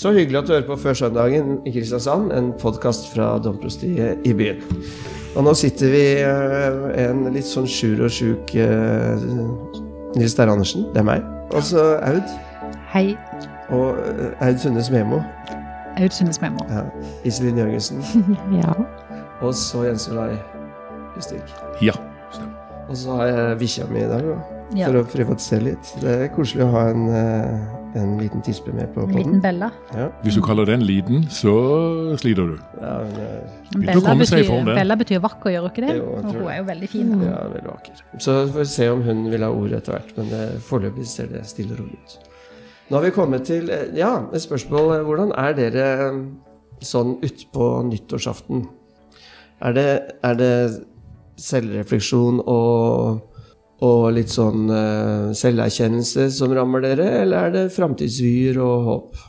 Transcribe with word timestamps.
Så 0.00 0.12
hyggelig 0.12 0.38
at 0.38 0.46
du 0.48 0.52
hører 0.52 0.66
på 0.66 0.76
Før 0.76 0.92
søndagen 0.92 1.58
i 1.66 1.70
Kristiansand, 1.70 2.32
en 2.32 2.52
podkast 2.60 3.10
fra 3.14 3.38
domprostiet 3.44 4.18
i 4.24 4.32
byen. 4.32 4.62
Og 5.36 5.44
nå 5.44 5.52
sitter 5.54 5.90
vi 5.92 6.04
eh, 6.24 7.02
en 7.02 7.26
litt 7.34 7.44
sånn 7.44 7.66
sjur 7.68 8.06
og 8.06 8.14
sjuk 8.16 8.54
eh, 8.56 9.26
Nils 10.16 10.36
Terje 10.38 10.54
Andersen, 10.54 10.86
det 10.94 11.02
er 11.02 11.04
meg. 11.04 11.26
Og 11.52 11.66
så 11.68 11.82
Aud. 12.06 12.32
Hei. 12.94 13.10
Og 13.68 14.00
eh, 14.00 14.46
Aud 14.46 14.62
Sundes 14.62 14.88
Memo. 14.94 15.20
Aud 16.00 16.16
Sundes 16.16 16.40
Memo. 16.40 16.64
Ja. 16.72 16.86
Iselin 17.28 17.60
Jørgensen. 17.60 18.00
Ja. 18.62 18.72
Og 19.44 19.52
så 19.54 19.84
Jens 19.84 20.08
Olai 20.08 20.32
Justik. 21.18 21.52
Ja. 21.84 21.98
stemmer. 22.32 22.56
Og 22.88 22.96
så 22.96 23.20
har 23.20 23.28
jeg 23.34 23.60
bikkja 23.66 23.90
mi 23.92 24.00
i 24.00 24.08
dag, 24.08 24.24
da. 24.32 24.59
Ja. 24.76 24.86
For 24.86 25.00
å 25.00 25.04
privatisere 25.10 25.64
litt. 25.72 25.92
Det 26.02 26.16
er 26.24 26.32
koselig 26.34 26.62
å 26.66 26.70
ha 26.70 26.82
en, 26.92 27.08
eh, 27.10 28.00
en 28.00 28.12
liten 28.20 28.42
tispe 28.46 28.72
med 28.72 28.92
på 28.94 29.02
En 29.02 29.16
liten. 29.16 29.40
Bella. 29.42 29.72
Ja. 29.96 30.08
Hvis 30.22 30.36
du 30.38 30.42
kaller 30.46 30.66
den 30.66 30.84
liten, 30.86 31.24
så 31.26 31.54
sliter 32.20 32.52
du. 32.52 32.58
Ja, 32.80 32.98
Men 33.74 33.86
Bella 33.86 34.14
betyr. 34.14 34.64
Bella 34.74 34.96
betyr 34.96 35.20
vakker, 35.20 35.50
gjør 35.50 35.66
hun 35.66 35.70
ikke 35.70 35.86
det? 35.88 35.96
Jo, 35.96 36.06
Og 36.16 36.24
hun 36.24 36.48
er 36.48 36.58
jo 36.58 36.64
veldig 36.70 36.88
fin. 36.88 37.10
Ja, 37.22 37.38
veldig 37.50 37.70
vakker. 37.72 38.02
Så 38.18 38.36
får 38.52 38.58
vi 38.58 38.64
se 38.64 38.88
om 38.88 39.02
hun 39.02 39.30
vil 39.30 39.42
ha 39.42 39.50
ordet 39.50 39.82
etter 39.82 39.98
hvert, 39.98 40.16
men 40.16 40.60
foreløpig 40.60 41.06
ser 41.06 41.26
det 41.26 41.46
stille 41.46 41.72
og 41.72 41.80
rolig 41.80 41.98
ut. 41.98 42.18
Nå 42.90 42.98
har 42.98 43.04
vi 43.06 43.10
kommet 43.14 43.44
til 43.46 43.70
eh, 43.70 43.90
ja, 43.94 44.16
et 44.34 44.42
spørsmål. 44.42 45.04
Hvordan 45.06 45.30
er 45.38 45.52
dere 45.54 45.86
eh, 46.08 46.22
sånn 46.82 47.20
utpå 47.22 47.68
nyttårsaften? 47.86 48.64
Er 49.62 49.76
det, 49.76 49.90
er 50.26 50.34
det 50.40 50.54
selvrefleksjon 51.40 52.40
og, 52.42 53.20
og 53.86 54.10
litt 54.16 54.32
sånn 54.32 54.68
uh, 54.68 55.30
selverkjennelse 55.36 56.28
som 56.34 56.52
rammer 56.56 56.84
dere, 56.84 57.06
eller 57.22 57.48
er 57.48 57.54
det 57.54 57.64
framtidsvyer 57.74 58.60
og 58.60 58.86
håp? 58.88 59.26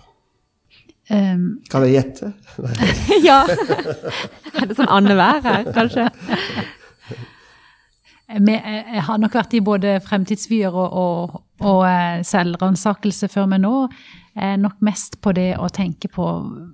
Um, 1.11 1.45
Kan 1.71 1.83
jeg 1.87 1.97
gjette? 1.97 2.31
ja. 3.29 3.41
Er 3.47 4.67
det 4.67 4.77
sånn 4.77 4.91
annenhver 4.91 5.41
her, 5.45 5.71
kanskje? 5.75 6.07
vi, 8.39 8.53
jeg 8.55 8.83
jeg 8.95 9.03
har 9.07 9.19
nok 9.19 9.33
vært 9.35 9.55
i 9.57 9.63
både 9.63 9.95
fremtidsvyer 10.05 10.71
og, 10.71 10.93
og, 11.01 11.41
og 11.67 11.81
eh, 11.87 12.21
selvransakelse 12.27 13.27
før, 13.31 13.49
meg 13.51 13.63
nå 13.63 13.73
er 14.39 14.55
nok 14.61 14.77
mest 14.87 15.19
på 15.23 15.33
det 15.35 15.49
å 15.59 15.67
tenke 15.73 16.07
på 16.11 16.27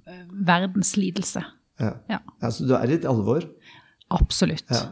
eh, 0.06 0.24
verdens 0.46 0.96
lidelse. 1.00 1.42
Ja. 1.82 1.94
Ja, 2.10 2.20
Altså, 2.42 2.66
du 2.70 2.76
er 2.78 2.90
i 2.90 2.98
et 2.98 3.06
alvor? 3.10 3.46
absolutt. 4.14 4.64
Ja. 4.72 4.86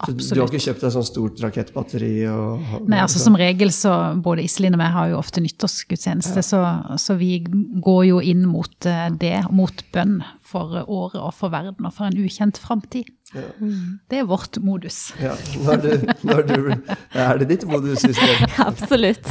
Så 0.00 0.34
du 0.34 0.40
har 0.40 0.48
ikke 0.48 0.62
kjøpt 0.64 0.84
deg 0.84 0.92
sånn 0.94 1.06
stort 1.06 1.40
rakettbatteri? 1.44 2.12
Og, 2.32 2.86
Nei, 2.88 3.02
altså 3.04 3.20
Som 3.22 3.36
regel 3.38 3.72
så 3.74 3.92
både 4.22 4.44
Iselin 4.46 4.76
og 4.76 4.80
meg 4.80 4.94
har 4.94 5.10
jo 5.12 5.18
ofte 5.20 5.42
nyttårsgudstjeneste, 5.44 6.44
så, 6.46 6.62
så 7.00 7.16
vi 7.20 7.34
går 7.44 8.02
jo 8.08 8.20
inn 8.24 8.46
mot 8.48 8.88
eh, 8.88 9.08
det, 9.20 9.36
mot 9.52 9.84
bønn 9.94 10.20
for 10.50 10.80
året 10.82 11.20
og 11.20 11.34
for 11.36 11.52
verden 11.52 11.86
og 11.86 11.94
for 11.94 12.08
en 12.08 12.18
ukjent 12.18 12.58
framtid. 12.60 13.12
Det 14.10 14.18
er 14.18 14.26
vårt 14.26 14.58
modus. 14.64 15.12
Ja, 15.22 15.36
når 15.62 15.84
du, 15.84 15.90
når 16.26 16.42
du, 16.48 16.56
er 17.14 17.38
det 17.38 17.50
ditt 17.52 17.66
modus? 17.70 18.02
Absolutt. 18.70 19.22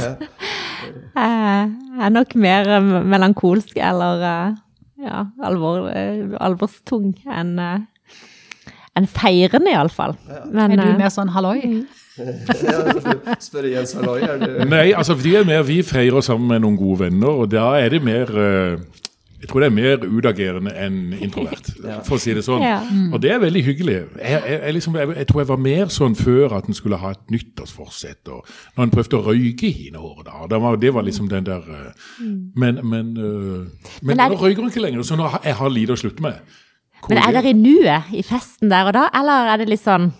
Jeg 1.14 1.70
er 2.00 2.12
nok 2.14 2.34
mer 2.40 2.74
eh, 2.78 2.90
melankolsk 3.10 3.76
eller 3.76 4.26
eh, 4.30 4.58
ja, 5.04 5.24
alvor, 5.46 5.88
eh, 5.92 6.28
alvorstung 6.40 7.12
enn 7.28 7.56
eh, 7.60 7.88
enn 8.98 9.06
feirende, 9.10 9.72
iallfall. 9.72 10.16
Men 10.50 10.74
Er 10.74 10.82
du 10.82 10.86
eh, 10.88 10.96
mer 10.98 11.12
sånn 11.14 11.30
halloi? 11.34 11.60
Ja, 12.20 13.36
spør 13.40 13.68
Jens 13.70 13.94
Halloi, 13.96 14.18
er 14.26 14.40
du 14.42 14.64
Nei, 14.68 14.90
altså 14.92 15.14
vi 15.16 15.36
er 15.38 15.46
mer, 15.48 15.62
vi 15.64 15.78
feirer 15.86 16.24
sammen 16.26 16.50
med 16.50 16.64
noen 16.66 16.76
gode 16.76 17.06
venner, 17.06 17.44
og 17.44 17.52
da 17.52 17.70
er 17.80 17.94
det 17.94 18.02
mer 18.04 18.32
eh, 18.34 18.82
jeg 19.40 19.48
tror 19.48 19.62
det 19.62 19.68
er 19.70 19.72
mer 19.72 20.02
utagerende 20.04 20.72
enn 20.76 21.14
introvert, 21.16 21.70
for 22.06 22.18
å 22.18 22.20
si 22.20 22.34
det 22.36 22.42
sånn. 22.44 22.60
Ja. 22.60 22.82
Og 23.08 23.22
det 23.24 23.30
er 23.32 23.40
veldig 23.40 23.62
hyggelig. 23.70 23.94
Jeg, 24.20 24.34
jeg, 24.34 24.58
jeg, 24.58 24.74
liksom, 24.76 24.98
jeg, 25.00 25.14
jeg 25.16 25.28
tror 25.30 25.40
jeg 25.40 25.48
var 25.48 25.62
mer 25.64 25.94
sånn 25.94 26.16
før 26.18 26.56
at 26.58 26.68
en 26.68 26.76
skulle 26.76 26.98
ha 27.00 27.14
et 27.14 27.22
nyttårsforsett, 27.32 28.20
og 28.34 28.50
når 28.76 28.84
en 28.84 28.92
prøvde 28.98 29.16
å 29.16 29.24
røyke 29.30 29.70
i 29.70 29.88
år. 29.96 30.18
da, 30.26 30.42
det 30.50 30.60
var, 30.60 30.76
det 30.82 30.92
var 30.92 31.06
liksom 31.08 31.30
den 31.32 31.48
der 31.48 31.64
Men, 32.20 32.50
Men, 32.52 32.82
men, 32.84 33.14
eh, 33.16 33.88
men, 34.02 34.12
Men 34.12 34.26
er 34.26 34.34
nå 34.34 34.42
røyker 34.42 34.60
hun 34.60 34.74
ikke 34.74 34.84
lenger, 34.84 35.08
så 35.08 35.16
nå 35.16 35.30
har 35.32 35.40
jeg 35.48 35.56
har 35.56 35.72
lite 35.72 35.96
å 35.96 36.02
slutte 36.04 36.26
med. 36.26 36.58
Men 37.08 37.18
er 37.18 37.32
det- 37.32 37.34
dere 37.40 37.50
i 37.50 37.56
nuet, 37.56 38.12
i 38.12 38.22
festen 38.22 38.68
der 38.68 38.86
og 38.90 38.92
da, 38.92 39.08
eller 39.14 39.54
er 39.54 39.56
det 39.58 39.68
litt 39.68 39.84
sånn 39.84 40.12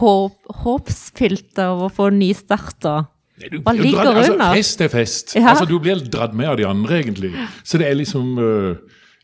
håp, 0.00 0.36
håpsfylt 0.64 1.58
av 1.62 1.82
å 1.86 1.90
få 1.92 2.10
nystart 2.14 2.84
og 2.90 3.10
Nei, 3.34 3.48
du, 3.50 3.56
Hva 3.66 3.72
ligger 3.74 3.98
dratt, 3.98 4.16
altså, 4.20 4.32
under? 4.36 4.54
Fest 4.54 4.80
er 4.84 4.90
fest. 4.92 5.32
Ja. 5.34 5.48
Altså, 5.50 5.66
du 5.66 5.78
blir 5.82 5.98
dratt 6.06 6.36
med 6.38 6.46
av 6.52 6.56
de 6.56 6.66
andre, 6.68 7.00
egentlig. 7.02 7.32
Så 7.66 7.80
det 7.82 7.88
er 7.88 7.96
liksom 7.98 8.38
uh, 8.38 8.76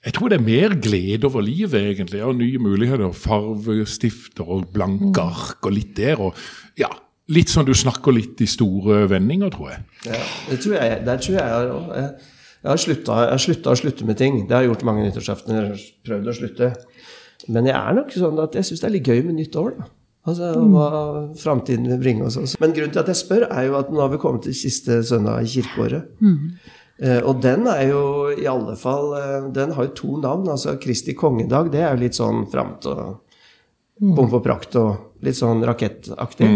Jeg 0.03 0.17
tror 0.17 0.33
det 0.33 0.41
er 0.41 0.43
mer 0.43 0.75
glede 0.83 1.29
over 1.29 1.45
livet, 1.47 1.79
egentlig. 1.93 2.19
Og 2.27 2.35
nye 2.35 2.59
muligheter. 2.59 3.13
Farvestifter 3.15 4.51
og 4.51 4.73
blanke 4.75 5.23
ark 5.23 5.63
og 5.63 5.77
litt 5.77 5.95
der. 5.95 6.19
Og 6.19 6.35
ja, 6.81 6.89
litt 7.31 7.53
sånn 7.55 7.69
du 7.69 7.73
snakker 7.77 8.17
litt 8.17 8.43
i 8.43 8.49
store 8.51 9.05
vendinger, 9.13 9.55
tror 9.55 9.71
jeg. 9.77 9.87
Ja, 10.11 10.21
det 10.51 10.59
tror 10.65 10.75
jeg, 10.81 11.01
der 11.07 11.23
tror 11.23 11.39
jeg 11.39 11.73
òg. 11.79 12.21
Jeg, 12.61 12.71
har 12.71 13.41
slutta 13.41 13.73
å 13.73 13.79
slutte 13.79 14.05
med 14.09 14.19
ting. 14.21 14.43
Det 14.49 14.55
har 14.57 14.65
jeg 14.67 14.73
gjort 14.75 14.85
mange 14.89 15.07
nyttårsaftener. 15.07 15.71
Prøvd 16.05 16.29
å 16.29 16.35
slutte. 16.37 16.75
Men 17.49 17.71
jeg 17.71 17.77
er 17.79 17.97
nok 17.97 18.13
sånn 18.13 18.43
at 18.43 18.59
jeg 18.59 18.69
syns 18.69 18.83
det 18.83 18.89
er 18.91 18.95
litt 18.99 19.09
gøy 19.09 19.23
med 19.31 19.39
nytt 19.39 19.57
år. 19.57 19.79
da. 19.79 19.87
Altså, 20.29 20.51
Hva 20.69 20.89
framtiden 21.41 21.89
vil 21.89 22.03
bringe 22.03 22.27
oss. 22.29 22.37
Også. 22.37 22.61
Men 22.61 22.75
grunnen 22.77 22.93
til 22.93 23.01
at 23.01 23.09
jeg 23.09 23.17
spør, 23.23 23.47
er 23.49 23.71
jo 23.71 23.79
at 23.79 23.89
nå 23.89 24.03
har 24.03 24.13
vi 24.13 24.21
kommet 24.21 24.45
til 24.45 24.57
siste 24.59 25.01
søndag 25.09 25.41
i 25.47 25.49
kirkeåret. 25.55 26.13
Eh, 27.01 27.23
og 27.25 27.41
den 27.41 27.65
er 27.73 27.87
jo 27.89 28.03
i 28.37 28.45
alle 28.45 28.75
fall 28.77 29.15
eh, 29.17 29.47
Den 29.57 29.71
har 29.73 29.87
jo 29.89 29.95
to 29.97 30.17
navn. 30.21 30.51
altså 30.53 30.75
Kristi 30.77 31.15
kongedag, 31.17 31.71
det 31.73 31.81
er 31.81 31.95
jo 31.97 32.03
litt 32.03 32.19
sånn 32.19 32.45
framt 32.53 32.85
og 32.93 33.23
bom 34.01 34.29
og 34.37 34.43
prakt 34.45 34.77
og 34.77 35.23
litt 35.25 35.39
sånn 35.41 35.65
rakettaktig. 35.65 36.51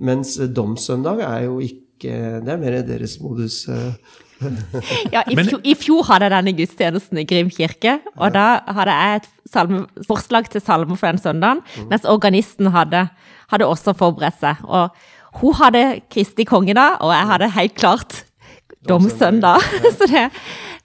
Mens 0.00 0.38
eh, 0.40 0.48
domssøndag 0.48 1.20
er 1.28 1.44
jo 1.50 1.60
ikke 1.60 2.40
Det 2.44 2.50
er 2.52 2.58
mer 2.60 2.80
deres 2.84 3.18
modus. 3.20 3.66
eh. 3.68 3.92
Ja, 5.14 5.22
i, 5.30 5.36
fjor, 5.38 5.60
I 5.64 5.74
fjor 5.78 6.04
hadde 6.08 6.28
jeg 6.28 6.34
denne 6.34 6.54
gudstjenesten 6.58 7.20
i 7.22 7.26
Grim 7.28 7.50
kirke, 7.52 7.98
og 8.16 8.34
da 8.34 8.46
hadde 8.76 8.98
jeg 8.98 9.22
et 9.22 9.28
salme, 9.52 9.84
forslag 10.08 10.50
til 10.52 10.64
salme 10.64 10.98
for 10.98 11.10
den 11.10 11.22
søndagen, 11.22 11.62
mens 11.90 12.06
organisten 12.10 12.72
hadde, 12.74 13.06
hadde 13.52 13.68
også 13.70 13.94
forberedt 13.98 14.40
seg. 14.42 14.62
Og 14.64 14.90
hun 15.40 15.56
hadde 15.60 15.84
Kristi 16.12 16.46
kongedag, 16.48 17.00
og 17.00 17.14
jeg 17.14 17.30
hadde 17.32 17.50
helt 17.56 17.74
klart 17.78 18.24
Domsøndag. 18.88 19.62
Så 19.98 20.06
det, 20.10 20.26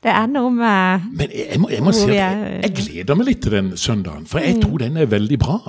det 0.04 0.12
er 0.14 0.28
noe 0.32 0.52
med 0.56 1.10
Men 1.20 1.34
jeg, 1.36 1.60
må, 1.60 1.70
jeg 1.74 1.84
må 1.84 1.92
si 1.96 2.08
at 2.08 2.16
jeg, 2.16 2.60
jeg 2.64 2.76
gleder 2.78 3.20
meg 3.20 3.28
litt 3.34 3.42
til 3.44 3.56
den 3.58 3.74
søndagen, 3.78 4.26
for 4.30 4.44
jeg 4.44 4.62
tror 4.64 4.80
den 4.86 4.98
er 4.98 5.10
veldig 5.12 5.40
bra. 5.42 5.60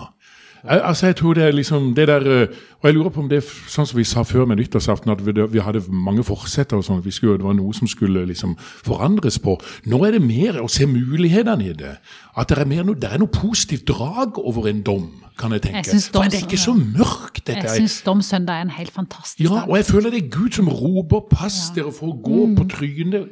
Jeg, 0.62 0.80
altså, 0.84 1.06
jeg 1.10 1.16
tror 1.16 1.34
det 1.38 1.44
er 1.48 1.56
liksom 1.56 1.94
det 1.96 2.06
der 2.08 2.26
øh, 2.28 2.60
Og 2.80 2.88
jeg 2.88 2.96
lurer 2.96 3.12
på 3.12 3.20
om 3.20 3.28
det 3.28 3.42
er 3.42 3.48
sånn 3.68 3.88
som 3.88 3.98
vi 3.98 4.06
sa 4.08 4.22
før 4.24 4.46
med 4.48 4.56
nyttårsaften, 4.56 5.12
at 5.12 5.20
vi, 5.24 5.34
vi 5.52 5.60
hadde 5.60 5.82
mange 5.92 6.24
forsetter 6.24 6.80
og 6.80 6.86
sånn, 6.86 7.02
at 7.02 7.08
vi 7.08 7.12
skulle, 7.12 7.36
det 7.40 7.44
var 7.44 7.58
noe 7.58 7.76
som 7.76 7.90
skulle 7.90 8.24
liksom 8.30 8.56
forandres 8.86 9.36
på. 9.42 9.58
Nå 9.90 10.00
er 10.08 10.16
det 10.16 10.22
mer 10.24 10.62
å 10.62 10.68
se 10.72 10.88
mulighetene 10.88 11.70
i 11.70 11.76
det. 11.76 11.98
At 12.40 12.48
det 12.48 12.62
er, 12.62 12.68
mer 12.70 12.88
det 12.94 13.10
er 13.10 13.20
noe 13.20 13.32
positivt 13.32 13.84
drag 13.90 14.38
over 14.40 14.70
en 14.70 14.80
dom, 14.86 15.10
kan 15.40 15.52
jeg 15.56 15.64
tenke. 15.64 15.82
Jeg 15.88 16.02
For 16.12 16.28
det 16.28 16.40
er 16.40 16.46
ikke 16.46 16.60
så 16.60 16.74
mørkt, 16.76 17.42
dette. 17.48 17.64
Jeg 17.64 17.82
syns 17.82 17.96
Domsøndag 18.04 18.60
er 18.60 18.66
en 18.66 18.72
helt 18.76 18.92
fantastisk 18.92 19.38
dag. 19.40 19.46
ja, 19.48 19.62
og 19.66 19.76
jeg 19.76 19.86
føler 19.88 20.12
det 20.14 20.20
er 20.24 20.28
Gud 20.28 20.56
som 20.56 20.68
roper 20.68 21.20
'pass 21.30 21.58
dere 21.74 21.92
for 21.92 22.12
å 22.12 22.16
gå 22.20 22.40
på 22.56 22.66
trynet'. 22.74 23.28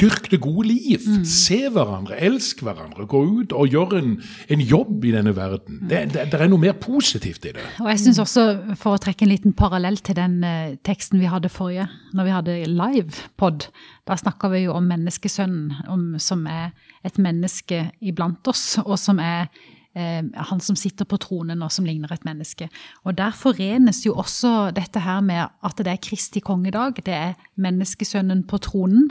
Dyrk 0.00 0.30
det 0.30 0.40
gode 0.40 0.68
liv. 0.68 1.00
Se 1.24 1.68
hverandre, 1.68 2.20
elsk 2.20 2.62
hverandre. 2.62 3.06
Gå 3.06 3.22
ut 3.40 3.52
og 3.52 3.68
gjør 3.68 3.96
en, 3.98 4.22
en 4.48 4.60
jobb 4.60 5.04
i 5.04 5.14
denne 5.16 5.36
verden. 5.36 5.80
Det, 5.88 6.02
det, 6.12 6.28
det 6.32 6.40
er 6.40 6.52
noe 6.52 6.60
mer 6.60 6.76
positivt 6.76 7.44
i 7.44 7.54
det. 7.56 7.66
Og 7.80 7.88
jeg 7.90 8.00
synes 8.00 8.21
også, 8.22 8.76
for 8.78 8.96
å 8.96 9.00
trekke 9.02 9.26
en 9.26 9.30
liten 9.30 9.54
parallell 9.56 9.98
til 10.04 10.16
den 10.18 10.40
eh, 10.46 10.78
teksten 10.86 11.20
vi 11.20 11.30
hadde 11.30 11.50
forrige, 11.52 11.88
når 12.16 12.28
vi 12.28 12.34
hadde 12.36 12.56
live-pod, 12.70 13.68
da 14.08 14.16
snakka 14.18 14.50
vi 14.52 14.64
jo 14.64 14.76
om 14.76 14.88
menneskesønnen, 14.90 15.84
om, 15.92 16.08
som 16.22 16.46
er 16.50 16.72
et 17.06 17.20
menneske 17.22 17.84
iblant 18.00 18.50
oss, 18.50 18.78
og 18.82 18.96
som 19.00 19.20
er 19.22 19.48
eh, 19.94 20.22
han 20.22 20.62
som 20.64 20.78
sitter 20.78 21.08
på 21.08 21.20
tronen 21.22 21.62
og 21.64 21.72
som 21.74 21.86
ligner 21.88 22.12
et 22.14 22.26
menneske. 22.28 22.68
Og 23.06 23.16
der 23.18 23.34
forenes 23.36 24.04
jo 24.06 24.16
også 24.18 24.72
dette 24.76 25.02
her 25.04 25.22
med 25.24 25.46
at 25.46 25.82
det 25.82 25.94
er 25.94 26.02
Kristi 26.02 26.42
kongedag, 26.44 27.02
det 27.06 27.16
er 27.16 27.38
menneskesønnen 27.60 28.46
på 28.50 28.62
tronen, 28.62 29.10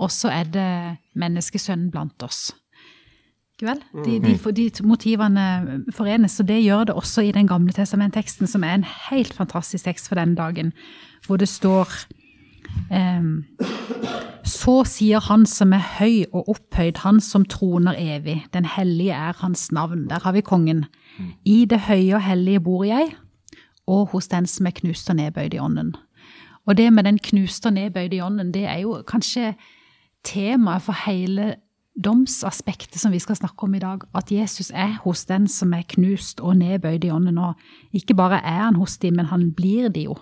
og 0.00 0.08
så 0.12 0.32
er 0.32 0.48
det 0.48 0.70
menneskesønnen 1.20 1.90
blant 1.92 2.24
oss. 2.24 2.50
Ikke 3.60 3.68
vel? 3.68 3.80
De, 4.06 4.14
de, 4.24 4.70
de 4.70 4.86
motivene 4.88 5.84
forenes, 5.92 6.38
og 6.40 6.48
det 6.48 6.62
gjør 6.64 6.84
det 6.88 6.94
også 6.96 7.26
i 7.28 7.32
den 7.36 7.46
gamle 7.46 7.74
testamentteksten, 7.76 8.48
som 8.48 8.64
er 8.64 8.78
en 8.78 8.86
helt 9.10 9.34
fantastisk 9.36 9.84
tekst 9.84 10.08
for 10.08 10.16
den 10.16 10.34
dagen, 10.34 10.72
hvor 11.26 11.36
det 11.36 11.48
står 11.48 11.92
Um, 12.90 13.44
Så 14.46 14.84
sier 14.86 15.20
han 15.26 15.42
som 15.46 15.72
er 15.74 15.82
høy 15.98 16.24
og 16.32 16.48
opphøyd, 16.52 17.00
han 17.02 17.18
som 17.20 17.44
troner 17.44 17.98
evig, 17.98 18.44
den 18.54 18.64
hellige 18.64 19.14
er 19.14 19.34
hans 19.42 19.72
navn. 19.72 20.04
Der 20.10 20.22
har 20.22 20.32
vi 20.32 20.40
kongen. 20.40 20.84
I 21.44 21.64
det 21.64 21.80
høye 21.88 22.14
og 22.14 22.22
hellige 22.22 22.60
bor 22.60 22.84
jeg, 22.84 23.10
og 23.86 24.06
hos 24.14 24.28
den 24.28 24.46
som 24.46 24.66
er 24.66 24.76
knust 24.76 25.10
og 25.10 25.16
nedbøyd 25.16 25.54
i 25.54 25.58
ånden. 25.58 25.94
Og 26.66 26.76
det 26.76 26.92
med 26.92 27.04
den 27.04 27.18
knuste 27.18 27.66
og 27.66 27.72
nedbøyde 27.72 28.16
i 28.16 28.20
ånden, 28.20 28.54
det 28.54 28.64
er 28.64 28.78
jo 28.78 29.02
kanskje 29.06 29.54
temaet 30.24 30.82
for 30.82 30.94
hele 31.06 31.54
domsaspektet 32.04 33.00
som 33.00 33.12
vi 33.12 33.18
skal 33.18 33.36
snakke 33.36 33.62
om 33.66 33.74
i 33.74 33.78
dag. 33.82 34.00
At 34.14 34.32
Jesus 34.32 34.70
er 34.74 34.98
hos 35.04 35.24
den 35.24 35.48
som 35.48 35.72
er 35.72 35.82
knust 35.88 36.40
og 36.40 36.56
nedbøyd 36.56 37.04
i 37.04 37.10
ånden. 37.10 37.34
nå. 37.34 37.52
ikke 37.92 38.14
bare 38.14 38.40
er 38.44 38.64
han 38.64 38.74
hos 38.74 38.98
dem, 38.98 39.14
men 39.16 39.26
han 39.26 39.52
blir 39.52 39.88
de 39.88 40.00
jo. 40.04 40.16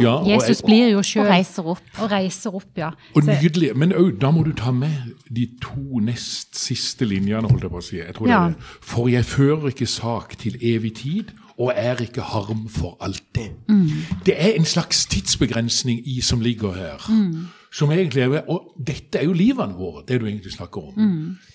Ja, 0.00 0.16
og, 0.20 0.28
Jesus 0.28 0.60
blir 0.62 0.90
jo 0.90 0.98
Og 0.98 1.26
reiser 1.28 1.62
opp. 1.66 1.80
og 2.02 2.10
reiser 2.10 2.54
opp, 2.54 2.76
ja. 2.76 2.90
og 3.14 3.22
nydelig. 3.24 3.76
Men 3.76 3.92
òg, 3.92 4.18
da 4.20 4.30
må 4.30 4.42
du 4.44 4.52
ta 4.52 4.70
med 4.70 4.90
de 5.30 5.46
to 5.62 5.98
nest 6.00 6.56
siste 6.58 7.04
linjene, 7.04 7.48
holdt 7.48 7.62
jeg 7.62 7.70
på 7.70 7.78
å 7.80 7.82
si. 7.82 7.96
Jeg 7.96 8.14
tror 8.14 8.28
Ja. 8.28 8.40
det 8.44 8.54
er 8.54 8.58
det. 8.58 8.62
For 8.82 9.08
jeg 9.08 9.24
fører 9.24 9.66
ikke 9.68 9.86
sak 9.86 10.36
til 10.38 10.56
evig 10.60 10.94
tid, 10.94 11.24
og 11.58 11.72
er 11.76 11.94
ikke 12.02 12.20
harm 12.20 12.68
for 12.68 12.96
alltid. 13.00 13.54
Det 14.26 14.34
er 14.36 14.52
en 14.58 14.64
slags 14.64 15.06
tidsbegrensning 15.06 16.00
i 16.06 16.20
som 16.20 16.40
ligger 16.40 16.72
her. 16.72 17.00
Som 17.74 17.90
egentlig 17.90 18.22
er, 18.22 18.44
Og 18.52 18.74
dette 18.78 19.18
er 19.18 19.26
jo 19.26 19.34
livene 19.34 19.74
våre, 19.74 20.04
det 20.06 20.20
du 20.22 20.28
egentlig 20.28 20.52
snakker 20.54 20.90
om. 20.90 20.98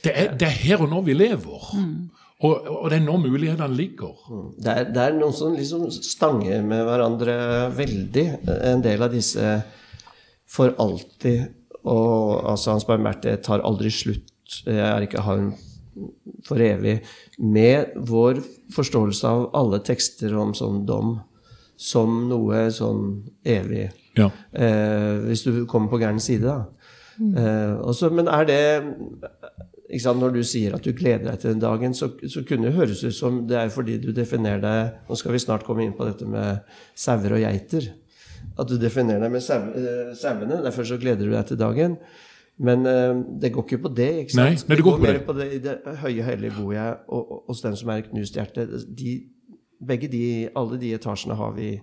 Det, 0.04 0.12
er, 0.12 0.34
det 0.36 0.50
er 0.50 0.58
her 0.66 0.84
og 0.84 0.90
nå 0.92 1.00
vi 1.06 1.16
lever. 1.16 1.70
Og, 2.40 2.68
og 2.72 2.90
det 2.92 2.98
er 3.00 3.06
nå 3.06 3.16
mulighetene 3.20 3.68
ligger. 3.76 4.20
Det 4.60 4.74
er, 4.74 4.90
det 4.92 5.06
er 5.06 5.16
noen 5.16 5.36
som 5.36 5.56
liksom 5.56 5.88
stanger 5.92 6.64
med 6.64 6.84
hverandre 6.88 7.38
veldig. 7.76 8.26
En 8.72 8.84
del 8.84 9.04
av 9.04 9.16
disse 9.16 9.58
for 10.50 10.76
alltid 10.82 11.56
og 11.88 12.44
altså 12.50 12.74
Hans 12.74 12.88
barmhjertighet 12.88 13.44
tar 13.46 13.64
aldri 13.66 13.92
slutt. 13.94 14.32
Jeg 14.66 14.84
er 14.84 15.06
ikke 15.06 15.24
han 15.24 15.54
for 16.48 16.62
evig. 16.64 17.00
Med 17.40 17.96
vår 18.10 18.42
forståelse 18.76 19.30
av 19.30 19.50
alle 19.58 19.82
tekster 19.86 20.36
om 20.40 20.54
sånn 20.58 20.84
dom 20.90 21.18
som 21.80 22.26
noe 22.30 22.68
sånn 22.76 23.22
evig. 23.48 23.90
Ja. 24.20 24.30
Eh, 24.54 25.26
hvis 25.30 25.46
du 25.48 25.64
kommer 25.70 25.92
på 25.92 26.02
gæren 26.02 26.22
side, 26.24 26.46
da. 26.46 26.90
Eh, 27.20 27.74
også, 27.84 28.10
men 28.16 28.30
er 28.32 28.46
det 28.48 28.60
sant, 30.00 30.20
Når 30.22 30.38
du 30.38 30.44
sier 30.44 30.76
at 30.78 30.86
du 30.86 30.94
gleder 30.96 31.32
deg 31.32 31.42
til 31.42 31.52
den 31.52 31.64
dagen, 31.64 31.94
så, 31.94 32.12
så 32.28 32.44
kunne 32.48 32.70
det 32.70 32.78
høres 32.78 33.04
ut 33.04 33.16
som 33.16 33.42
det 33.50 33.58
er 33.60 33.74
fordi 33.74 33.98
du 34.00 34.12
definerer 34.16 34.62
deg 34.64 35.10
Nå 35.10 35.18
skal 35.20 35.36
vi 35.36 35.42
snart 35.44 35.66
komme 35.68 35.84
inn 35.84 35.98
på 35.98 36.08
dette 36.08 36.28
med 36.30 36.62
sauer 36.96 37.36
og 37.36 37.44
geiter. 37.44 37.90
At 38.60 38.70
du 38.70 38.78
definerer 38.80 39.26
deg 39.26 39.34
med 39.34 39.44
eh, 39.44 40.16
sauene. 40.16 40.62
Derfor 40.64 40.88
så 40.88 41.00
gleder 41.02 41.26
du 41.26 41.36
deg 41.36 41.48
til 41.50 41.60
dagen. 41.60 41.98
Men 42.60 42.86
eh, 42.88 43.16
det 43.42 43.54
går 43.56 43.68
ikke 43.68 43.84
på 43.88 43.94
det. 43.96 44.10
ikke 44.24 44.36
sant? 44.38 44.46
Nei, 44.46 44.70
nei, 44.70 44.80
det 44.80 44.86
går 44.88 44.98
går 44.98 45.06
mer 45.08 45.22
på 45.28 45.36
det. 45.38 45.50
I 45.56 45.62
det 45.64 45.78
høye, 46.04 46.24
hellige 46.28 46.56
bor 46.60 46.74
jeg, 46.76 46.98
og 47.08 47.44
hos 47.48 47.64
den 47.66 47.78
som 47.80 47.92
er 47.94 48.08
knust 48.08 48.40
hjerte. 48.40 48.68
De, 49.00 49.16
begge 49.90 50.12
de, 50.12 50.24
alle 50.60 50.80
de 50.80 50.94
etasjene 50.96 51.40
har 51.40 51.56
vi 51.56 51.74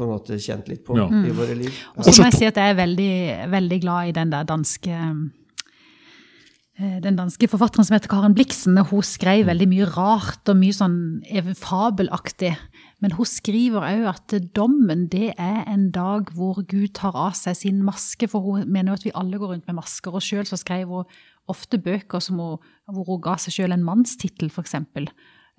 på 0.00 0.06
en 0.08 0.14
måte 0.14 0.38
kjent 0.40 0.70
litt 0.72 0.82
på 0.86 0.96
Ja. 0.98 1.06
i 1.06 1.34
våre 1.36 1.54
liv. 1.58 1.76
Og 1.96 2.04
så 2.08 2.16
må 2.18 2.30
jeg 2.30 2.38
si 2.40 2.48
at 2.48 2.56
jeg 2.58 2.72
er 2.72 2.80
veldig, 2.80 3.12
veldig 3.52 3.80
glad 3.84 4.08
i 4.08 4.16
den 4.16 4.32
der 4.32 4.48
danske 4.48 4.96
eh, 6.80 6.98
den 7.04 7.16
danske 7.18 7.48
forfatteren 7.50 7.84
som 7.84 7.96
heter 7.96 8.08
Karen 8.08 8.34
Blixen, 8.36 8.78
hun 8.90 9.04
skrev 9.04 9.46
veldig 9.50 9.68
mye 9.68 9.88
rart 9.92 10.48
og 10.48 10.56
mye 10.60 10.76
sånn 10.76 10.98
fabelaktig. 11.60 12.54
Men 13.00 13.14
hun 13.16 13.28
skriver 13.28 13.84
òg 13.88 14.06
at 14.10 14.34
dommen 14.56 15.06
det 15.12 15.30
er 15.40 15.62
en 15.70 15.88
dag 15.94 16.28
hvor 16.36 16.60
Gud 16.68 16.92
tar 16.98 17.16
av 17.16 17.32
seg 17.38 17.56
sin 17.56 17.82
maske, 17.84 18.28
for 18.28 18.44
hun 18.44 18.66
mener 18.68 18.92
jo 18.92 18.98
at 18.98 19.06
vi 19.08 19.14
alle 19.16 19.40
går 19.40 19.54
rundt 19.54 19.68
med 19.70 19.78
masker. 19.78 20.12
Og 20.16 20.24
sjøl 20.24 20.44
så 20.48 20.58
skrev 20.60 20.88
hun 20.92 21.04
ofte 21.50 21.80
bøker 21.80 22.20
som 22.20 22.40
hun, 22.42 22.58
hvor 22.92 23.08
hun 23.08 23.22
ga 23.24 23.38
seg 23.40 23.56
sjøl 23.56 23.72
en 23.76 23.84
mannstittel, 23.86 24.52
f.eks. 24.52 24.76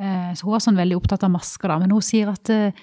Eh, 0.02 0.30
så 0.38 0.46
hun 0.46 0.54
var 0.54 0.64
sånn 0.64 0.78
veldig 0.78 1.00
opptatt 1.02 1.26
av 1.26 1.34
masker, 1.34 1.74
da. 1.74 1.80
Men 1.82 1.94
hun 1.98 2.06
sier 2.06 2.30
at 2.32 2.50
eh, 2.54 2.78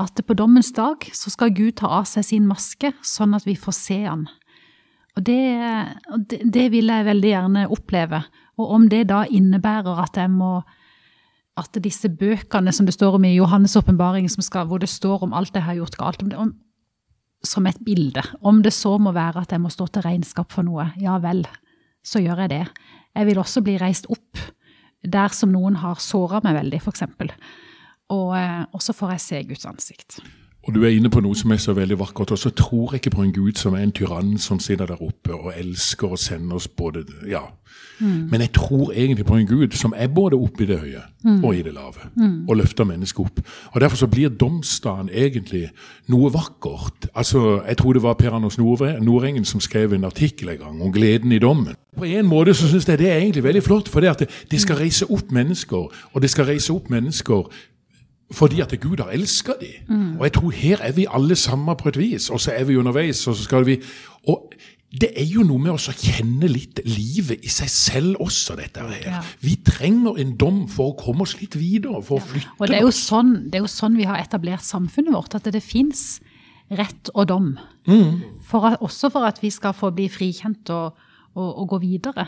at 0.00 0.20
på 0.26 0.36
dommens 0.36 0.72
dag 0.72 1.04
så 1.12 1.30
skal 1.32 1.52
Gud 1.54 1.76
ta 1.80 1.90
av 2.00 2.06
seg 2.08 2.24
sin 2.26 2.46
maske, 2.48 2.92
sånn 3.04 3.36
at 3.36 3.46
vi 3.48 3.56
får 3.58 3.76
se 3.76 3.98
han. 4.06 4.24
Og 5.16 5.24
det, 5.26 5.40
det, 6.40 6.70
vil 6.72 6.88
jeg 6.88 7.08
veldig 7.08 7.32
gjerne 7.32 7.66
oppleve. 7.74 8.22
Og 8.56 8.70
om 8.78 8.86
det 8.88 9.04
da 9.10 9.24
innebærer 9.28 10.00
at 10.04 10.16
jeg 10.20 10.32
må 10.32 10.62
At 11.52 11.76
disse 11.84 12.08
bøkene 12.08 12.72
som 12.72 12.86
det 12.88 12.94
står 12.94 13.18
om 13.18 13.24
i 13.28 13.34
Johannes' 13.36 13.76
åpenbaring, 13.76 14.24
hvor 14.24 14.78
det 14.80 14.88
står 14.88 15.22
om 15.22 15.34
alt 15.36 15.54
jeg 15.54 15.62
har 15.62 15.74
gjort 15.74 15.98
galt, 16.00 16.22
om 16.22 16.28
det, 16.30 16.38
om, 16.38 16.54
som 17.44 17.66
et 17.66 17.76
bilde 17.84 18.22
Om 18.40 18.62
det 18.62 18.72
så 18.72 18.96
må 18.98 19.12
være 19.12 19.42
at 19.42 19.52
jeg 19.52 19.60
må 19.60 19.68
stå 19.68 19.86
til 19.86 20.02
regnskap 20.02 20.50
for 20.50 20.62
noe, 20.62 20.94
ja 20.96 21.18
vel, 21.18 21.44
så 22.02 22.18
gjør 22.24 22.40
jeg 22.40 22.48
det. 22.48 22.66
Jeg 23.14 23.26
vil 23.26 23.38
også 23.38 23.60
bli 23.60 23.76
reist 23.76 24.08
opp 24.08 24.40
der 25.04 25.28
som 25.28 25.52
noen 25.52 25.76
har 25.76 26.00
såra 26.00 26.40
meg 26.42 26.54
veldig, 26.56 26.80
f.eks. 26.80 27.02
Og, 28.12 28.36
eh, 28.36 28.64
og 28.72 28.84
så 28.84 28.94
får 28.96 29.16
jeg 29.16 29.26
se 29.26 29.42
Guds 29.48 29.68
ansikt. 29.68 30.20
Og 30.62 30.74
du 30.74 30.84
er 30.84 30.92
inne 30.94 31.10
på 31.10 31.20
noe 31.24 31.34
som 31.34 31.50
er 31.50 31.58
så 31.58 31.74
veldig 31.74 31.98
vakkert. 31.98 32.30
Og 32.36 32.38
så 32.38 32.52
tror 32.54 32.92
jeg 32.92 33.02
ikke 33.02 33.16
på 33.16 33.24
en 33.24 33.34
Gud 33.34 33.58
som 33.58 33.74
er 33.74 33.82
en 33.82 33.94
tyrann 33.94 34.36
som 34.38 34.60
sitter 34.62 34.92
der 34.92 35.02
oppe 35.02 35.34
og 35.34 35.50
elsker 35.56 36.14
og 36.14 36.22
sender 36.22 36.60
oss 36.60 36.68
både 36.68 37.04
Ja. 37.28 37.48
Men 38.02 38.40
jeg 38.40 38.52
tror 38.52 38.92
egentlig 38.92 39.24
på 39.26 39.36
en 39.36 39.46
Gud 39.46 39.76
som 39.78 39.92
er 39.96 40.08
både 40.08 40.34
oppe 40.34 40.64
i 40.64 40.66
det 40.66 40.78
høye 40.80 41.02
og 41.44 41.54
i 41.54 41.62
det 41.62 41.74
lave. 41.74 42.08
Og 42.48 42.56
løfter 42.56 42.84
mennesket 42.84 43.20
opp. 43.20 43.40
Og 43.72 43.80
Derfor 43.80 43.96
så 43.96 44.06
blir 44.06 44.28
domsdagen 44.28 45.08
egentlig 45.12 45.70
noe 46.08 46.32
vakkert. 46.32 47.06
Altså, 47.14 47.62
Jeg 47.68 47.76
tror 47.76 47.92
det 47.92 48.02
var 48.02 48.14
Per 48.14 48.30
Anders 48.30 48.58
Nordengen 48.58 49.44
som 49.44 49.60
skrev 49.60 49.92
en 49.92 50.04
artikkel 50.04 50.48
en 50.48 50.58
gang 50.58 50.82
om 50.82 50.92
gleden 50.92 51.32
i 51.32 51.38
dommen. 51.38 51.74
På 51.96 52.04
en 52.04 52.26
måte 52.26 52.54
så 52.54 52.68
syns 52.68 52.88
jeg 52.88 52.98
det 52.98 53.10
er 53.10 53.16
egentlig 53.16 53.44
veldig 53.44 53.62
flott, 53.62 53.88
for 53.88 54.00
det, 54.00 54.08
at 54.08 54.18
det, 54.18 54.28
det 54.50 54.60
skal 54.60 54.76
reise 54.76 55.10
opp 55.10 55.30
mennesker. 55.30 55.92
Og 56.12 56.22
det 56.22 56.30
skal 56.30 56.44
reise 56.44 56.72
opp 56.72 56.90
mennesker 56.90 57.48
fordi 58.32 58.60
at 58.64 58.74
Gud 58.80 59.00
har 59.02 59.12
elska 59.14 59.52
dem. 59.60 60.18
Og 60.18 60.26
jeg 60.26 60.32
tror 60.32 60.50
her 60.50 60.82
er 60.82 60.92
vi 60.92 61.06
alle 61.08 61.36
sammen 61.36 61.76
på 61.76 61.88
et 61.92 61.98
vis, 61.98 62.30
og 62.30 62.40
så 62.40 62.54
er 62.56 62.64
vi 62.64 62.76
underveis, 62.76 63.26
og 63.26 63.36
så 63.36 63.48
skal 63.48 63.66
vi 63.66 63.80
Og 64.26 64.52
det 65.00 65.08
er 65.16 65.24
jo 65.24 65.40
noe 65.46 65.58
med 65.58 65.72
å 65.72 65.78
kjenne 65.80 66.48
litt 66.52 66.82
livet 66.84 67.44
i 67.46 67.48
seg 67.48 67.70
selv 67.72 68.20
også, 68.20 68.58
dette 68.58 68.82
her. 68.84 69.06
Ja. 69.06 69.20
Vi 69.40 69.54
trenger 69.64 70.18
en 70.20 70.34
dom 70.36 70.66
for 70.68 70.92
å 70.92 70.96
komme 70.98 71.24
oss 71.24 71.38
litt 71.40 71.56
videre, 71.56 72.02
for 72.04 72.20
å 72.20 72.26
flytte 72.26 72.52
Og 72.58 72.68
det 72.68 72.76
er, 72.76 72.90
sånn, 72.92 73.32
det 73.48 73.60
er 73.60 73.64
jo 73.64 73.72
sånn 73.72 73.96
vi 73.96 74.08
har 74.08 74.20
etablert 74.20 74.66
samfunnet 74.66 75.16
vårt, 75.16 75.38
at 75.38 75.48
det, 75.48 75.64
fins 75.64 76.20
rett 76.72 77.08
og 77.14 77.30
dom. 77.32 77.48
For 78.48 78.68
at, 78.68 78.84
også 78.84 79.08
for 79.14 79.24
at 79.28 79.40
vi 79.40 79.48
skal 79.54 79.72
få 79.76 79.90
bli 79.96 80.10
frikjent 80.12 80.68
og, 80.76 81.00
og, 81.34 81.58
og 81.62 81.68
gå 81.68 81.78
videre. 81.78 82.26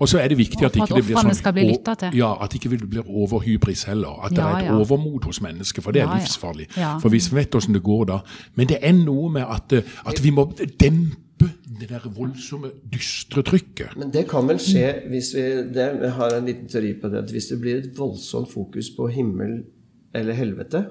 Og 0.00 0.08
så 0.08 0.18
er 0.18 0.28
det 0.32 0.38
viktig 0.38 0.62
Og 0.62 0.70
at 0.70 0.76
ikke 0.76 0.86
at 0.88 0.96
det 0.96 1.04
blir 1.04 1.18
sånn 1.20 1.34
skal 1.36 1.52
bli 1.56 1.66
til. 1.84 2.16
Ja, 2.16 2.30
at 2.44 2.54
ikke 2.56 2.70
det 2.72 2.88
blir 2.88 3.04
overhybris 3.04 3.84
heller. 3.90 4.16
At 4.24 4.32
det 4.32 4.38
Ja, 4.40 4.48
er 4.54 4.58
et 4.64 4.70
ja. 4.70 4.78
overmot 4.80 5.24
hos 5.28 5.40
mennesket, 5.44 5.84
for 5.84 5.92
det 5.92 6.02
er 6.02 6.12
livsfarlig. 6.14 6.68
Ja. 6.76 6.96
For 7.02 7.12
vi 7.12 7.20
vet 7.36 7.54
åssen 7.54 7.76
det 7.76 7.82
går 7.84 8.04
da. 8.12 8.20
Men 8.54 8.68
det 8.72 8.78
er 8.80 8.96
noe 8.96 9.30
med 9.30 9.44
at, 9.44 9.72
at 10.06 10.22
vi 10.24 10.30
må 10.30 10.48
dempe 10.80 11.50
det 11.80 11.90
der 11.90 12.06
voldsomme, 12.08 12.70
dystre 12.92 13.42
trykket. 13.44 13.92
Men 14.00 14.08
det 14.14 14.24
kan 14.30 14.48
vel 14.48 14.56
skje 14.62 14.86
hvis 15.12 15.34
vi 15.36 15.42
det, 15.76 15.88
Jeg 16.00 16.12
har 16.16 16.36
en 16.38 16.46
liten 16.48 16.68
teori 16.68 16.94
på 17.00 17.10
det. 17.12 17.24
at 17.26 17.30
Hvis 17.30 17.50
det 17.52 17.60
blir 17.60 17.76
et 17.82 17.98
voldsomt 17.98 18.48
fokus 18.52 18.88
på 18.96 19.10
himmel 19.12 19.64
eller 20.14 20.32
helvete, 20.32 20.86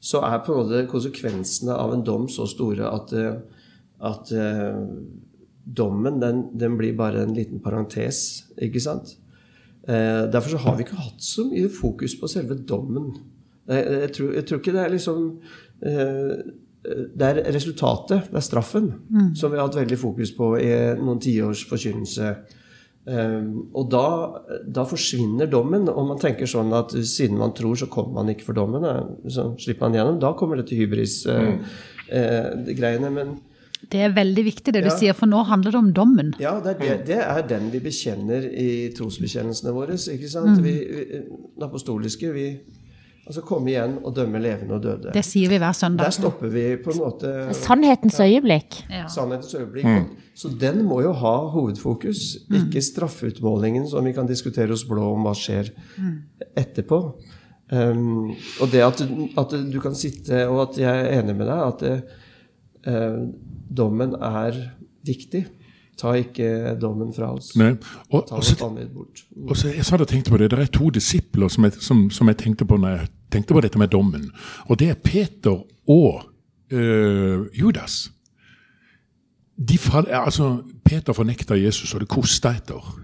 så 0.00 0.18
er 0.26 0.42
på 0.42 0.52
en 0.52 0.66
måte 0.66 0.86
konsekvensene 0.90 1.72
av 1.78 1.94
en 1.94 2.02
dom 2.04 2.26
så 2.28 2.46
store 2.50 2.90
at, 2.90 3.12
at 4.02 4.32
dommen 5.66 6.20
den, 6.22 6.44
den 6.54 6.76
blir 6.78 6.94
bare 6.96 7.22
en 7.26 7.34
liten 7.34 7.58
parentes, 7.60 8.44
ikke 8.62 8.80
sant? 8.80 9.16
Eh, 9.88 10.26
derfor 10.30 10.50
så 10.54 10.58
har 10.62 10.76
vi 10.76 10.82
ikke 10.86 10.96
hatt 10.98 11.22
så 11.22 11.44
mye 11.50 11.68
fokus 11.70 12.14
på 12.18 12.28
selve 12.30 12.54
dommen. 12.66 13.12
Jeg, 13.66 13.82
jeg, 14.00 14.10
tror, 14.14 14.32
jeg 14.34 14.44
tror 14.46 14.58
ikke 14.62 14.72
det 14.76 14.82
er 14.84 14.92
liksom 14.94 15.18
eh, 15.82 16.34
Det 17.18 17.24
er 17.26 17.40
resultatet, 17.50 18.28
det 18.30 18.38
er 18.38 18.44
straffen, 18.46 18.92
som 19.34 19.50
vi 19.50 19.56
har 19.58 19.66
hatt 19.66 19.74
veldig 19.80 19.98
fokus 19.98 20.30
på 20.36 20.52
i 20.62 20.70
noen 21.00 21.18
tiårs 21.18 21.64
forkynnelse. 21.66 22.28
Eh, 23.10 23.42
og 23.74 23.88
da, 23.90 24.04
da 24.70 24.84
forsvinner 24.86 25.46
dommen, 25.50 25.88
og 25.90 26.06
man 26.12 26.18
tenker 26.22 26.46
sånn 26.50 26.70
at 26.78 26.94
siden 27.06 27.38
man 27.42 27.54
tror, 27.58 27.74
så 27.78 27.86
kommer 27.90 28.14
man 28.20 28.30
ikke 28.34 28.46
for 28.46 28.54
dommen. 28.58 28.84
eh, 28.86 29.02
Så 29.34 29.48
slipper 29.62 29.82
man 29.88 29.94
gjennom. 29.98 30.20
Da 30.22 30.30
kommer 30.38 30.56
dette 30.62 30.78
hybris-greiene. 30.78 33.10
men 33.10 33.28
Det 33.90 34.00
er 34.02 34.14
veldig 34.16 34.44
viktig 34.44 34.72
det 34.74 34.82
du 34.82 34.88
Ja. 34.88 34.96
sier, 34.96 35.12
for 35.14 35.26
nå 35.30 35.44
handler 35.46 35.70
det 35.70 35.78
om 35.78 35.92
dommen. 35.92 36.34
ja, 36.40 36.60
det 36.60 36.76
er, 36.76 36.78
det, 36.78 37.06
det 37.06 37.18
er 37.22 37.42
den 37.46 37.70
vi 37.70 37.80
bekjenner 37.80 38.46
i 38.50 38.92
trosbekjennelsene 38.96 39.72
våre. 39.72 39.94
ikke 39.94 40.28
sant? 40.28 40.62
Vi, 40.64 40.72
vi, 40.72 41.04
den 41.56 41.62
apostoliske 41.68 42.32
vi 42.32 42.48
Altså 43.26 43.40
komme 43.42 43.72
igjen 43.72 43.96
og 44.06 44.12
dømme 44.14 44.38
levende 44.38 44.76
og 44.76 44.82
døde. 44.84 45.10
Det 45.10 45.24
sier 45.26 45.50
vi 45.50 45.56
hver 45.58 45.72
søndag. 45.74 46.04
Der 46.06 46.14
stopper 46.14 46.46
vi 46.46 46.76
på 46.78 46.92
en 46.92 47.00
måte 47.02 47.54
Sannhetens 47.58 48.20
øyeblikk. 48.22 48.76
Ja. 48.86 49.08
sannhetens 49.10 49.54
øyeblikk. 49.58 50.12
Så 50.34 50.48
den 50.60 50.84
må 50.86 51.00
jo 51.02 51.10
ha 51.10 51.32
hovedfokus, 51.50 52.36
ikke 52.54 52.78
straffeutmålingen 52.80 53.88
som 53.90 54.06
vi 54.06 54.12
kan 54.14 54.28
diskutere 54.30 54.70
oss 54.70 54.84
blå 54.86 55.08
om 55.16 55.26
hva 55.26 55.32
skjer 55.34 55.72
etterpå. 56.56 57.00
Um, 57.72 58.30
og 58.62 58.70
det 58.70 58.84
at, 58.86 59.02
at 59.42 59.56
du 59.72 59.80
kan 59.82 59.94
sitte, 59.98 60.44
og 60.46 60.60
at 60.68 60.78
jeg 60.78 61.00
er 61.06 61.18
enig 61.18 61.34
med 61.34 61.48
deg, 61.50 61.64
at 61.66 61.82
det, 61.82 61.96
dommen 63.76 64.14
er 64.14 64.58
viktig. 65.06 65.44
Ta 65.96 66.12
ikke 66.12 66.76
dommen 66.80 67.12
fra 67.16 67.30
oss. 67.32 67.54
Nei. 67.56 67.70
Og, 68.10 68.26
Ta 68.28 68.36
også, 68.36 68.56
så, 68.56 68.68
vårt 68.68 68.90
bort. 68.94 69.22
Mm. 69.30 69.48
Også, 69.48 69.68
jeg 69.72 69.84
hadde 69.90 70.04
tenkt 70.04 70.30
på 70.30 70.36
det. 70.36 70.50
Det 70.50 70.58
er 70.58 70.72
to 70.72 70.90
disipler 70.90 71.48
som 71.48 71.64
jeg, 71.64 71.72
som, 71.80 72.10
som 72.10 72.28
jeg 72.28 72.36
tenkte 72.42 72.66
på 72.68 72.76
når 72.76 72.98
jeg 72.98 73.08
tenkte 73.32 73.56
på 73.56 73.62
dette 73.64 73.80
med 73.80 73.88
dommen. 73.88 74.28
Og 74.68 74.78
det 74.78 74.90
er 74.92 75.00
Peter 75.00 75.56
og 75.88 76.22
øh, 76.70 77.46
Judas. 77.56 78.10
de 79.56 79.78
fall, 79.78 80.06
altså, 80.10 80.62
Peter 80.84 81.12
fornekta 81.12 81.54
Jesus, 81.54 81.94
og 81.94 82.00
det 82.00 82.08
kosta 82.08 82.52
etter. 82.52 83.00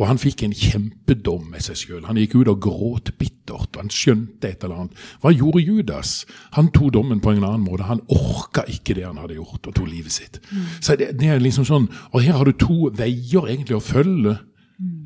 Og 0.00 0.06
han 0.08 0.20
fikk 0.20 0.46
en 0.46 0.54
kjempedom 0.56 1.50
med 1.52 1.60
seg 1.64 1.76
sjøl. 1.76 2.04
Han 2.08 2.16
gikk 2.16 2.38
ut 2.40 2.48
og 2.48 2.62
gråt 2.64 3.12
bittert. 3.20 3.68
og 3.76 3.82
Han 3.82 3.92
skjønte 3.92 4.48
et 4.48 4.64
eller 4.64 4.86
annet. 4.86 5.02
Hva 5.20 5.32
gjorde 5.34 5.60
Judas? 5.60 6.14
Han 6.56 6.70
tok 6.72 6.94
dommen 6.96 7.20
på 7.20 7.34
en 7.34 7.44
annen 7.44 7.66
måte. 7.66 7.84
Han 7.84 8.00
orka 8.08 8.64
ikke 8.64 8.96
det 8.96 9.04
han 9.04 9.20
hadde 9.20 9.36
gjort, 9.36 9.66
og 9.66 9.76
tok 9.76 9.90
livet 9.90 10.14
sitt. 10.16 10.40
Så 10.80 10.96
det, 10.96 11.12
det 11.20 11.28
er 11.28 11.42
liksom 11.42 11.68
sånn, 11.68 11.90
Og 12.12 12.24
her 12.24 12.38
har 12.38 12.48
du 12.48 12.56
to 12.56 12.88
veier 12.96 13.50
egentlig 13.52 13.76
å 13.76 13.84
følge. 13.84 14.38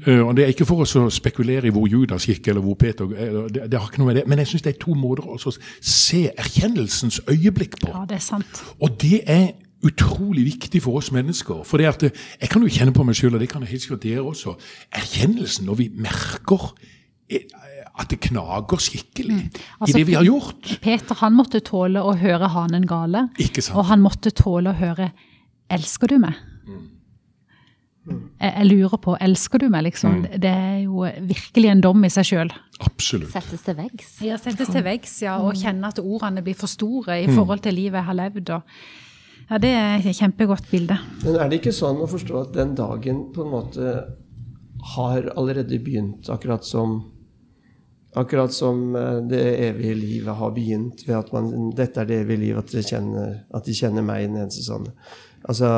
Uh, 0.07 0.21
og 0.29 0.37
Det 0.37 0.45
er 0.45 0.53
ikke 0.53 0.69
for 0.69 0.85
oss 0.85 0.95
å 0.95 1.09
spekulere 1.11 1.67
i 1.67 1.73
hvor 1.75 1.89
Judas 1.91 2.29
gikk, 2.29 2.53
eller 2.53 2.63
hvor 2.63 2.77
Peter 2.79 3.11
eller, 3.11 3.49
det, 3.51 3.65
det 3.73 3.81
har 3.81 3.89
ikke 3.91 3.99
noe 4.05 4.13
med 4.13 4.21
det, 4.21 4.27
Men 4.31 4.39
jeg 4.39 4.53
syns 4.53 4.63
det 4.63 4.77
er 4.77 4.83
to 4.85 4.95
måter 4.95 5.27
å 5.27 5.55
se 5.83 6.21
erkjennelsens 6.31 7.19
øyeblikk 7.27 7.81
på. 7.83 7.91
Ja, 7.91 8.05
det 8.07 8.21
er 8.21 8.23
sant. 8.23 8.63
Og 8.79 8.95
det 9.03 9.25
er 9.27 9.49
utrolig 9.85 10.45
viktig 10.47 10.83
for 10.85 11.01
oss 11.01 11.11
mennesker. 11.15 11.63
For 11.69 11.81
det 11.81 11.87
at 11.91 12.03
Jeg 12.41 12.51
kan 12.51 12.63
jo 12.63 12.69
kjenne 12.69 12.95
på 12.95 13.05
meg 13.05 13.17
sjøl, 13.19 13.35
og 13.35 13.41
det 13.41 13.51
kan 13.53 13.63
jeg 13.63 13.75
helt 13.75 13.83
sikkert 13.83 14.03
dere 14.03 14.25
også. 14.25 14.57
Erkjennelsen 14.93 15.67
når 15.69 15.79
vi 15.81 15.89
merker 15.95 16.73
eh, 17.31 17.45
at 17.95 18.11
det 18.11 18.19
knager 18.27 18.81
skikkelig 18.83 19.37
Altså, 19.79 19.93
i 19.93 20.01
det 20.01 20.07
vi 20.09 20.17
har 20.19 20.27
gjort. 20.27 20.79
Peter 20.83 21.21
han 21.21 21.37
måtte 21.37 21.61
tåle 21.65 22.03
å 22.03 22.17
høre 22.19 22.49
hanen 22.51 22.89
gale, 22.91 23.29
Ikke 23.39 23.63
sant? 23.63 23.79
og 23.79 23.87
han 23.93 24.03
måtte 24.03 24.35
tåle 24.35 24.73
å 24.73 24.79
høre 24.79 25.13
'Elsker 25.71 26.07
du 26.13 26.19
meg?' 26.19 26.41
Jeg, 28.05 28.53
jeg 28.59 28.67
lurer 28.67 28.99
på 29.01 29.17
'Elsker 29.17 29.59
du 29.59 29.69
meg?' 29.73 29.85
liksom. 29.87 30.27
Det 30.37 30.51
er 30.51 30.83
jo 30.85 31.07
virkelig 31.21 31.71
en 31.71 31.81
dom 31.81 32.05
i 32.05 32.11
seg 32.13 32.25
sjøl. 32.25 32.51
Absolutt. 32.85 33.33
Settes 33.33 33.63
til 33.63 33.77
veggs. 33.79 34.11
Ja, 34.21 34.37
settes 34.37 34.69
til 34.69 34.85
veggs, 34.85 35.23
ja, 35.23 35.39
og 35.39 35.55
kjenne 35.57 35.89
at 35.89 35.99
ordene 36.03 36.43
blir 36.43 36.55
for 36.55 36.67
store 36.67 37.23
i 37.23 37.27
forhold 37.31 37.63
til 37.65 37.75
livet 37.75 38.03
jeg 38.03 38.05
har 38.05 38.19
levd. 38.19 38.51
Og, 38.51 38.63
ja, 39.49 39.59
det 39.61 39.73
er 39.77 39.97
et 39.99 40.17
kjempegodt 40.17 40.69
bilde. 40.71 40.99
Men 41.25 41.39
er 41.41 41.51
det 41.51 41.61
ikke 41.61 41.75
sånn 41.77 42.03
å 42.03 42.11
forstå 42.11 42.39
at 42.41 42.55
den 42.57 42.77
dagen 42.79 43.27
på 43.35 43.45
en 43.45 43.53
måte 43.53 43.97
har 44.95 45.31
allerede 45.37 45.81
begynt, 45.81 46.31
akkurat 46.33 46.65
som 46.67 47.03
Akkurat 48.15 48.53
som 48.55 48.95
eh, 48.95 49.17
det 49.27 49.43
evige 49.67 49.95
livet 49.99 50.37
har 50.39 50.53
begynt 50.55 51.01
ved 51.03 51.17
at 51.19 51.33
man, 51.35 51.73
dette 51.75 51.99
er 51.99 52.07
det 52.07 52.21
evige 52.23 52.45
livet, 52.45 52.61
at, 52.63 52.71
de 52.71 52.83
kjenner, 52.87 53.33
at 53.51 53.67
de 53.67 53.75
kjenner 53.75 54.07
meg, 54.07 54.29
den 54.29 54.39
eneste 54.39 54.63
sanne. 54.63 54.93
Altså, 55.43 55.71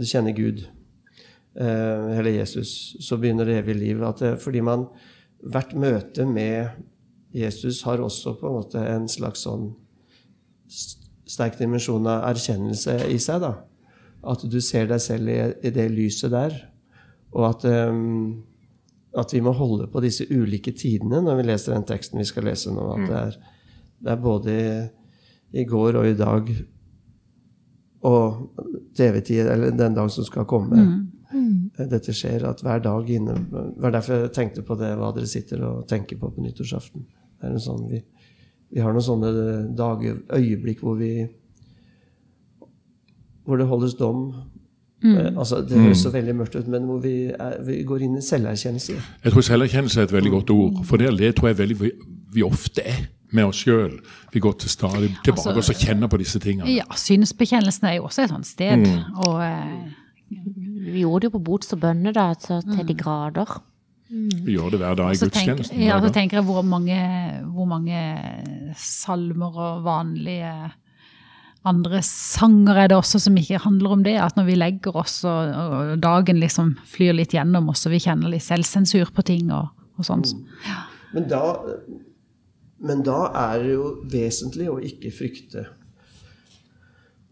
de 0.00 0.08
kjenner 0.08 0.32
Gud, 0.32 0.62
eh, 1.52 2.06
eller 2.16 2.32
Jesus. 2.32 2.96
Så 2.96 3.18
begynner 3.20 3.44
det 3.44 3.58
evige 3.60 3.76
livet. 3.82 4.06
At 4.08 4.24
det, 4.24 4.32
fordi 4.40 4.64
man 4.64 4.88
Hvert 5.42 5.72
møte 5.74 6.22
med 6.22 6.68
Jesus 7.34 7.80
har 7.82 7.98
også 7.98 8.36
på 8.38 8.46
en 8.46 8.56
måte 8.60 8.78
en 8.86 9.08
slags 9.10 9.42
sånn 9.42 9.72
sterk 11.32 11.58
dimensjon 11.58 12.06
av 12.10 12.26
erkjennelse 12.30 12.98
i 13.12 13.18
seg. 13.22 13.44
da. 13.44 13.54
At 14.32 14.44
du 14.46 14.60
ser 14.62 14.88
deg 14.90 15.00
selv 15.02 15.30
i, 15.32 15.38
i 15.66 15.74
det 15.74 15.88
lyset 15.92 16.32
der. 16.34 16.56
Og 17.32 17.48
at, 17.48 17.64
um, 17.64 18.42
at 19.18 19.32
vi 19.32 19.40
må 19.44 19.54
holde 19.56 19.88
på 19.90 20.02
disse 20.04 20.28
ulike 20.30 20.74
tidene 20.76 21.22
når 21.24 21.40
vi 21.40 21.48
leser 21.48 21.74
den 21.74 21.88
teksten 21.88 22.20
vi 22.20 22.28
skal 22.28 22.46
lese 22.50 22.74
nå. 22.74 22.84
At 22.96 23.08
det 23.08 23.22
er, 23.22 23.40
det 24.02 24.12
er 24.12 24.22
både 24.22 24.58
i, 24.58 24.68
i 25.62 25.66
går 25.68 26.00
og 26.00 26.10
i 26.10 26.18
dag 26.18 26.52
og 28.02 28.62
til 28.96 29.06
evig 29.06 29.24
tid, 29.28 29.46
eller 29.46 29.74
den 29.78 29.94
dag 29.94 30.10
som 30.10 30.26
skal 30.26 30.46
komme. 30.50 30.82
Dette 31.78 32.12
skjer, 32.12 32.42
at 32.44 32.60
hver 32.60 32.82
dag 32.84 33.08
inne 33.10 33.36
Det 33.48 33.80
var 33.80 33.94
derfor 33.94 34.24
jeg 34.24 34.32
tenkte 34.36 34.64
på 34.66 34.74
det 34.76 34.90
hva 34.98 35.12
dere 35.16 35.30
sitter 35.30 35.62
og 35.64 35.86
tenker 35.88 36.18
på 36.20 36.28
på 36.34 36.42
nyttårsaften. 36.44 37.06
Det 37.40 37.48
er 37.48 37.54
en 37.54 37.62
sånn, 37.62 37.86
vi, 37.88 38.02
vi 38.72 38.80
har 38.80 38.94
noen 38.94 39.04
sånne 39.04 39.30
dager, 39.76 40.18
øyeblikk 40.32 40.80
hvor 40.84 40.96
vi 41.00 41.12
hvor 43.44 43.58
det 43.58 43.66
holdes 43.66 43.94
dom. 43.98 44.32
Mm. 45.02 45.38
Altså, 45.38 45.64
det 45.66 45.80
høres 45.80 45.98
så 45.98 46.12
veldig 46.14 46.34
mørkt 46.38 46.54
ut, 46.54 46.68
men 46.70 46.84
hvor 46.86 47.00
vi, 47.02 47.24
er, 47.34 47.56
vi 47.66 47.80
går 47.86 48.04
inn 48.06 48.20
i 48.20 48.22
selverkjennelse. 48.22 48.94
Jeg 49.24 49.34
tror 49.34 49.46
selverkjennelse 49.48 50.00
er 50.00 50.06
et 50.06 50.14
veldig 50.14 50.30
godt 50.30 50.52
ord. 50.54 50.84
For 50.86 51.00
det, 51.02 51.10
det 51.18 51.32
tror 51.38 51.50
jeg 51.50 51.58
veldig 51.58 51.78
vi, 51.80 51.90
vi 52.36 52.44
ofte 52.46 52.84
er 52.86 53.00
med 53.34 53.48
oss 53.48 53.64
sjøl. 53.64 53.96
Vi 54.32 54.42
går 54.44 54.54
til 54.62 54.70
stadig 54.70 55.10
tilbake 55.24 55.56
Altså, 55.56 55.74
og 55.74 55.80
kjenner 55.80 56.10
på 56.12 56.20
disse 56.22 56.38
tingene. 56.38 56.70
Ja, 56.70 56.86
synsbekjennelsen 56.96 57.88
er 57.90 57.98
jo 57.98 58.06
også 58.06 58.26
et 58.26 58.32
sånt 58.34 58.46
sted. 58.46 58.86
Og 59.26 59.42
eh, 59.42 59.90
Vi 60.92 61.02
gjorde 61.02 61.24
det 61.24 61.32
jo 61.32 61.36
på 61.38 61.44
bots 61.50 61.74
og 61.74 61.82
bønne, 61.82 62.12
da, 62.12 62.28
altså, 62.36 62.60
til 62.62 62.86
de 62.88 62.94
grader. 62.94 63.58
Vi 64.12 64.58
gjør 64.58 64.74
det 64.74 64.82
hver 64.82 64.96
dag 64.98 65.14
i 65.14 65.18
gudstjenesten. 65.18 65.80
ja, 65.80 65.96
så 66.02 66.10
tenker 66.12 66.40
jeg 66.40 66.44
hvor 66.44 66.64
mange, 66.66 66.98
hvor 67.54 67.68
mange 67.70 67.96
salmer 68.76 69.56
og 69.56 69.84
vanlige 69.86 70.52
andre 71.68 72.00
sanger 72.04 72.80
er 72.82 72.90
det 72.90 72.98
også 72.98 73.20
som 73.22 73.36
ikke 73.38 73.60
handler 73.62 73.96
om 73.96 74.04
det. 74.04 74.16
At 74.20 74.36
når 74.36 74.48
vi 74.50 74.56
legger 74.58 74.96
oss 74.98 75.20
og, 75.24 75.52
og 75.52 75.92
dagen 76.02 76.40
liksom 76.42 76.74
flyr 76.90 77.16
litt 77.16 77.36
gjennom 77.36 77.70
oss, 77.72 77.86
og 77.86 77.94
vi 77.94 78.02
kjenner 78.02 78.32
litt 78.32 78.44
selvsensur 78.44 79.14
på 79.14 79.24
ting 79.26 79.52
og, 79.54 79.70
og 79.96 80.08
sånn. 80.08 80.26
Men 81.12 81.28
da, 81.30 81.44
men 82.82 83.04
da 83.06 83.20
er 83.46 83.62
det 83.62 83.76
jo 83.76 83.86
vesentlig 84.12 84.68
å 84.72 84.80
ikke 84.82 85.14
frykte. 85.14 85.68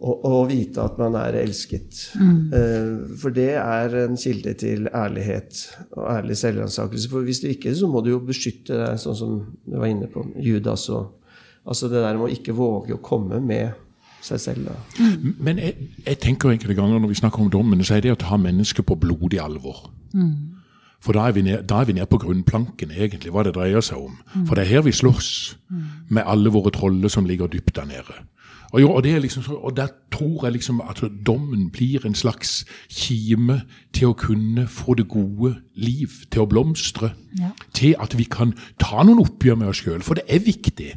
Og, 0.01 0.23
og 0.25 0.47
vite 0.49 0.81
at 0.81 0.97
man 0.97 1.13
er 1.21 1.35
elsket. 1.43 1.99
Eh, 2.17 3.17
For 3.21 3.29
det 3.37 3.51
er 3.61 3.97
en 4.07 4.17
kilde 4.17 4.55
til 4.57 4.89
ærlighet 4.97 5.59
og 5.93 6.07
ærlig 6.15 6.37
selvransakelse. 6.41 7.11
For 7.13 7.21
hvis 7.27 7.41
du 7.43 7.49
ikke, 7.51 7.75
så 7.77 7.87
må 7.87 8.01
du 8.01 8.09
jo 8.15 8.21
beskytte 8.25 8.79
deg, 8.81 8.97
sånn 9.03 9.19
som 9.19 9.35
du 9.67 9.77
var 9.77 9.91
inne 9.93 10.09
på, 10.09 10.25
Judas 10.41 10.89
og 10.89 11.17
Altså 11.69 11.91
det 11.93 12.01
der 12.01 12.17
med 12.17 12.25
å 12.25 12.33
ikke 12.33 12.55
våge 12.57 12.95
å 12.97 13.03
komme 13.05 13.37
med 13.45 13.75
seg 14.25 14.41
selv. 14.41 14.71
Da. 14.71 15.09
Men 15.39 15.59
jeg, 15.61 15.75
jeg 16.07 16.19
tenker 16.25 16.49
enkelte 16.55 16.75
ganger 16.75 16.99
når 16.99 17.13
vi 17.13 17.19
snakker 17.21 17.45
om 17.45 17.51
dommen, 17.53 17.85
så 17.85 17.99
er 17.99 18.01
det 18.07 18.15
å 18.15 18.19
ta 18.19 18.39
mennesket 18.41 18.87
på 18.89 18.97
blodig 18.99 19.39
alvor. 19.45 19.91
For 21.05 21.13
da 21.17 21.29
er, 21.29 21.37
vi 21.37 21.45
ned, 21.45 21.63
da 21.69 21.83
er 21.85 21.87
vi 21.89 21.95
nede 21.97 22.09
på 22.11 22.19
grunnplanken, 22.25 22.91
egentlig, 22.97 23.31
hva 23.33 23.45
det 23.47 23.53
dreier 23.57 23.85
seg 23.85 24.01
om. 24.01 24.17
For 24.49 24.57
det 24.57 24.65
er 24.65 24.73
her 24.79 24.83
vi 24.89 24.93
slåss 24.97 25.31
med 26.09 26.25
alle 26.25 26.51
våre 26.53 26.73
troller 26.75 27.13
som 27.13 27.29
ligger 27.29 27.53
dypt 27.53 27.77
der 27.77 27.87
nede. 27.93 28.19
Og, 28.71 28.81
jo, 28.81 28.91
og, 28.93 29.03
det 29.03 29.15
er 29.15 29.19
liksom 29.19 29.43
og 29.57 29.77
der 29.77 29.89
tror 30.13 30.45
jeg 30.45 30.53
liksom 30.53 30.81
at 30.81 31.03
dommen 31.27 31.71
blir 31.71 32.07
en 32.07 32.15
slags 32.15 32.65
kime 32.89 33.63
til 33.93 34.13
å 34.13 34.19
kunne 34.19 34.69
få 34.71 34.95
det 34.95 35.09
gode 35.11 35.57
liv, 35.75 36.11
til 36.31 36.45
å 36.45 36.51
blomstre. 36.51 37.13
Ja. 37.41 37.51
Til 37.75 37.97
at 37.99 38.15
vi 38.19 38.29
kan 38.31 38.55
ta 38.79 39.03
noen 39.03 39.25
oppgjør 39.25 39.59
med 39.59 39.73
oss 39.73 39.83
sjøl, 39.83 40.05
for 40.07 40.19
det 40.19 40.29
er 40.29 40.45
viktig. 40.47 40.93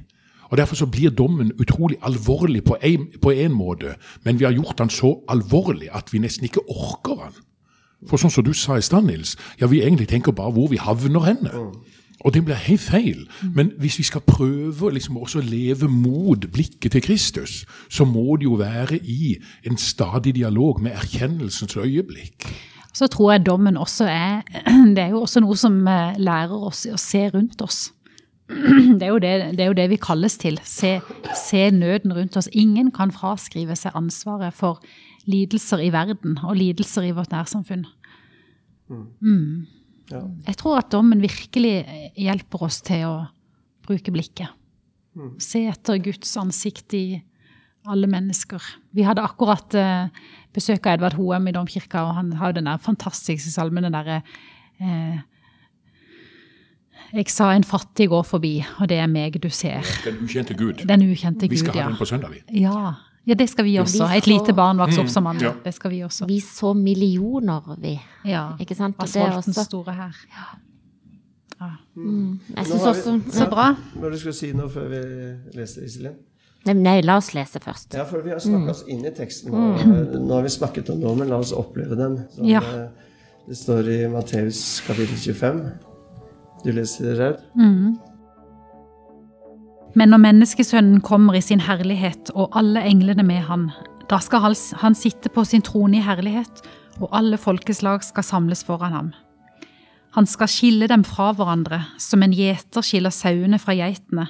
Og 0.53 0.57
Derfor 0.57 0.75
så 0.75 0.85
blir 0.85 1.09
dommen 1.09 1.51
utrolig 1.57 1.97
alvorlig 2.05 2.61
på 2.63 2.77
en, 2.81 3.51
måte, 3.51 3.95
men 4.23 4.39
vi 4.39 4.45
har 4.45 4.53
gjort 4.53 4.77
den 4.77 4.89
så 4.89 5.15
alvorlig 5.29 5.89
at 5.91 6.13
vi 6.13 6.21
nesten 6.21 6.45
ikke 6.45 6.61
orker 6.69 7.25
den. 7.25 7.41
For 8.05 8.21
sånn 8.21 8.33
som 8.33 8.45
du 8.45 8.51
sa 8.53 8.77
i 8.77 8.83
stad, 8.85 9.07
Nils, 9.07 9.33
ja, 9.61 9.65
vi 9.71 9.81
egentlig 9.81 10.09
tenker 10.11 10.35
bare 10.35 10.53
hvor 10.53 10.67
vi 10.69 10.77
havner 10.77 11.25
henne. 11.25 11.53
Og 12.23 12.33
det 12.33 12.43
blir 12.45 12.55
helt 12.55 12.81
feil. 12.81 13.25
Men 13.55 13.71
hvis 13.79 13.97
vi 13.99 14.03
skal 14.07 14.23
prøve 14.27 14.93
liksom 14.95 15.17
også 15.17 15.41
å 15.41 15.47
leve 15.47 15.89
mot 15.91 16.45
blikket 16.53 16.95
til 16.95 17.03
Kristus, 17.03 17.63
så 17.91 18.07
må 18.07 18.37
det 18.39 18.47
jo 18.47 18.59
være 18.59 18.99
i 19.03 19.35
en 19.67 19.77
stadig 19.77 20.35
dialog 20.35 20.79
med 20.81 20.95
erkjennelsens 20.95 21.75
øyeblikk. 21.77 22.47
Så 22.93 23.07
tror 23.07 23.31
jeg 23.31 23.45
dommen 23.45 23.77
også 23.77 24.05
er 24.05 24.41
Det 24.95 25.03
er 25.03 25.11
jo 25.15 25.23
også 25.25 25.41
noe 25.41 25.57
som 25.57 25.81
eh, 25.87 26.15
lærer 26.21 26.67
oss 26.69 26.85
å 26.85 26.99
se 27.01 27.25
rundt 27.33 27.61
oss. 27.65 27.87
Det 28.99 29.07
er 29.07 29.09
jo 29.09 29.19
det, 29.23 29.31
det, 29.57 29.63
er 29.63 29.71
jo 29.71 29.77
det 29.77 29.89
vi 29.89 29.97
kalles 29.97 30.37
til. 30.37 30.59
Se, 30.63 30.99
se 31.35 31.63
nøden 31.71 32.13
rundt 32.13 32.37
oss. 32.37 32.49
Ingen 32.51 32.91
kan 32.93 33.11
fraskrive 33.11 33.75
seg 33.79 33.95
ansvaret 33.97 34.53
for 34.53 34.83
lidelser 35.25 35.81
i 35.81 35.89
verden 35.91 36.37
og 36.43 36.59
lidelser 36.59 37.07
i 37.07 37.13
vårt 37.15 37.31
nærsamfunn. 37.31 37.87
Mm. 38.89 39.65
Ja. 40.11 40.23
Jeg 40.47 40.57
tror 40.59 40.81
at 40.81 40.91
dommen 40.91 41.21
virkelig 41.23 41.75
hjelper 42.19 42.65
oss 42.67 42.81
til 42.85 43.05
å 43.07 43.13
bruke 43.87 44.11
blikket. 44.15 44.51
Se 45.43 45.61
etter 45.69 45.99
Guds 46.01 46.31
ansikt 46.41 46.95
i 46.97 47.05
alle 47.85 48.07
mennesker. 48.09 48.63
Vi 48.95 49.03
hadde 49.05 49.21
akkurat 49.21 49.75
eh, 49.77 50.23
besøk 50.55 50.87
av 50.87 50.97
Edvard 50.97 51.17
Hoem 51.19 51.49
i 51.51 51.53
Domkirka, 51.55 52.05
og 52.07 52.15
han 52.17 52.31
har 52.39 52.51
jo 52.51 52.57
den 52.61 52.69
der 52.69 52.81
fantastiske 52.81 53.51
salmen, 53.51 53.83
den 53.85 53.93
derre 53.95 54.21
eh, 54.79 55.19
Jeg 57.13 57.29
sa 57.29 57.51
en 57.53 57.65
fattig 57.67 58.07
går 58.09 58.23
forbi, 58.25 58.55
og 58.79 58.87
det 58.89 58.97
er 59.03 59.09
meg 59.11 59.35
du 59.43 59.49
ser. 59.53 59.85
Den 60.05 60.23
ukjente 60.23 60.55
Gud. 60.57 60.85
Den 60.89 61.03
ukjente 61.05 61.45
Gud, 61.45 61.51
ja. 61.51 61.53
Vi 61.53 61.61
skal 61.61 61.77
ha 61.77 61.89
den 61.91 61.99
på 61.99 62.07
søndag, 62.09 62.33
vi. 62.33 62.63
ja. 62.63 62.93
Ja, 63.25 63.33
det 63.39 63.49
skal 63.49 63.65
vi 63.65 63.77
også. 63.79 64.07
Vi 64.11 64.17
Et 64.17 64.27
lite 64.27 64.53
barn 64.53 64.77
vokser 64.77 64.99
opp 65.05 65.09
som 65.09 65.27
andre. 65.27 65.45
Ja. 65.45 65.53
Det 65.63 65.73
skal 65.73 65.91
vi 65.91 66.01
også. 66.03 66.25
Vi 66.27 66.39
så 66.43 66.73
millioner, 66.75 67.61
vi. 67.79 67.93
Ja. 68.25 68.49
Ikke 68.59 68.75
sant? 68.75 68.95
Og 68.99 69.07
det 69.07 69.15
er 69.15 69.29
Asfaltens 69.29 69.57
også 69.57 69.63
store 69.69 69.93
her. 69.93 70.15
Jeg 71.63 71.69
Nå 71.95 72.63
syns 72.65 72.81
også 72.89 73.11
vi- 73.23 73.31
Så 73.31 73.45
bra. 73.49 73.75
Hva 73.95 74.09
du 74.11 74.17
skulle 74.19 74.33
si 74.35 74.51
nå 74.51 74.67
før 74.69 74.89
vi 74.89 75.57
leser, 75.57 75.83
Iselin? 75.85 76.15
Nei, 76.65 76.73
nei, 76.73 77.01
la 77.01 77.17
oss 77.17 77.33
lese 77.33 77.59
først. 77.59 77.93
Ja, 77.93 78.03
for 78.05 78.21
vi 78.21 78.29
har 78.31 78.39
snakket 78.39 78.69
oss 78.69 78.83
inn 78.87 79.05
i 79.05 79.09
teksten. 79.11 79.51
nå. 79.51 80.19
Nå 80.27 80.33
har 80.33 80.41
vi 80.43 80.49
snakket 80.49 80.89
om 80.89 81.01
dommen, 81.01 81.29
la 81.29 81.37
oss 81.37 81.51
oppleve 81.53 81.95
den. 81.95 82.25
Som, 82.31 82.45
Ja. 82.45 82.59
eh, 82.59 82.87
Det 83.47 83.57
står 83.57 83.87
i 83.89 84.07
Matteus 84.07 84.79
kapittel 84.87 85.17
25. 85.17 85.71
Du 86.63 86.71
leser 86.71 87.03
det 87.03 87.17
her? 87.17 87.37
Men 89.93 90.09
når 90.09 90.23
menneskesønnen 90.23 91.01
kommer 91.05 91.37
i 91.37 91.41
sin 91.45 91.61
herlighet 91.61 92.31
og 92.33 92.55
alle 92.57 92.81
englene 92.89 93.25
med 93.25 93.45
han, 93.49 93.67
da 94.09 94.17
skal 94.19 94.53
han 94.81 94.95
sitte 94.97 95.29
på 95.29 95.45
sin 95.45 95.61
trone 95.61 95.99
i 95.99 96.05
herlighet, 96.05 96.63
og 97.01 97.09
alle 97.15 97.37
folkeslag 97.37 98.03
skal 98.05 98.25
samles 98.25 98.63
foran 98.65 98.93
ham. 98.93 99.11
Han 100.13 100.27
skal 100.29 100.49
skille 100.49 100.87
dem 100.89 101.05
fra 101.05 101.31
hverandre, 101.33 101.79
som 101.97 102.21
en 102.21 102.33
gjeter 102.33 102.85
skiller 102.85 103.13
sauene 103.13 103.57
fra 103.61 103.73
geitene, 103.77 104.27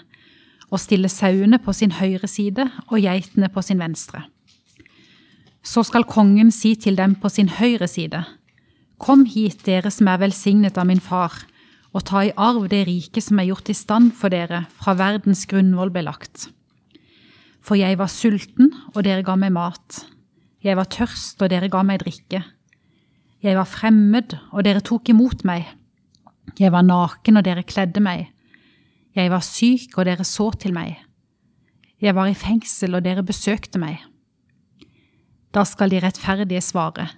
og 0.71 0.79
stille 0.79 1.09
sauene 1.11 1.59
på 1.59 1.73
sin 1.75 1.91
høyre 1.91 2.27
side 2.27 2.69
og 2.87 3.01
geitene 3.03 3.49
på 3.51 3.61
sin 3.61 3.81
venstre. 3.83 4.23
Så 5.63 5.83
skal 5.87 6.07
kongen 6.07 6.51
si 6.51 6.73
til 6.75 6.97
dem 6.99 7.15
på 7.15 7.29
sin 7.29 7.51
høyre 7.59 7.87
side, 7.87 8.23
Kom 9.03 9.25
hit, 9.27 9.65
dere 9.65 9.89
som 9.91 10.07
er 10.07 10.21
velsignet 10.21 10.77
av 10.79 10.87
min 10.87 11.01
far, 11.03 11.33
og 11.93 12.03
ta 12.09 12.23
i 12.25 12.33
arv 12.33 12.65
det 12.71 12.83
rike 12.87 13.21
som 13.21 13.39
er 13.39 13.51
gjort 13.51 13.69
i 13.69 13.77
stand 13.77 14.13
for 14.17 14.33
dere 14.33 14.65
fra 14.81 14.95
verdens 14.97 15.45
grunnvoll 15.49 15.93
ble 15.93 16.05
lagt. 16.07 16.47
For 17.63 17.77
jeg 17.79 17.99
var 18.01 18.11
sulten, 18.11 18.73
og 18.91 19.05
dere 19.05 19.23
ga 19.23 19.37
meg 19.39 19.53
mat. 19.55 20.01
Jeg 20.63 20.75
var 20.79 20.89
tørst, 20.91 21.39
og 21.39 21.51
dere 21.53 21.69
ga 21.71 21.83
meg 21.85 22.01
drikke. 22.01 22.41
Jeg 23.43 23.55
var 23.59 23.69
fremmed, 23.69 24.35
og 24.51 24.65
dere 24.65 24.83
tok 24.83 25.13
imot 25.13 25.45
meg. 25.47 25.69
Jeg 26.59 26.73
var 26.73 26.83
naken, 26.83 27.39
og 27.39 27.45
dere 27.45 27.63
kledde 27.63 28.03
meg. 28.03 28.27
Jeg 29.15 29.31
var 29.31 29.45
syk, 29.45 29.93
og 29.95 30.09
dere 30.09 30.25
så 30.27 30.49
til 30.59 30.73
meg. 30.75 30.97
Jeg 32.03 32.15
var 32.17 32.27
i 32.27 32.35
fengsel, 32.35 32.97
og 32.97 33.05
dere 33.05 33.23
besøkte 33.23 33.79
meg. 33.79 34.01
Da 35.53 35.63
skal 35.69 35.93
de 35.93 36.01
rettferdige 36.03 36.63
svare. 36.65 37.11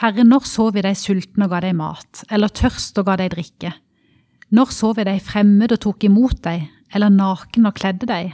Herre, 0.00 0.24
når 0.24 0.46
så 0.48 0.70
vi 0.72 0.82
deg 0.82 0.96
sulten 0.96 1.44
og 1.44 1.52
ga 1.52 1.60
deg 1.66 1.76
mat, 1.76 2.24
eller 2.32 2.48
tørst 2.48 2.98
og 2.98 3.06
ga 3.10 3.18
deg 3.20 3.34
drikke? 3.34 3.74
Når 4.50 4.72
så 4.74 4.92
vi 4.98 5.06
deg 5.06 5.22
fremmed 5.22 5.72
og 5.74 5.80
tok 5.84 6.04
imot 6.08 6.40
deg, 6.42 6.66
eller 6.94 7.12
naken 7.14 7.68
og 7.70 7.76
kledde 7.78 8.08
deg? 8.10 8.32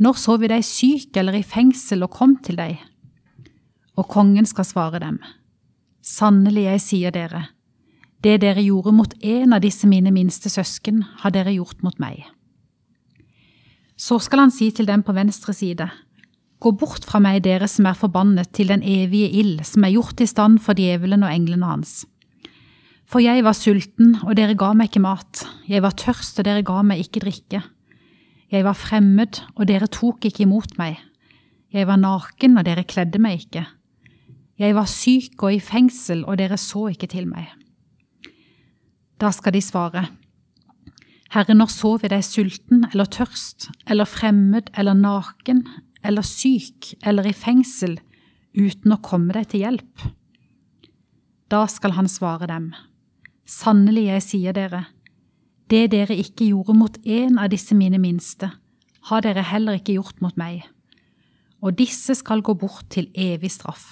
Når 0.00 0.16
så 0.16 0.38
vi 0.40 0.48
deg 0.48 0.64
syk 0.64 1.16
eller 1.20 1.36
i 1.36 1.44
fengsel 1.44 2.06
og 2.06 2.14
kom 2.14 2.38
til 2.44 2.56
deg? 2.56 2.78
Og 3.98 4.08
kongen 4.08 4.46
skal 4.48 4.64
svare 4.64 5.02
dem. 5.02 5.18
Sannelig, 6.00 6.64
jeg 6.64 6.84
sier 6.84 7.12
dere, 7.12 7.44
det 8.24 8.40
dere 8.42 8.64
gjorde 8.64 8.94
mot 8.94 9.14
en 9.20 9.54
av 9.54 9.62
disse 9.62 9.86
mine 9.86 10.10
minste 10.14 10.50
søsken, 10.50 11.04
har 11.22 11.34
dere 11.34 11.54
gjort 11.54 11.84
mot 11.86 11.98
meg. 12.02 12.24
Så 13.98 14.18
skal 14.22 14.46
han 14.46 14.54
si 14.54 14.70
til 14.74 14.88
dem 14.88 15.04
på 15.06 15.14
venstre 15.14 15.54
side, 15.54 15.90
Gå 16.58 16.72
bort 16.74 17.04
fra 17.06 17.20
meg, 17.22 17.44
dere 17.44 17.68
som 17.70 17.86
er 17.86 17.94
forbannet, 17.94 18.50
til 18.50 18.72
den 18.72 18.82
evige 18.82 19.30
ild, 19.30 19.60
som 19.62 19.84
er 19.86 19.92
gjort 19.94 20.18
i 20.18 20.26
stand 20.26 20.58
for 20.64 20.74
djevelen 20.74 21.22
og 21.22 21.30
englene 21.30 21.68
hans. 21.70 22.00
For 23.08 23.24
jeg 23.24 23.40
var 23.44 23.56
sulten, 23.56 24.18
og 24.26 24.34
dere 24.36 24.56
ga 24.58 24.74
meg 24.76 24.90
ikke 24.90 25.00
mat, 25.00 25.46
jeg 25.68 25.80
var 25.84 25.96
tørst, 25.96 26.40
og 26.40 26.44
dere 26.44 26.64
ga 26.66 26.82
meg 26.84 27.00
ikke 27.06 27.22
drikke. 27.24 27.62
Jeg 28.52 28.64
var 28.64 28.76
fremmed, 28.76 29.40
og 29.56 29.68
dere 29.68 29.88
tok 29.88 30.28
ikke 30.28 30.44
imot 30.44 30.76
meg. 30.80 30.98
Jeg 31.72 31.88
var 31.88 32.00
naken, 32.00 32.58
og 32.60 32.66
dere 32.68 32.84
kledde 32.88 33.20
meg 33.20 33.46
ikke. 33.46 33.64
Jeg 34.60 34.74
var 34.76 34.88
syk 34.90 35.40
og 35.40 35.54
i 35.56 35.62
fengsel, 35.62 36.24
og 36.28 36.36
dere 36.40 36.58
så 36.60 36.88
ikke 36.92 37.08
til 37.08 37.28
meg. 37.30 37.48
Da 39.18 39.32
skal 39.34 39.56
de 39.56 39.62
svare, 39.64 40.04
Herre, 41.28 41.52
når 41.52 41.68
så 41.68 41.90
vi 42.00 42.08
deg 42.08 42.24
sulten 42.24 42.86
eller 42.88 43.08
tørst, 43.12 43.68
eller 43.84 44.08
fremmed 44.08 44.70
eller 44.80 44.96
naken, 44.96 45.60
eller 46.00 46.24
syk 46.24 46.94
eller 47.04 47.28
i 47.28 47.34
fengsel, 47.36 47.98
uten 48.56 48.94
å 48.94 49.00
komme 49.04 49.36
deg 49.36 49.50
til 49.52 49.66
hjelp? 49.66 50.06
Da 51.52 51.66
skal 51.68 51.98
han 51.98 52.08
svare 52.08 52.48
dem, 52.48 52.70
Sannelig, 53.48 54.04
jeg 54.10 54.22
sier 54.26 54.52
dere, 54.52 54.82
det 55.72 55.86
dere 55.94 56.16
ikke 56.20 56.50
gjorde 56.50 56.74
mot 56.76 56.96
en 57.08 57.38
av 57.40 57.48
disse 57.48 57.72
mine 57.76 57.96
minste, 58.00 58.50
har 59.08 59.24
dere 59.24 59.40
heller 59.48 59.78
ikke 59.78 59.94
gjort 59.96 60.20
mot 60.20 60.36
meg. 60.36 60.66
Og 61.64 61.78
disse 61.78 62.12
skal 62.18 62.44
gå 62.44 62.52
bort 62.60 62.90
til 62.92 63.08
evig 63.16 63.50
straff, 63.54 63.86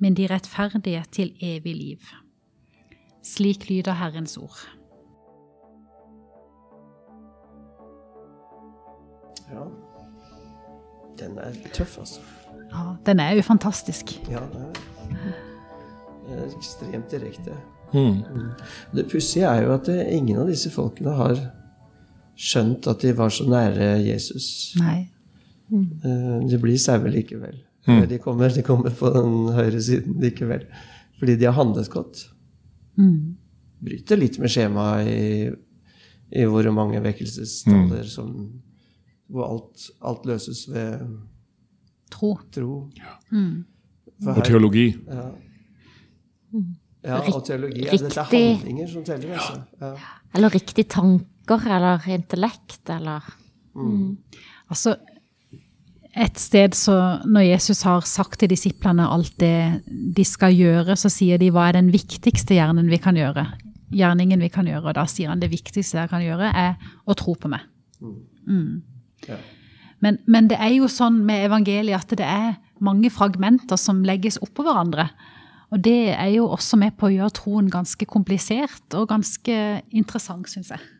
men 0.00 0.16
de 0.16 0.24
rettferdige 0.30 1.02
til 1.12 1.34
evig 1.36 1.74
liv. 1.76 2.14
Slik 3.24 3.68
lyder 3.68 4.00
Herrens 4.00 4.38
ord. 4.40 4.56
Ja. 9.52 9.68
Den 11.20 11.38
er 11.38 11.52
tøff, 11.76 11.98
altså. 11.98 12.24
Ja, 12.72 12.96
den 13.06 13.20
er 13.20 13.36
jo 13.36 13.42
fantastisk. 13.42 14.16
Ja, 14.30 14.40
det 14.48 14.64
er, 14.64 16.40
er 16.40 16.56
ekstremt 16.56 17.10
direkte. 17.12 17.60
Mm. 17.94 18.48
Det 18.96 19.06
pussige 19.10 19.48
er 19.48 19.64
jo 19.64 19.74
at 19.76 19.88
det, 19.88 20.00
ingen 20.16 20.40
av 20.42 20.50
disse 20.50 20.72
folkene 20.74 21.14
har 21.14 21.38
skjønt 22.34 22.88
at 22.90 23.04
de 23.04 23.12
var 23.16 23.30
så 23.32 23.46
nære 23.46 23.92
Jesus. 24.02 24.48
Nei. 24.80 25.04
Mm. 25.70 26.48
De 26.50 26.58
blir 26.60 26.78
sauer 26.80 27.12
likevel. 27.14 27.56
Mm. 27.86 28.02
De, 28.10 28.18
kommer, 28.18 28.50
de 28.50 28.64
kommer 28.66 28.94
på 28.96 29.10
den 29.14 29.52
høyre 29.54 29.80
siden 29.82 30.18
likevel. 30.22 30.66
Fordi 31.20 31.36
de 31.38 31.46
har 31.48 31.56
handlet 31.56 31.90
godt. 31.92 32.24
Mm. 32.98 33.36
Bryter 33.84 34.18
litt 34.18 34.38
med 34.42 34.52
skjemaet 34.52 35.08
i, 35.10 35.50
i 36.40 36.46
våre 36.50 36.72
mange 36.74 37.02
vekkelsestaler 37.04 38.06
som 38.10 38.34
hvor 39.30 39.46
alt, 39.48 39.88
alt 40.04 40.26
løses 40.28 40.66
ved 40.70 41.00
Tro. 42.12 42.34
tro. 42.52 42.74
Mm. 43.32 43.64
Og 44.30 44.44
teologi. 44.46 44.90
Ja. 45.08 45.30
Ja, 47.04 47.20
og 47.20 47.42
teologi. 47.46 47.84
Ja, 47.84 47.96
dette 48.00 48.20
er 48.20 48.30
handlinger 48.30 48.90
som 48.90 49.04
teller, 49.06 49.34
altså. 49.36 49.58
Ja. 49.80 49.94
Eller 50.34 50.54
riktige 50.54 50.88
tanker, 50.90 51.66
eller 51.76 52.06
intellekt, 52.14 52.82
eller 52.90 53.26
Altså, 54.70 54.94
et 56.14 56.38
sted 56.38 56.76
så 56.78 56.94
Når 57.26 57.40
Jesus 57.48 57.82
har 57.82 58.04
sagt 58.06 58.38
til 58.38 58.52
disiplene 58.52 59.08
alt 59.10 59.34
det 59.40 59.82
de 59.88 60.24
skal 60.24 60.54
gjøre, 60.54 60.96
så 60.96 61.10
sier 61.10 61.40
de 61.42 61.50
hva 61.50 61.68
er 61.68 61.80
den 61.80 61.90
viktigste 61.92 62.54
gjerningen 62.54 62.92
vi 62.92 63.00
kan 63.02 63.18
gjøre? 63.18 63.46
Gjerningen 63.94 64.40
vi 64.40 64.48
kan 64.48 64.66
gjøre. 64.66 64.92
Og 64.92 64.94
da 64.94 65.06
sier 65.10 65.32
han 65.32 65.42
det 65.42 65.50
viktigste 65.50 65.98
jeg 65.98 66.10
kan 66.12 66.22
gjøre, 66.22 66.50
er 66.54 66.78
å 67.06 67.16
tro 67.18 67.34
på 67.34 67.50
meg. 67.50 67.66
Mm. 68.00 68.82
Ja. 69.26 69.40
Men, 70.04 70.20
men 70.28 70.48
det 70.50 70.58
er 70.60 70.74
jo 70.76 70.88
sånn 70.90 71.22
med 71.26 71.46
evangeliet 71.48 72.04
at 72.04 72.18
det 72.18 72.26
er 72.28 72.54
mange 72.84 73.10
fragmenter 73.10 73.78
som 73.80 74.02
legges 74.06 74.38
oppå 74.44 74.66
hverandre. 74.66 75.08
Og 75.74 75.80
det 75.82 76.14
er 76.14 76.30
jo 76.36 76.46
også 76.54 76.78
med 76.78 76.94
på 76.94 77.08
å 77.08 77.14
gjøre 77.14 77.34
troen 77.34 77.70
ganske 77.72 78.06
komplisert 78.06 78.94
og 78.94 79.08
ganske 79.10 79.54
interessant, 79.90 80.46
syns 80.50 80.70
jeg. 80.70 80.90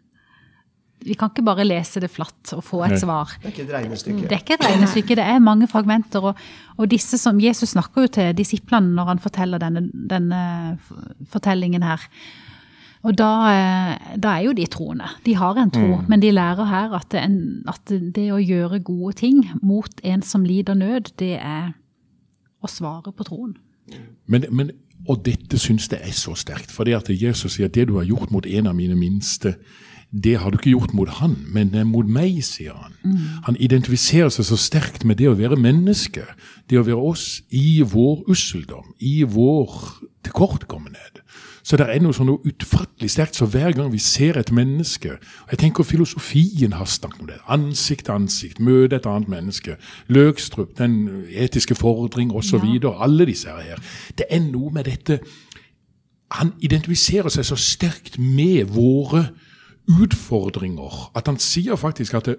Vi 1.05 1.15
kan 1.21 1.29
ikke 1.31 1.45
bare 1.45 1.67
lese 1.67 2.01
det 2.01 2.09
flatt 2.09 2.55
og 2.57 2.63
få 2.65 2.81
et 2.87 2.97
svar. 3.03 3.35
Det 3.43 3.51
er 3.51 3.53
ikke 3.53 3.67
et 3.67 3.75
regnestykke. 3.75 4.23
Det 4.25 4.33
er 4.33 4.41
ikke 4.41 4.57
et 4.57 4.65
regnestykke, 4.65 5.17
det 5.19 5.27
er 5.35 5.43
mange 5.45 5.69
fragmenter. 5.69 6.31
Og, 6.31 6.41
og 6.79 6.89
disse 6.91 7.21
som 7.21 7.39
Jesus 7.43 7.75
snakker 7.75 8.07
jo 8.07 8.13
til 8.17 8.33
disiplene 8.39 8.97
når 8.97 9.13
han 9.13 9.21
forteller 9.23 9.61
denne, 9.61 9.85
denne 9.93 10.41
fortellingen 11.31 11.85
her. 11.85 12.09
Og 13.05 13.13
da, 13.21 13.31
eh, 13.53 14.17
da 14.17 14.33
er 14.33 14.47
jo 14.47 14.57
de 14.57 14.65
troende. 14.73 15.11
De 15.27 15.37
har 15.37 15.61
en 15.61 15.71
tro, 15.71 16.01
men 16.09 16.25
de 16.25 16.33
lærer 16.33 16.71
her 16.71 16.97
at 16.97 17.11
det, 17.13 17.21
en, 17.21 17.37
at 17.69 17.93
det 18.17 18.31
å 18.33 18.41
gjøre 18.41 18.81
gode 18.81 19.13
ting 19.21 19.45
mot 19.61 20.01
en 20.03 20.25
som 20.25 20.47
lider 20.49 20.79
nød, 20.79 21.13
det 21.21 21.35
er 21.37 21.75
å 22.65 22.71
svare 22.73 23.13
på 23.13 23.29
troen. 23.29 23.53
Men, 24.27 24.47
men, 24.51 24.70
og 25.09 25.25
dette 25.27 25.59
syns 25.61 25.88
jeg 25.92 26.01
er 26.01 26.16
så 26.16 26.35
sterkt. 26.38 26.73
For 26.73 26.88
det 26.88 26.97
at 26.97 27.11
Jesus 27.11 27.57
sier 27.57 27.68
at 27.68 27.77
det 27.77 27.88
du 27.90 27.99
har 27.99 28.09
gjort 28.09 28.33
mot 28.33 28.47
en 28.47 28.70
av 28.70 28.77
mine 28.77 28.97
minste, 28.97 29.57
det 30.14 30.37
har 30.38 30.51
du 30.51 30.61
ikke 30.61 30.70
gjort 30.70 30.94
mot 30.94 31.11
han, 31.18 31.35
men 31.51 31.73
det 31.73 31.81
er 31.83 31.88
mot 31.88 32.07
meg, 32.07 32.38
sier 32.47 32.77
han. 32.79 32.94
Han 33.49 33.57
identifiserer 33.59 34.31
seg 34.31 34.47
så 34.47 34.59
sterkt 34.61 35.05
med 35.05 35.18
det 35.18 35.27
å 35.29 35.35
være 35.35 35.59
menneske. 35.59 36.23
Det 36.70 36.79
å 36.79 36.87
være 36.87 37.01
oss 37.11 37.42
i 37.51 37.83
vår 37.83 38.23
usseldom, 38.31 38.94
i 39.01 39.25
vår 39.27 39.75
tilkortkommenhet. 40.23 41.25
Så 41.64 41.79
det 41.81 41.87
er 41.88 42.03
noe 42.05 42.12
sånn 42.12 42.29
utfattelig 42.44 43.09
sterkt. 43.14 43.38
Så 43.38 43.46
hver 43.48 43.72
gang 43.72 43.88
vi 43.92 43.98
ser 43.98 44.37
et 44.37 44.50
menneske 44.53 45.14
og 45.16 45.50
Jeg 45.55 45.59
tenker 45.62 45.85
filosofien 45.88 46.72
har 46.77 46.85
snakket 46.85 47.20
om 47.22 47.27
det. 47.31 47.38
Ansikt 47.48 48.05
til 48.05 48.12
ansikt, 48.14 48.61
møte 48.61 48.96
et 48.96 49.07
annet 49.09 49.29
menneske. 49.33 49.77
Løkstrup, 50.12 50.74
den 50.79 51.24
etiske 51.33 51.74
fordring 51.74 52.35
osv. 52.37 52.61
Ja. 52.83 52.92
Alle 53.05 53.24
disse 53.27 53.48
her. 53.48 53.81
Det 54.18 54.27
er 54.31 54.40
noe 54.44 54.70
med 54.72 54.85
dette 54.85 55.20
Han 56.35 56.53
identifiserer 56.61 57.29
seg 57.31 57.44
så 57.46 57.57
sterkt 57.57 58.16
med 58.18 58.64
våre 58.74 59.29
utfordringer 60.00 61.11
at 61.16 61.29
han 61.31 61.38
sier 61.38 61.77
faktisk 61.79 62.14
at 62.18 62.24
det, 62.33 62.37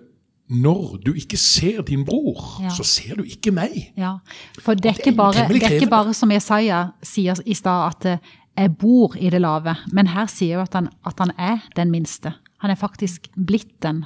når 0.50 0.98
du 1.06 1.14
ikke 1.18 1.38
ser 1.38 1.82
din 1.82 2.04
bror, 2.06 2.62
Ja. 2.62 2.70
så 2.70 2.84
ser 2.84 3.16
du 3.16 3.24
ikke 3.24 3.52
meg. 3.52 3.94
Ja, 3.98 4.18
For 4.60 4.74
det 4.74 4.86
er 4.86 5.00
ikke 5.00 5.16
bare, 5.18 5.48
det 5.48 5.64
er 5.64 5.70
ikke 5.80 5.90
bare 5.90 6.14
som 6.14 6.30
Jesaja 6.32 6.84
sier 7.04 7.36
i 7.46 7.54
stad, 7.54 7.88
at 7.96 8.06
eh, 8.06 8.18
jeg 8.56 8.78
bor 8.80 9.16
i 9.20 9.30
det 9.30 9.42
lave. 9.44 9.76
Men 9.92 10.12
her 10.14 10.30
sier 10.32 10.60
jo 10.60 10.66
at 10.66 10.76
han, 10.78 10.90
at 11.06 11.20
han 11.20 11.34
er 11.38 11.64
den 11.76 11.92
minste. 11.92 12.34
Han 12.64 12.72
er 12.72 12.80
faktisk 12.80 13.30
blitt 13.36 13.76
den. 13.84 14.04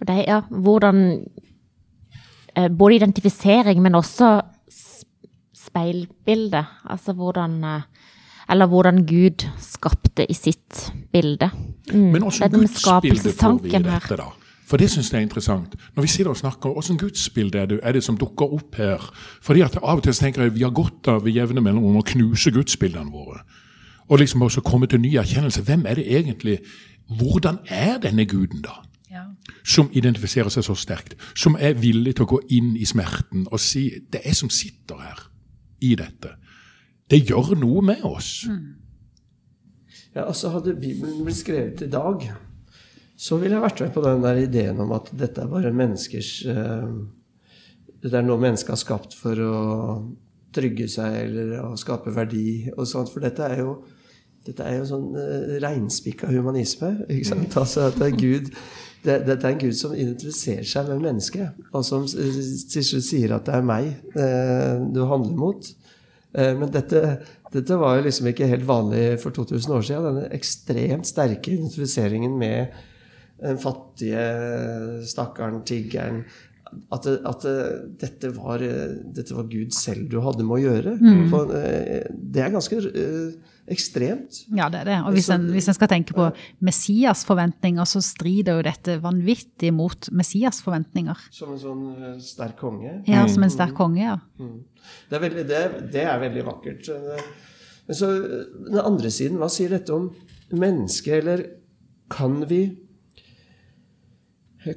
Og 0.00 0.06
det 0.08 0.16
er 0.16 0.24
ja, 0.28 0.40
hvordan 0.48 1.24
eh, 2.56 2.68
Både 2.70 2.94
identifisering, 2.94 3.82
men 3.82 3.94
også 3.94 4.40
speilbilde. 5.54 6.64
Altså 6.84 7.12
hvordan 7.12 7.64
eh, 7.64 7.82
Eller 8.50 8.66
hvordan 8.66 9.06
Gud 9.06 9.46
skapte 9.58 10.30
i 10.30 10.34
sitt 10.34 10.92
bilde. 11.12 11.50
Mm. 11.92 12.12
Men 12.12 12.22
også 12.22 12.48
det 12.48 12.60
Guds 12.60 12.84
bilde 13.02 13.32
får 13.32 13.58
vi 13.62 13.68
i 13.68 13.82
dette, 13.82 14.16
da. 14.16 14.26
For 14.64 14.80
det 14.80 14.88
syns 14.90 15.10
jeg 15.12 15.18
er 15.18 15.26
interessant. 15.26 15.74
Når 15.94 16.02
vi 16.02 16.08
sitter 16.08 16.30
og 16.30 16.36
snakker, 16.36 16.72
Hvilket 16.72 17.00
gudsbilde 17.00 17.58
er 17.58 17.66
det, 17.66 17.80
er 17.82 17.92
det 17.92 18.04
som 18.04 18.16
dukker 18.16 18.52
opp 18.52 18.76
her? 18.76 19.02
Fordi 19.42 19.60
at 19.60 19.76
Av 19.82 19.98
og 19.98 20.02
til 20.02 20.12
tenker 20.12 20.42
jeg 20.42 20.54
vi 20.54 20.62
har 20.62 20.70
godt 20.70 21.08
av 21.08 21.24
ved 21.24 21.36
jevne 21.36 21.60
mellomrom 21.60 22.00
å 22.00 22.06
knuse 22.06 22.50
gudsbildene 22.50 23.12
våre. 23.12 23.44
Og 24.08 24.18
liksom 24.18 24.42
også 24.42 24.60
komme 24.60 24.86
til 24.86 25.00
ny 25.00 25.14
erkjennelse. 25.16 25.62
Hvem 25.62 25.86
er 25.86 25.94
det 25.94 26.06
egentlig? 26.16 26.58
Hvordan 27.08 27.58
er 27.68 27.98
denne 27.98 28.24
guden, 28.24 28.62
da? 28.62 28.80
Ja. 29.10 29.24
Som 29.64 29.90
identifiserer 29.92 30.48
seg 30.48 30.64
så 30.64 30.74
sterkt. 30.74 31.14
Som 31.36 31.56
er 31.60 31.76
villig 31.78 32.16
til 32.16 32.24
å 32.24 32.32
gå 32.34 32.40
inn 32.50 32.74
i 32.76 32.84
smerten 32.84 33.46
og 33.50 33.60
si 33.60 33.90
det 34.12 34.24
er 34.24 34.34
som 34.34 34.50
sitter 34.50 35.00
her 35.00 35.28
i 35.80 35.94
dette. 35.94 36.34
Det 37.10 37.20
gjør 37.28 37.54
noe 37.60 37.82
med 37.84 38.04
oss. 38.04 38.46
Ja, 40.14 40.24
altså 40.24 40.48
Hadde 40.54 40.74
Bibelen 40.74 41.24
blitt 41.24 41.36
skrevet 41.36 41.82
i 41.82 41.90
dag, 41.90 42.22
så 43.16 43.38
ville 43.38 43.54
jeg 43.54 43.62
vært 43.62 43.80
med 43.84 43.92
på 43.94 44.02
den 44.04 44.24
der 44.24 44.40
ideen 44.42 44.80
om 44.82 44.92
at 44.96 45.10
dette 45.14 45.44
er 45.44 45.50
bare 45.50 45.70
menneskers 45.74 46.30
eh, 46.50 46.94
Det 48.04 48.12
er 48.12 48.24
noe 48.26 48.40
mennesket 48.42 48.74
har 48.74 48.80
skapt 48.80 49.14
for 49.16 49.38
å 49.40 49.58
trygge 50.54 50.88
seg 50.90 51.14
eller 51.24 51.52
å 51.64 51.74
skape 51.78 52.12
verdi 52.14 52.70
og 52.76 52.86
sånt. 52.86 53.10
For 53.10 53.24
dette 53.24 53.46
er 53.46 53.62
jo, 53.62 53.76
dette 54.46 54.66
er 54.66 54.80
jo 54.80 54.88
sånn 54.90 55.14
eh, 55.18 55.54
reinspikka 55.62 56.30
humanisme. 56.30 56.90
ikke 57.08 57.30
sant? 57.30 57.56
Altså 57.58 57.88
at 57.88 57.98
det 58.00 58.10
er 58.10 58.18
Gud 58.18 58.50
det, 59.04 59.18
Dette 59.28 59.44
er 59.44 59.52
en 59.52 59.60
Gud 59.60 59.76
som 59.76 59.92
identifiserer 59.92 60.64
seg 60.64 60.86
med 60.88 61.02
mennesket, 61.04 61.64
og 61.76 61.82
som 61.84 62.06
til 62.08 62.86
slutt 62.86 63.04
sier 63.04 63.34
at 63.36 63.44
det 63.44 63.58
er 63.58 63.66
meg 63.68 63.90
eh, 64.16 64.78
du 64.94 65.02
handler 65.10 65.36
mot. 65.36 65.68
Eh, 66.32 66.54
Men 66.56 66.72
dette, 66.72 67.02
dette 67.52 67.78
var 67.78 67.98
jo 67.98 68.06
liksom 68.06 68.30
ikke 68.30 68.48
helt 68.48 68.66
vanlig 68.66 69.20
for 69.22 69.34
2000 69.36 69.76
år 69.76 69.84
siden. 69.86 70.08
Denne 70.08 70.32
ekstremt 70.34 71.06
sterke 71.10 71.52
identifiseringen 71.52 72.38
med 72.40 72.72
den 73.44 73.60
fattige 73.62 74.24
stakkaren, 75.08 75.62
tiggeren. 75.68 76.24
At, 76.90 77.04
det, 77.06 77.20
at 77.28 77.44
det, 77.44 77.56
dette, 78.00 78.30
var, 78.34 78.62
dette 79.14 79.34
var 79.36 79.46
Gud 79.46 79.74
selv 79.76 80.08
du 80.10 80.16
hadde 80.24 80.46
med 80.46 80.56
å 80.56 80.62
gjøre. 80.62 80.94
For, 81.30 81.52
eh, 81.54 82.08
det 82.10 82.42
er 82.42 82.50
ganske 82.54 82.80
eh, 82.88 83.52
ekstremt. 83.70 84.40
Ja, 84.50 84.66
det 84.72 84.80
er 84.80 84.90
det. 84.90 84.96
Og 85.06 85.14
hvis 85.14 85.30
en, 85.30 85.46
hvis 85.54 85.68
en 85.70 85.76
skal 85.76 85.92
tenke 85.92 86.16
på 86.16 86.26
Messias 86.66 87.22
forventninger, 87.28 87.86
så 87.86 88.02
strider 88.02 88.58
jo 88.58 88.66
dette 88.66 88.98
vanvittig 89.04 89.70
mot 89.76 90.10
Messias 90.10 90.58
forventninger. 90.64 91.28
Som 91.34 91.54
en 91.54 91.62
sånn 91.62 91.84
eh, 91.94 92.20
sterk 92.24 92.58
konge. 92.64 92.96
Ja, 93.06 93.22
som 93.30 93.46
en 93.46 93.54
sterk 93.54 93.76
konge, 93.78 94.02
ja. 94.02 94.18
Det 95.08 95.20
er 95.20 95.26
veldig, 95.28 95.48
det, 95.50 95.64
det 95.94 96.08
er 96.10 96.22
veldig 96.26 96.48
vakkert. 96.50 96.90
Men 97.84 97.98
så 98.00 98.10
den 98.18 98.80
andre 98.82 99.12
siden, 99.14 99.38
hva 99.38 99.52
sier 99.52 99.76
dette 99.76 99.94
om 99.94 100.10
mennesket? 100.50 101.20
Eller 101.22 101.46
kan 102.10 102.42
vi 102.50 102.64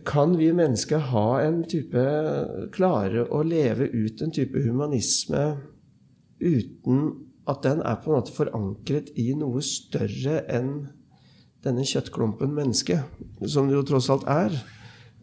kan 0.06 0.36
vi 0.38 0.50
mennesker 0.54 1.00
ha 1.12 1.40
en 1.46 1.62
type 1.70 2.02
Klare 2.76 3.24
å 3.32 3.44
leve 3.48 3.88
ut 3.94 4.22
en 4.22 4.34
type 4.36 4.60
humanisme 4.66 5.44
uten 6.44 7.06
at 7.48 7.64
den 7.64 7.80
er 7.80 8.00
på 8.04 8.12
en 8.12 8.18
måte 8.20 8.36
forankret 8.36 9.14
i 9.16 9.32
noe 9.38 9.62
større 9.64 10.42
enn 10.52 10.90
denne 11.64 11.86
kjøttklumpen 11.88 12.52
menneske, 12.54 13.00
som 13.48 13.70
det 13.70 13.78
jo 13.78 13.86
tross 13.88 14.10
alt 14.14 14.28
er? 14.30 14.58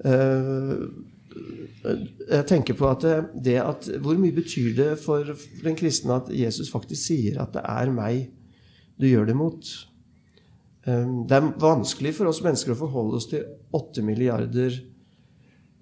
Eh, 0.04 0.86
Jeg 2.24 2.46
tenker 2.46 2.76
på 2.78 2.86
at 2.88 3.02
det, 3.44 3.56
at 3.58 3.88
Hvor 4.00 4.16
mye 4.18 4.32
betyr 4.32 4.74
det 4.76 4.92
for 5.02 5.34
den 5.64 5.76
kristne 5.76 6.20
at 6.20 6.30
Jesus 6.30 6.70
faktisk 6.70 7.10
sier 7.10 7.40
at 7.42 7.52
det 7.56 7.64
er 7.66 7.90
meg 7.90 8.30
du 9.00 9.08
gjør 9.08 9.26
det 9.26 9.36
mot? 9.36 9.72
Um, 10.86 11.24
Det 11.26 11.36
er 11.36 11.52
vanskelig 11.60 12.14
for 12.18 12.28
oss 12.28 12.42
mennesker 12.44 12.74
å 12.74 12.80
forholde 12.82 13.16
oss 13.16 13.30
til 13.30 13.46
åtte 13.72 14.02
milliarder 14.04 14.76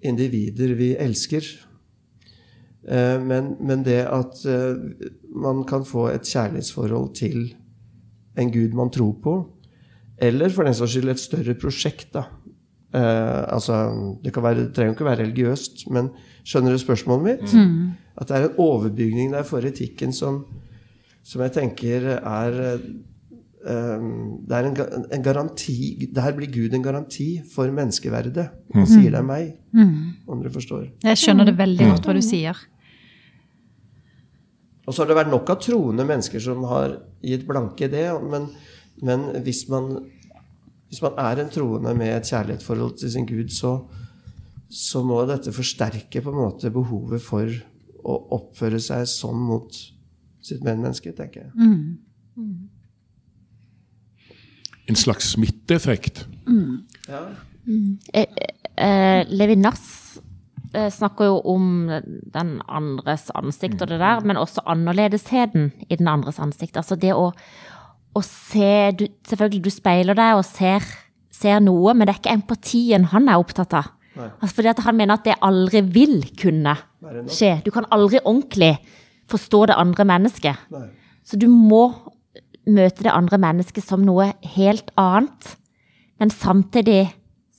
individer 0.03 0.75
vi 0.79 0.93
elsker. 0.99 1.43
Eh, 2.87 3.19
Men, 3.19 3.55
men 3.59 3.83
det 3.83 4.01
at 4.07 4.45
eh, 4.45 4.75
man 5.31 5.63
kan 5.63 5.85
få 5.87 6.09
et 6.11 6.27
kjærlighetsforhold 6.27 7.13
til 7.15 7.53
en 8.37 8.51
gud 8.51 8.73
man 8.73 8.91
tror 8.91 9.13
på, 9.23 9.35
eller 10.17 10.49
for 10.49 10.63
den 10.67 10.75
saks 10.75 10.91
skyld 10.91 11.09
et 11.13 11.21
større 11.21 11.55
prosjekt, 11.55 12.13
da. 12.13 12.25
Eh, 12.93 13.53
altså, 13.53 14.17
det, 14.23 14.33
kan 14.33 14.43
være, 14.43 14.65
det 14.65 14.73
trenger 14.75 14.91
jo 14.91 14.97
ikke 14.97 15.07
være 15.07 15.23
religiøst, 15.23 15.87
men 15.91 16.11
skjønner 16.43 16.75
du 16.75 16.81
spørsmålet 16.81 17.23
mitt? 17.23 17.55
At 18.17 18.27
det 18.29 18.35
er 18.37 18.49
en 18.49 18.59
overbygning 18.61 19.31
der 19.33 19.43
for 19.47 19.65
etikken 19.65 20.11
som, 20.13 20.43
som 21.23 21.41
jeg 21.41 21.55
tenker 21.55 22.05
er 22.19 22.77
det 23.63 24.57
er 24.57 24.65
en, 24.67 25.05
en 25.15 25.23
garanti 25.23 26.09
Der 26.11 26.33
blir 26.35 26.49
Gud 26.51 26.73
en 26.75 26.83
garanti 26.83 27.27
for 27.47 27.71
menneskeverdet. 27.71 28.49
Han 28.75 28.87
sier 28.89 29.13
det 29.13 29.21
er 29.21 29.27
meg, 29.27 29.53
om 30.27 30.41
dere 30.41 30.51
forstår. 30.51 30.89
Jeg 31.05 31.21
skjønner 31.21 31.47
det 31.47 31.55
veldig 31.57 31.87
godt 31.93 32.09
hva 32.09 32.15
du 32.17 32.21
sier. 32.25 32.59
Og 34.83 34.91
så 34.91 35.03
har 35.03 35.07
det 35.13 35.15
vært 35.15 35.31
nok 35.31 35.49
av 35.53 35.61
troende 35.63 36.03
mennesker 36.03 36.43
som 36.43 36.65
har 36.67 36.97
gitt 37.23 37.45
blanke 37.47 37.87
i 37.87 37.91
det. 37.93 38.07
Men, 38.27 38.49
men 39.01 39.29
hvis, 39.45 39.63
man, 39.71 40.09
hvis 40.91 41.01
man 41.05 41.15
er 41.23 41.39
en 41.39 41.51
troende 41.53 41.95
med 41.95 42.17
et 42.17 42.27
kjærlighetsforhold 42.27 42.97
til 42.99 43.13
sin 43.15 43.25
Gud, 43.29 43.47
så, 43.55 43.77
så 44.67 45.03
må 45.07 45.23
dette 45.29 45.55
forsterke 45.55 46.19
på 46.19 46.33
en 46.33 46.41
måte 46.41 46.73
behovet 46.73 47.23
for 47.23 47.47
å 48.03 48.17
oppføre 48.35 48.81
seg 48.83 49.07
sånn 49.07 49.39
mot 49.39 49.71
sitt 50.43 50.65
medmenneske, 50.67 51.13
tenker 51.15 51.45
jeg. 51.45 51.53
En 54.89 54.99
slags 54.99 55.31
smitteeffekt. 55.33 56.25
Ja. 57.07 57.21
Eh, 58.13 58.25
eh, 58.75 59.25
Levinas 59.31 60.19
eh, 60.73 60.89
snakker 60.91 61.29
jo 61.31 61.37
om 61.53 61.67
den 62.33 62.57
andres 62.67 63.29
ansikt 63.35 63.81
og 63.81 63.91
det 63.93 64.01
der, 64.01 64.23
men 64.27 64.39
også 64.39 64.65
annerledesheten 64.67 65.71
i 65.87 65.95
den 65.95 66.09
andres 66.11 66.41
ansikt. 66.43 66.77
Altså 66.77 66.97
det 66.99 67.13
å, 67.15 67.29
å 68.13 68.23
se 68.27 68.91
du, 68.99 69.07
Selvfølgelig, 69.29 69.63
du 69.63 69.71
speiler 69.71 70.19
deg 70.19 70.39
og 70.39 70.45
ser, 70.47 70.83
ser 71.31 71.63
noe, 71.63 71.93
men 71.93 72.07
det 72.07 72.15
er 72.15 72.21
ikke 72.21 72.37
empatien 72.41 73.11
han 73.13 73.31
er 73.31 73.39
opptatt 73.41 73.77
av. 73.79 73.93
Altså 74.13 74.59
fordi 74.59 74.69
at 74.69 74.83
han 74.85 74.97
mener 74.97 75.17
at 75.17 75.23
det 75.25 75.39
aldri 75.41 75.81
vil 75.89 76.19
kunne 76.37 76.75
skje. 77.31 77.55
Du 77.65 77.71
kan 77.73 77.87
aldri 77.91 78.19
ordentlig 78.21 78.75
forstå 79.31 79.63
det 79.71 79.79
andre 79.79 80.05
mennesket. 80.05 80.67
Nei. 80.73 80.89
Så 81.25 81.39
du 81.39 81.47
må 81.47 81.87
møte 82.69 83.05
det 83.05 83.13
andre 83.13 83.39
mennesket 83.41 83.85
som 83.85 84.05
noe 84.05 84.31
helt 84.55 84.91
annet, 84.99 85.55
men 86.19 86.31
samtidig 86.31 87.13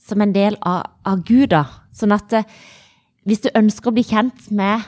som 0.05 0.21
en 0.21 0.33
del 0.35 0.57
av, 0.65 0.85
av 1.05 1.23
Gud. 1.25 1.49
da. 1.53 1.65
Sånn 1.95 2.13
at 2.15 2.33
eh, 2.33 2.47
hvis 3.25 3.43
du 3.45 3.49
ønsker 3.57 3.89
å 3.89 3.95
bli 3.95 4.05
kjent 4.05 4.49
med, 4.53 4.85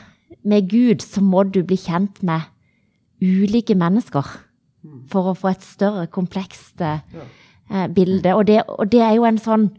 med 0.48 0.70
Gud, 0.70 1.02
så 1.06 1.24
må 1.26 1.46
du 1.50 1.64
bli 1.66 1.78
kjent 1.82 2.22
med 2.26 2.46
ulike 3.22 3.76
mennesker 3.78 4.28
for 5.12 5.32
å 5.32 5.36
få 5.38 5.52
et 5.52 5.66
større, 5.66 6.06
komplekst 6.14 6.84
eh, 6.86 7.02
eh, 7.72 7.88
bilde. 7.94 8.36
Og 8.38 8.48
det, 8.50 8.62
og 8.70 8.90
det 8.94 9.04
er 9.04 9.18
jo 9.18 9.28
en 9.28 9.42
sånn 9.42 9.70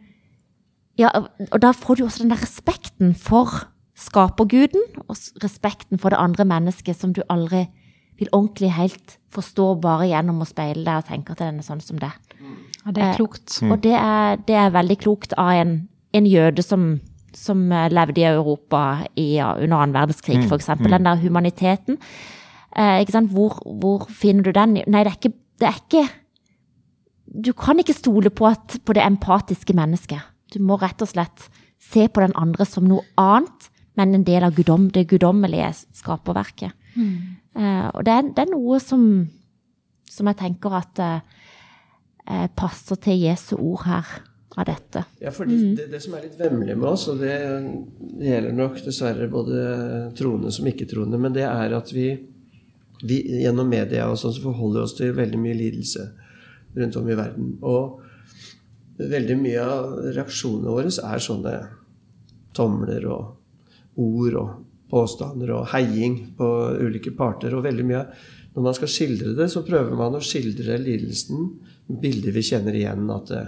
ja, 0.98 1.12
og 1.14 1.60
da 1.62 1.70
får 1.70 2.00
du 2.00 2.08
også 2.08 2.24
den 2.24 2.32
der 2.32 2.40
respekten 2.42 3.12
for 3.14 3.52
skaperguden, 3.98 4.82
og 5.06 5.14
respekten 5.44 6.00
for 6.02 6.10
det 6.10 6.18
andre 6.18 6.46
mennesket 6.48 6.98
som 6.98 7.12
du 7.14 7.20
aldri 7.30 7.68
vil 8.18 8.30
ordentlig 8.32 8.72
helt 8.74 9.18
forstå 9.34 9.68
bare 9.82 10.08
gjennom 10.10 10.42
å 10.42 10.48
speile 10.48 10.84
deg 10.84 11.02
og 11.02 11.10
tenke 11.10 11.34
at 11.34 11.42
den 11.42 11.60
er 11.60 11.66
sånn 11.66 11.82
som 11.84 12.00
det. 12.00 12.10
Ja, 12.40 12.94
det 12.94 13.04
er 13.04 13.18
klokt. 13.18 13.58
Og 13.66 13.76
det 13.84 13.94
er, 13.98 14.40
det 14.48 14.56
er 14.56 14.74
veldig 14.74 14.98
klokt 15.02 15.34
av 15.38 15.52
en, 15.58 15.74
en 16.16 16.28
jøde 16.28 16.64
som, 16.64 16.88
som 17.36 17.66
eh, 17.72 17.90
levde 17.92 18.22
i 18.22 18.28
Europa 18.30 18.82
i, 19.14 19.28
ja, 19.36 19.52
under 19.58 19.82
annen 19.82 19.96
verdenskrig, 19.96 20.40
for 20.48 20.58
eksempel. 20.58 20.94
Den 20.94 21.06
der 21.06 21.20
humaniteten. 21.20 22.00
Eh, 22.74 23.02
ikke 23.02 23.18
sant? 23.18 23.34
Hvor, 23.34 23.60
hvor 23.64 24.08
finner 24.08 24.48
du 24.48 24.54
den? 24.56 24.78
Nei, 24.86 25.04
det 25.04 25.12
er 25.12 25.20
ikke, 25.20 25.36
det 25.60 25.70
er 25.70 25.78
ikke 25.82 26.08
Du 27.28 27.52
kan 27.52 27.76
ikke 27.78 27.92
stole 27.92 28.30
på, 28.32 28.46
at, 28.48 28.78
på 28.88 28.94
det 28.96 29.04
empatiske 29.04 29.74
mennesket. 29.76 30.24
Du 30.54 30.62
må 30.64 30.78
rett 30.80 31.02
og 31.04 31.10
slett 31.10 31.50
se 31.78 32.06
på 32.08 32.22
den 32.24 32.32
andre 32.40 32.64
som 32.64 32.86
noe 32.88 33.04
annet, 33.20 33.68
men 34.00 34.14
en 34.16 34.24
del 34.24 34.46
av 34.46 34.54
gudom, 34.56 34.88
det 34.94 35.08
guddommelige 35.10 35.68
skaperverket. 35.98 36.72
Eh, 36.96 37.47
og 37.58 38.06
det 38.06 38.14
er, 38.14 38.30
det 38.36 38.44
er 38.44 38.52
noe 38.52 38.78
som, 38.82 39.02
som 40.06 40.30
jeg 40.30 40.38
tenker 40.38 40.78
at 40.78 41.02
eh, 41.02 41.44
eh, 42.28 42.48
passer 42.56 43.00
til 43.02 43.18
Jesu 43.24 43.56
ord 43.58 43.86
her 43.88 44.12
av 44.58 44.66
dette. 44.68 45.04
Ja, 45.22 45.32
for 45.34 45.48
det, 45.48 45.58
det, 45.78 45.88
det 45.92 46.00
som 46.02 46.16
er 46.18 46.26
litt 46.26 46.38
vemmelig 46.38 46.76
med 46.78 46.88
oss, 46.90 47.06
og 47.10 47.22
det, 47.22 47.34
det 48.18 48.30
gjelder 48.32 48.58
nok 48.58 48.80
dessverre 48.84 49.28
både 49.30 49.62
troende 50.18 50.52
som 50.54 50.68
ikke-troende, 50.70 51.20
men 51.20 51.34
det 51.36 51.46
er 51.46 51.74
at 51.76 51.92
vi, 51.94 52.08
vi 53.02 53.20
gjennom 53.42 53.70
media 53.70 54.08
og 54.10 54.18
sånn 54.20 54.34
så 54.36 54.48
forholder 54.48 54.86
oss 54.86 54.96
til 54.98 55.14
veldig 55.18 55.42
mye 55.42 55.58
lidelse 55.58 56.08
rundt 56.78 56.98
om 57.00 57.10
i 57.10 57.18
verden. 57.18 57.52
Og 57.66 58.04
veldig 58.98 59.36
mye 59.38 59.66
av 59.66 59.98
reaksjonene 60.16 60.74
våre 60.74 60.90
er 60.90 61.22
sånne 61.22 61.58
tomler 62.56 63.04
og 63.06 63.98
ord 63.98 64.40
og 64.40 64.56
påstander 64.90 65.52
og 65.56 65.68
heiing 65.72 66.18
på 66.38 66.48
ulike 66.80 67.12
parter. 67.16 67.54
Og 67.54 67.64
veldig 67.66 67.86
mye 67.86 68.04
Når 68.54 68.64
man 68.64 68.74
skal 68.74 68.90
skildre 68.90 69.34
det, 69.36 69.50
så 69.52 69.60
prøver 69.62 69.94
man 69.94 70.16
å 70.16 70.24
skildre 70.24 70.80
lidelsen 70.82 71.44
med 71.86 72.00
bilder 72.02 72.32
vi 72.34 72.42
kjenner 72.42 72.74
igjen. 72.74 73.04
At 73.14 73.28
det, 73.30 73.42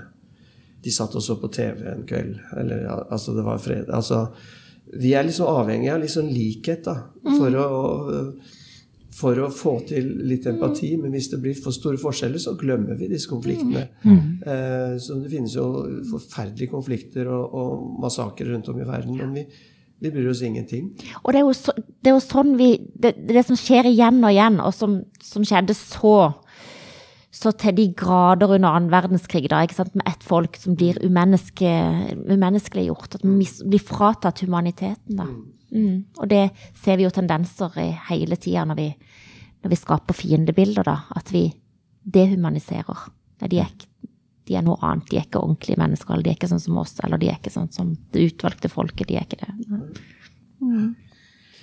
de 0.85 0.92
satt 0.94 1.16
og 1.16 1.24
så 1.24 1.37
på 1.40 1.50
TV 1.53 1.88
en 1.90 2.07
kveld. 2.07 2.37
Eller 2.61 2.87
altså 2.87 3.35
det 3.35 3.44
var 3.46 3.59
fredag. 3.59 3.90
Altså, 3.96 4.29
vi 5.00 5.14
er 5.14 5.26
liksom 5.26 5.50
avhengig 5.50 5.90
av 5.92 6.00
liksom 6.03 6.31
likhet 6.31 6.85
da, 6.87 6.96
for, 7.24 7.57
å, 7.57 7.81
for 9.14 9.42
å 9.44 9.50
få 9.55 9.74
til 9.88 10.09
litt 10.31 10.46
empati. 10.50 10.92
Men 11.00 11.16
hvis 11.16 11.31
det 11.33 11.40
blir 11.42 11.59
for 11.59 11.74
store 11.74 12.00
forskjeller, 12.00 12.42
så 12.42 12.55
glemmer 12.61 12.98
vi 13.00 13.11
disse 13.11 13.31
konfliktene. 13.31 13.88
Eh, 14.07 14.94
så 15.03 15.18
det 15.20 15.33
finnes 15.33 15.57
jo 15.59 15.66
forferdelige 16.12 16.72
konflikter 16.72 17.29
og, 17.35 17.61
og 17.61 18.00
massakrer 18.07 18.55
rundt 18.55 18.70
om 18.72 18.81
i 18.81 18.88
verden. 18.88 19.20
Men 19.20 19.37
vi, 19.37 19.46
vi 20.01 20.11
bryr 20.11 20.31
oss 20.31 20.41
ingenting. 20.43 20.91
Og 21.25 21.33
det 21.33 21.41
er 21.41 21.45
jo, 21.45 21.53
så, 21.53 21.73
det 21.77 22.11
er 22.11 22.15
jo 22.17 22.21
sånn 22.25 22.55
vi 22.57 22.71
det, 22.99 23.15
det 23.29 23.43
som 23.47 23.57
skjer 23.57 23.85
igjen 23.91 24.23
og 24.25 24.31
igjen, 24.33 24.61
og 24.65 24.73
som, 24.75 25.01
som 25.23 25.45
skjedde 25.45 25.75
så 25.77 26.35
så 27.31 27.53
til 27.55 27.77
de 27.77 27.85
grader 27.95 28.51
under 28.57 28.73
annen 28.75 28.91
verdenskrig, 28.91 29.47
da, 29.49 29.61
med 29.95 30.03
ett 30.09 30.25
folk 30.27 30.57
som 30.59 30.75
blir 30.75 30.97
umenneske, 31.07 31.71
umenneskeliggjort. 32.27 33.15
At 33.15 33.25
man 33.25 33.39
blir 33.71 33.79
fratatt 33.87 34.41
humaniteten. 34.43 35.17
da. 35.17 35.27
Mm. 35.71 36.05
Og 36.19 36.27
det 36.29 36.51
ser 36.83 36.97
vi 36.99 37.05
jo 37.07 37.11
tendenser 37.15 37.71
i 37.79 37.87
hele 38.11 38.35
tida 38.37 38.65
når, 38.67 38.75
vi- 38.75 38.97
når 39.63 39.71
vi 39.71 39.77
skaper 39.79 40.13
fiendebilder. 40.19 40.83
da, 40.83 40.97
At 41.15 41.31
vi 41.33 41.53
dehumaniserer. 42.05 43.09
Nei, 43.41 43.49
de, 43.49 43.59
er, 43.61 43.71
ikke- 43.71 43.87
de 44.51 44.57
er 44.59 44.65
noe 44.67 44.81
annet. 44.83 45.07
De 45.07 45.21
er 45.21 45.29
ikke 45.29 45.45
ordentlige 45.45 45.79
mennesker. 45.79 46.11
Eller 46.11 46.27
de 46.27 46.33
er 46.33 46.39
ikke 46.41 46.51
sånn 46.51 46.63
som 46.65 46.81
oss. 46.83 46.97
Eller 47.07 47.21
de 47.23 47.29
er 47.31 47.39
ikke 47.39 47.53
sånn 47.55 47.71
som 47.71 47.93
det 48.11 48.25
utvalgte 48.33 48.71
folket. 48.73 49.07
De 49.07 49.19
er 49.21 49.29
ikke 49.29 49.45
det. 49.45 49.53
Mm. 50.59 50.89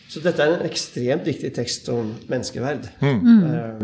Så 0.07 0.23
dette 0.23 0.39
er 0.39 0.53
en 0.55 0.69
ekstremt 0.69 1.27
viktig 1.27 1.51
tekst 1.57 1.89
om 1.91 2.13
menneskeverd. 2.31 2.87
Mm. 3.03 3.83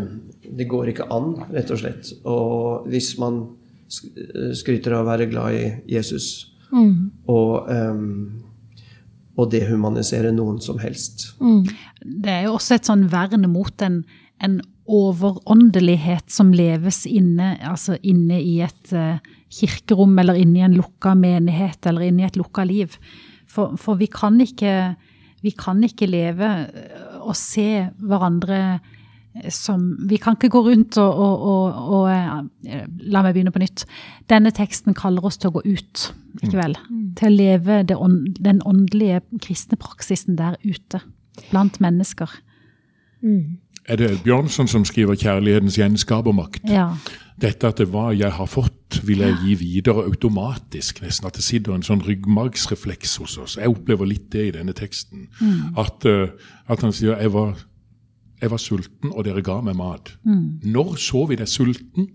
Det 0.56 0.68
går 0.70 0.94
ikke 0.94 1.10
an, 1.12 1.34
rett 1.52 1.74
og 1.74 1.82
slett. 1.82 2.14
Og 2.24 2.88
hvis 2.88 3.10
man 3.20 3.42
eh, 3.44 4.54
skryter 4.56 4.96
av 4.96 5.04
å 5.04 5.10
være 5.10 5.28
glad 5.28 5.60
i 5.60 5.66
Jesus 5.98 6.30
og, 6.74 7.68
um, 7.68 8.40
og 9.36 9.50
dehumanisere 9.52 10.32
noen 10.34 10.56
som 10.64 10.80
helst 10.82 11.28
Det 12.02 12.32
er 12.32 12.48
jo 12.48 12.56
også 12.56 12.80
et 12.80 12.88
sånn 12.88 13.04
vern 13.12 13.46
mot 13.52 13.84
en, 13.86 14.00
en 14.42 14.56
overåndelighet 14.84 16.28
som 16.32 16.52
leves 16.52 17.04
inne, 17.08 17.54
altså 17.64 17.96
inne 18.04 18.40
i 18.42 18.58
et 18.64 18.92
uh, 18.92 19.22
kirkerom, 19.54 20.16
eller 20.20 20.36
inne 20.40 20.60
i 20.60 20.66
en 20.66 20.76
lukka 20.76 21.14
menighet, 21.16 21.86
eller 21.88 22.04
inne 22.08 22.24
i 22.24 22.28
et 22.28 22.36
lukka 22.36 22.66
liv. 22.68 22.98
For, 23.48 23.78
for 23.80 24.00
vi, 24.00 24.10
kan 24.12 24.36
ikke, 24.42 24.94
vi 25.44 25.54
kan 25.56 25.80
ikke 25.86 26.08
leve 26.10 26.50
eh, 26.66 27.16
og 27.22 27.36
se 27.38 27.86
hverandre 28.02 28.58
eh, 28.74 29.50
som 29.52 29.84
Vi 30.10 30.18
kan 30.22 30.36
ikke 30.36 30.50
gå 30.54 30.60
rundt 30.66 30.98
og, 31.02 31.20
og, 31.22 31.46
og, 31.50 31.86
og 31.90 32.90
La 33.10 33.22
meg 33.22 33.34
begynne 33.34 33.52
på 33.54 33.62
nytt. 33.62 33.84
Denne 34.30 34.52
teksten 34.54 34.94
kaller 34.94 35.26
oss 35.26 35.38
til 35.38 35.50
å 35.50 35.56
gå 35.56 35.62
ut, 35.66 36.04
ikke 36.40 36.58
vel? 36.58 36.76
Til 37.18 37.30
å 37.30 37.34
leve 37.34 37.80
det, 37.86 37.98
den 38.42 38.62
åndelige 38.66 39.22
kristne 39.42 39.78
praksisen 39.78 40.38
der 40.40 40.58
ute. 40.66 41.02
Blant 41.50 41.80
mennesker. 41.82 42.30
Er 43.88 43.96
det 43.96 44.22
Bjørnson 44.24 44.68
som 44.68 44.84
skriver 44.84 45.14
'Kjærlighetens 45.14 45.78
gjenskapermakt'? 45.78 46.70
Ja. 46.72 46.88
Dette 47.40 47.66
at 47.66 47.78
det 47.78 47.88
hva 47.88 48.18
jeg 48.18 48.32
har 48.32 48.46
fått, 48.46 49.00
vil 49.04 49.18
jeg 49.18 49.36
gi 49.42 49.54
videre 49.54 50.04
automatisk. 50.04 51.02
Nesten 51.02 51.26
at 51.26 51.34
det 51.34 51.44
sitter 51.44 51.74
en 51.74 51.82
sånn 51.82 52.02
ryggmargsrefleks 52.06 53.16
hos 53.16 53.38
oss. 53.38 53.56
Jeg 53.56 53.68
opplever 53.68 54.06
litt 54.06 54.30
det 54.32 54.46
i 54.48 54.50
denne 54.54 54.72
teksten. 54.72 55.28
At, 55.76 56.06
uh, 56.06 56.28
at 56.68 56.80
han 56.80 56.92
sier 56.92 57.18
jeg 57.18 57.32
var, 57.32 57.58
'Jeg 58.40 58.50
var 58.50 58.56
sulten, 58.56 59.12
og 59.12 59.24
dere 59.24 59.42
ga 59.42 59.60
meg 59.60 59.76
mat'. 59.76 60.16
Når 60.62 60.96
så 60.96 61.26
vi 61.26 61.36
deg 61.36 61.48
sulten? 61.48 62.08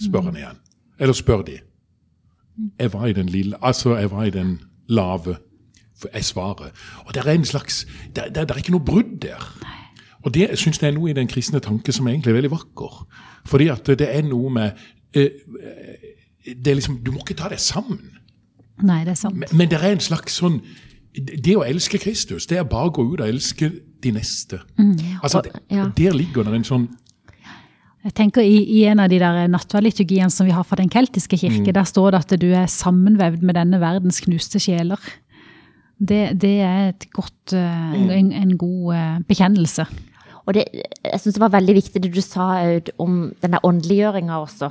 spør 0.00 0.22
han 0.22 0.36
igjen. 0.36 0.58
Eller 0.98 1.12
spør 1.12 1.42
de. 1.42 1.58
Jeg 2.78 2.92
var 2.92 3.06
i 3.06 3.12
den 3.12 3.28
lille 3.28 3.56
Altså, 3.62 3.96
jeg 3.96 4.10
var 4.10 4.24
i 4.24 4.30
den 4.30 4.60
lave. 4.88 5.36
For 5.98 6.08
jeg 6.14 6.24
svarer. 6.24 6.70
Og 7.06 7.14
det 7.14 7.26
er 7.26 7.30
en 7.30 7.44
slags 7.44 7.86
Det, 8.14 8.36
er 8.36 8.56
ikke 8.56 8.70
noe 8.70 8.84
brudd 8.84 9.20
der. 9.22 9.42
Og 10.26 10.34
det 10.34 10.48
syns 10.58 10.80
jeg 10.82 10.88
er 10.90 10.96
noe 10.96 11.10
i 11.10 11.16
den 11.16 11.28
kristne 11.30 11.60
tanke 11.62 11.92
som 11.94 12.08
egentlig 12.10 12.32
er 12.32 12.38
veldig 12.40 12.50
vakker. 12.50 13.00
Fordi 13.46 13.68
at 13.70 13.86
det 13.98 14.08
er 14.10 14.22
noe 14.26 14.50
med 14.50 14.72
eh, 15.14 15.30
det 16.48 16.70
er 16.72 16.78
liksom, 16.80 16.98
Du 17.04 17.12
må 17.12 17.22
ikke 17.22 17.36
ta 17.38 17.48
deg 17.52 17.60
sammen. 17.60 18.00
Nei, 18.82 19.02
det 19.04 19.12
er 19.16 19.20
sant. 19.20 19.36
Men, 19.36 19.48
men 19.58 19.68
det 19.70 19.78
er 19.82 19.92
en 19.92 20.00
slags 20.00 20.36
sånn 20.38 20.60
Det 21.18 21.56
å 21.58 21.64
elske 21.66 21.98
Kristus, 21.98 22.46
det 22.46 22.58
er 22.60 22.66
bare 22.68 22.90
å 22.90 22.94
gå 22.94 23.02
ut 23.08 23.20
og 23.20 23.26
elske 23.26 23.72
de 24.02 24.12
neste. 24.14 24.60
Altså, 25.22 25.40
Og- 25.40 25.48
ja. 25.74 25.88
Der 25.96 26.14
ligger 26.14 26.44
det 26.46 26.54
en 26.54 26.64
sånn 26.64 26.88
Jeg 28.04 28.14
tenker 28.14 28.40
i, 28.46 28.60
i 28.78 28.84
en 28.86 29.00
av 29.02 29.08
de 29.10 29.18
der 29.18 29.48
nattverdliturgiene 29.50 30.30
som 30.30 30.46
vi 30.46 30.52
har 30.54 30.62
fra 30.64 30.76
den 30.78 30.88
keltiske 30.88 31.36
kirke, 31.36 31.72
der 31.74 31.84
står 31.84 32.12
det 32.14 32.20
at 32.20 32.40
du 32.40 32.46
er 32.54 32.66
sammenvevd 32.70 33.42
med 33.42 33.54
denne 33.58 33.80
verdens 33.82 34.20
knuste 34.22 34.60
sjeler. 34.62 34.98
Det, 35.98 36.40
det 36.40 36.60
er 36.62 36.92
et 36.92 37.08
godt, 37.12 37.52
mm. 37.52 38.10
en, 38.14 38.32
en 38.32 38.54
god 38.58 38.94
eh, 38.94 39.16
bekjennelse. 39.28 39.86
Og 40.48 40.54
det, 40.56 40.64
jeg 41.04 41.20
syns 41.20 41.36
det 41.36 41.42
var 41.42 41.52
veldig 41.52 41.74
viktig 41.76 42.00
det 42.00 42.10
du 42.14 42.22
sa 42.24 42.46
Aud, 42.62 42.88
om 43.02 43.16
denne 43.42 43.60
åndeliggjøringa 43.68 44.38
også. 44.40 44.70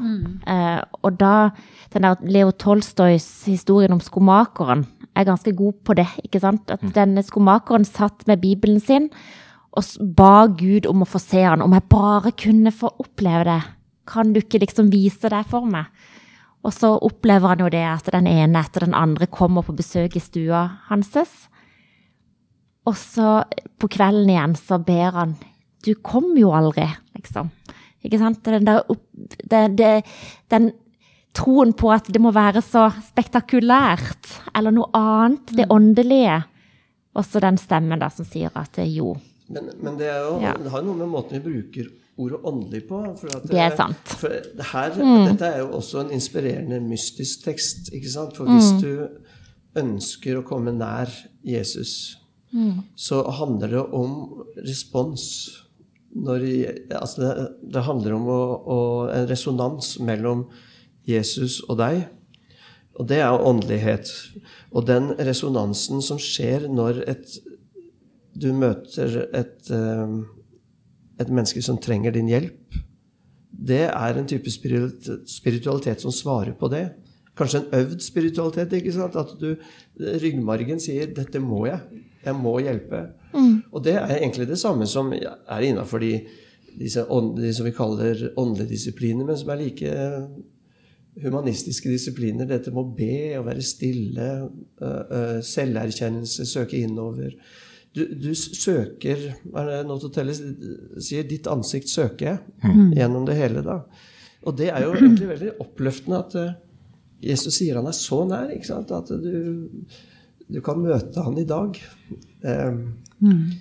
Eh, 0.50 0.80
og 1.06 1.20
da 1.20 1.50
den 1.94 2.08
der 2.08 2.24
Leo 2.26 2.52
Tolstojs 2.52 3.28
historien 3.46 3.94
om 3.94 4.02
skomakeren 4.02 4.88
er 5.18 5.28
ganske 5.28 5.54
god 5.54 5.78
på 5.86 5.94
det. 5.98 6.08
ikke 6.24 6.42
sant? 6.42 6.72
At 6.74 6.82
denne 6.96 7.22
skomakeren 7.26 7.86
satt 7.86 8.26
med 8.28 8.42
Bibelen 8.42 8.80
sin 8.82 9.12
og 9.78 9.86
ba 10.18 10.48
Gud 10.50 10.88
om 10.90 11.04
å 11.06 11.10
få 11.10 11.22
se 11.22 11.44
han. 11.46 11.62
Om 11.62 11.76
jeg 11.78 11.90
bare 11.92 12.34
kunne 12.34 12.74
få 12.74 12.90
oppleve 12.98 13.46
det. 13.46 13.62
Kan 14.10 14.34
du 14.34 14.42
ikke 14.42 14.64
liksom 14.64 14.90
vise 14.90 15.30
det 15.30 15.44
for 15.52 15.68
meg? 15.70 15.92
Og 16.66 16.74
så 16.74 16.90
opplever 17.06 17.54
han 17.54 17.62
jo 17.64 17.70
det 17.72 17.84
at 17.86 18.10
den 18.12 18.28
ene 18.28 18.60
etter 18.66 18.86
den 18.88 18.96
andre 18.98 19.28
kommer 19.32 19.64
på 19.64 19.76
besøk 19.78 20.18
i 20.18 20.24
stua 20.24 20.64
hanses. 20.90 21.48
Og 22.88 22.96
så 22.98 23.44
på 23.80 23.90
kvelden 23.92 24.30
igjen 24.32 24.56
så 24.60 24.80
ber 24.84 25.12
han 25.16 25.36
Du 25.86 25.94
kom 26.04 26.34
jo 26.40 26.50
aldri, 26.58 26.88
liksom. 27.16 27.52
Ikke 28.04 28.18
sant? 28.20 28.42
Den 28.44 28.66
der 28.66 28.82
opp, 28.90 29.04
det, 29.14 29.62
det, 29.78 29.92
den 30.52 30.72
troen 31.38 31.72
på 31.78 31.92
at 31.94 32.10
det 32.12 32.20
må 32.22 32.32
være 32.34 32.64
så 32.66 32.88
spektakulært, 33.06 34.28
eller 34.58 34.74
noe 34.74 34.90
annet, 34.98 35.54
det 35.56 35.68
åndelige. 35.72 36.40
Og 37.16 37.26
så 37.26 37.40
den 37.44 37.60
stemmen 37.62 38.02
da 38.02 38.10
som 38.14 38.26
sier 38.28 38.52
at 38.58 38.74
det, 38.76 38.88
jo, 38.96 39.16
Men, 39.48 39.70
men 39.80 39.96
det, 39.98 40.10
er 40.12 40.26
jo, 40.26 40.40
Ja. 40.44 40.54
det 40.60 40.72
har 40.74 40.82
jo 40.82 40.90
noe 40.90 40.98
med 41.06 41.14
måten 41.14 41.38
vi 41.38 41.46
bruker 41.46 41.88
ordet 42.18 42.40
åndelig 42.44 42.84
på. 42.90 43.02
For 43.20 43.38
at 43.38 43.48
Det 43.50 43.60
er 43.62 43.76
sant. 43.78 44.14
For 44.22 44.28
det 44.30 44.70
her, 44.72 44.96
Dette 45.30 45.46
er 45.46 45.60
jo 45.64 45.72
også 45.78 46.06
en 46.06 46.14
inspirerende 46.18 46.80
mystisk 46.84 47.46
tekst. 47.46 47.92
ikke 47.94 48.12
sant? 48.12 48.38
For 48.38 48.50
hvis 48.50 48.74
du 48.82 49.08
ønsker 49.78 50.40
å 50.40 50.46
komme 50.48 50.74
nær 50.74 51.12
Jesus, 51.46 52.18
så 52.96 53.22
handler 53.40 53.68
det 53.76 53.86
om 53.94 54.44
respons. 54.66 55.24
Når, 56.18 56.46
altså 56.98 57.22
det, 57.22 57.34
det 57.76 57.84
handler 57.86 58.16
om 58.18 58.30
å, 58.32 58.42
å, 58.58 58.80
en 59.14 59.28
resonans 59.30 59.98
mellom 60.02 60.48
Jesus 61.08 61.60
og 61.68 61.78
deg. 61.84 62.08
Og 62.98 63.06
det 63.12 63.20
er 63.22 63.46
åndelighet. 63.46 64.10
Og 64.74 64.88
den 64.88 65.12
resonansen 65.20 66.02
som 66.02 66.18
skjer 66.22 66.66
når 66.72 67.04
et, 67.06 67.36
du 68.34 68.50
møter 68.58 69.28
et, 69.38 69.70
eh, 69.70 70.18
et 71.20 71.30
menneske 71.30 71.62
som 71.66 71.80
trenger 71.82 72.14
din 72.16 72.30
hjelp, 72.30 72.80
det 73.58 73.86
er 73.90 74.18
en 74.18 74.28
type 74.30 74.52
spiritualitet 74.52 76.02
som 76.04 76.14
svarer 76.14 76.54
på 76.58 76.70
det. 76.72 76.86
Kanskje 77.38 77.62
en 77.64 77.80
øvd 77.80 78.02
spiritualitet. 78.02 78.74
ikke 78.74 78.94
sant? 78.94 79.16
At 79.16 79.34
du, 79.42 79.56
ryggmargen 79.98 80.80
sier 80.80 81.08
'dette 81.14 81.40
må 81.40 81.66
jeg'. 81.66 82.04
Jeg 82.26 82.36
må 82.36 82.60
hjelpe. 82.60 83.08
Og 83.72 83.84
det 83.84 83.96
er 83.96 84.18
egentlig 84.18 84.48
det 84.48 84.60
samme 84.60 84.86
som 84.86 85.14
er 85.14 85.60
innafor 85.62 86.00
de, 86.00 86.22
de 86.80 86.90
som 87.54 87.66
vi 87.66 87.72
kaller 87.72 88.34
åndelige 88.38 88.70
disipliner, 88.70 89.26
men 89.26 89.38
som 89.38 89.50
er 89.50 89.56
like 89.56 89.94
humanistiske 91.24 91.90
disipliner. 91.90 92.46
Dette 92.46 92.72
med 92.72 92.84
å 92.84 92.96
be 92.98 93.38
og 93.40 93.46
være 93.46 93.62
stille, 93.62 94.50
selverkjennelse, 95.42 96.46
søke 96.46 96.78
innover. 96.78 97.32
Du, 97.98 98.04
du 98.28 98.30
søker 98.38 99.24
hva 99.50 99.64
er 99.64 99.70
det 99.72 99.88
Nototeles 99.90 100.42
sier 101.02 101.26
'ditt 101.28 101.48
ansikt 101.50 101.90
søker 101.90 102.26
jeg' 102.30 102.94
gjennom 102.96 103.26
det 103.26 103.36
hele. 103.40 103.64
da. 103.66 103.80
Og 104.46 104.56
det 104.60 104.70
er 104.70 104.84
jo 104.86 104.94
egentlig 105.00 105.30
veldig 105.34 105.52
oppløftende 105.64 106.20
at 106.22 106.36
øh, 106.42 106.52
Jesus 107.32 107.58
sier 107.58 107.80
han 107.80 107.88
er 107.90 107.98
så 107.98 108.22
nær. 108.30 108.52
ikke 108.54 108.68
sant? 108.70 108.92
At 108.94 109.10
du, 109.10 109.68
du 110.48 110.62
kan 110.62 110.78
møte 110.84 111.24
han 111.26 111.38
i 111.42 111.48
dag. 111.50 111.80
Um, 112.46 112.84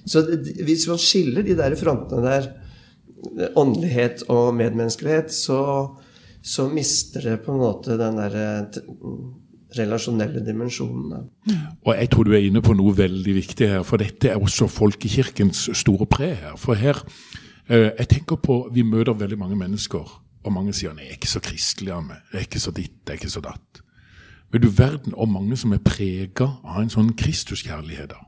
Så 0.07 0.21
det- 0.29 0.59
hvis 0.69 0.85
man 0.89 0.99
skiller 1.01 1.43
de 1.43 1.57
der 1.57 1.75
frontene 1.81 2.23
der, 2.23 2.51
åndelighet 3.57 4.23
og 4.29 4.55
medmenneskelighet, 4.55 5.33
så, 5.33 5.89
så 6.45 6.69
mister 6.69 7.21
det 7.25 7.39
på 7.47 7.53
en 7.55 7.59
måte 7.63 7.97
den 7.99 8.19
der 8.21 8.37
eh, 8.37 8.83
relasjonelle 9.79 10.43
dimensjonene. 10.47 11.23
Og 11.85 11.95
jeg 11.95 12.11
tror 12.11 12.27
du 12.27 12.33
er 12.35 12.45
inne 12.47 12.63
på 12.65 12.75
noe 12.77 12.95
veldig 12.97 13.35
viktig 13.35 13.69
her, 13.69 13.83
for 13.87 14.03
dette 14.03 14.31
er 14.33 14.43
også 14.43 14.69
folkekirkens 14.73 15.69
store 15.77 16.07
pre 16.07 16.33
her. 16.35 16.55
For 16.61 16.75
her, 16.75 17.03
eh, 17.69 17.91
jeg 17.99 18.09
tenker 18.09 18.37
på, 18.37 18.71
Vi 18.75 18.83
møter 18.83 19.13
veldig 19.13 19.39
mange 19.39 19.57
mennesker, 19.57 20.23
og 20.45 20.53
mange 20.53 20.73
sier 20.73 20.93
nei, 20.95 21.03
jeg 21.03 21.11
er 21.11 21.19
ikke 21.21 21.35
så 21.35 21.41
kristelig 21.41 21.93
av 21.93 22.03
meg. 22.03 22.17
Jeg 22.33 22.39
er 22.39 22.47
ikke 22.47 22.61
så 22.61 22.71
ditt, 22.71 22.97
jeg 23.07 23.13
er 23.13 23.21
ikke 23.21 23.31
så 23.31 23.41
datt. 23.41 23.83
Men 24.53 24.63
du 24.63 24.69
verden 24.69 25.15
og 25.15 25.29
mange 25.29 25.57
som 25.57 25.73
er 25.73 25.79
prega 25.79 26.47
av 26.65 26.83
en 26.83 26.91
sånn 26.91 27.15
Kristuskjærlighet. 27.19 28.09
da. 28.11 28.23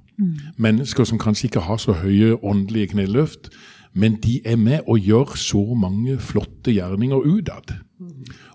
Mennesker 0.58 1.04
som 1.04 1.18
kanskje 1.18 1.46
ikke 1.48 1.60
har 1.60 1.76
så 1.76 1.92
høye 1.92 2.36
åndelige 2.44 2.86
kneløft, 2.94 3.50
men 3.94 4.18
de 4.22 4.40
er 4.44 4.56
med 4.56 4.80
og 4.86 4.98
gjør 4.98 5.36
så 5.36 5.62
mange 5.74 6.18
flotte 6.18 6.74
gjerninger 6.74 7.16
utad. 7.16 7.76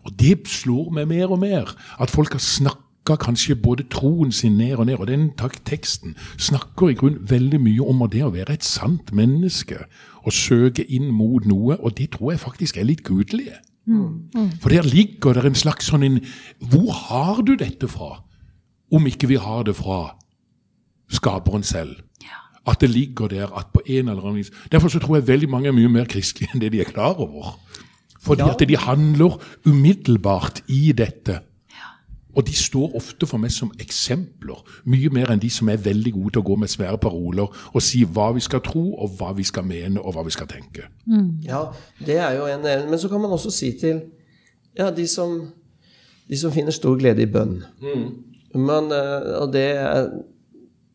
Og 0.04 0.20
det 0.20 0.48
slår 0.48 0.92
meg 0.92 1.08
mer 1.08 1.32
og 1.32 1.40
mer, 1.40 1.76
at 2.00 2.12
folk 2.12 2.32
har 2.34 2.40
snakka 2.44 3.18
kanskje 3.20 3.56
både 3.56 3.84
troen 3.92 4.32
sin 4.32 4.58
ned 4.58 4.76
og 4.76 4.86
ned, 4.86 4.96
og 4.96 5.08
den 5.08 5.32
tak- 5.38 5.60
teksten 5.66 6.16
snakker 6.38 6.90
i 6.90 6.94
grunn 7.00 7.18
veldig 7.30 7.60
mye 7.62 7.82
om 7.84 8.08
det 8.10 8.24
å 8.24 8.32
være 8.32 8.54
et 8.54 8.64
sant 8.64 9.12
menneske, 9.14 9.78
og 10.24 10.32
søke 10.34 10.86
inn 10.88 11.12
mot 11.12 11.46
noe, 11.46 11.76
og 11.80 11.98
det 11.98 12.12
tror 12.12 12.32
jeg 12.32 12.40
faktisk 12.40 12.78
er 12.78 12.84
litt 12.88 13.04
gudelig. 13.04 13.52
For 14.62 14.70
der 14.70 14.82
ligger 14.88 15.34
det 15.34 15.46
en 15.46 15.56
slags 15.60 15.90
sånn 15.92 16.04
en 16.08 16.22
Hvor 16.72 16.92
har 16.94 17.42
du 17.44 17.56
dette 17.60 17.88
fra? 17.92 18.24
Om 18.92 19.08
ikke 19.08 19.28
vi 19.28 19.36
har 19.36 19.64
det 19.68 19.76
fra 19.76 20.16
skaperen 21.12 21.64
selv. 21.64 21.98
At 22.66 22.80
det 22.80 22.90
ligger 22.90 23.28
der 23.28 23.52
at 23.58 23.74
på 23.74 23.82
en 23.86 24.08
eller 24.10 24.22
annen 24.24 24.38
vis 24.40 24.52
Derfor 24.72 24.88
så 24.88 25.00
tror 25.00 25.16
jeg 25.18 25.28
veldig 25.28 25.50
mange 25.50 25.68
er 25.68 25.76
mye 25.76 25.90
mer 25.92 26.06
kristelige 26.06 26.54
enn 26.54 26.62
det 26.62 26.72
de 26.72 26.80
er 26.80 26.88
klar 26.88 27.20
over. 27.20 27.60
Fordi 28.24 28.42
Ja. 28.46 28.54
at 28.54 28.64
de 28.70 28.78
handler 28.78 29.36
umiddelbart 29.68 30.62
i 30.72 30.92
dette. 30.96 31.40
Og 32.36 32.48
de 32.48 32.54
står 32.56 32.96
ofte 32.98 33.28
for 33.30 33.38
meg 33.38 33.52
som 33.54 33.70
eksempler, 33.80 34.58
mye 34.90 35.10
mer 35.14 35.30
enn 35.30 35.42
de 35.42 35.50
som 35.54 35.70
er 35.70 35.78
veldig 35.78 36.14
gode 36.16 36.32
til 36.34 36.42
å 36.42 36.46
gå 36.48 36.56
med 36.58 36.72
svære 36.72 36.98
paroler 36.98 37.46
og 37.76 37.82
si 37.86 38.02
hva 38.10 38.32
vi 38.34 38.42
skal 38.42 38.64
tro, 38.66 38.82
og 38.98 39.12
hva 39.20 39.36
vi 39.38 39.44
skal 39.46 39.64
mene, 39.70 40.02
og 40.02 40.16
hva 40.16 40.24
vi 40.26 40.34
skal 40.34 40.48
tenke. 40.50 40.88
Ja, 41.46 41.66
det 42.00 42.18
er 42.18 42.32
jo 42.40 42.48
en 42.50 42.64
del. 42.66 42.88
Men 42.90 42.98
så 43.00 43.10
kan 43.12 43.22
man 43.22 43.36
også 43.36 43.52
si 43.54 43.72
til 43.78 44.02
ja, 44.78 44.90
de 44.90 45.06
som, 45.08 45.52
de 46.30 46.38
som 46.38 46.52
finner 46.56 46.74
stor 46.74 46.98
glede 46.98 47.22
i 47.22 47.30
bønn. 47.30 47.60
Men, 48.56 48.92
eh, 48.92 49.30
og 49.42 49.54
det 49.54 49.68
er, 49.78 50.10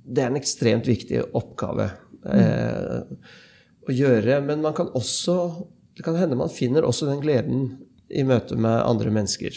det 0.08 0.24
er 0.24 0.32
en 0.32 0.40
ekstremt 0.40 0.86
viktig 0.90 1.22
oppgave 1.38 1.90
eh, 2.26 3.00
å 3.86 3.94
gjøre. 3.94 4.40
Men 4.46 4.62
man 4.62 4.74
kan 4.74 4.90
også 4.94 5.38
Det 5.98 6.04
kan 6.06 6.14
hende 6.14 6.38
man 6.38 6.52
finner 6.52 6.86
også 6.86 7.08
den 7.08 7.22
gleden 7.24 7.64
i 8.06 8.22
møte 8.22 8.54
med 8.56 8.84
andre 8.86 9.10
mennesker. 9.10 9.56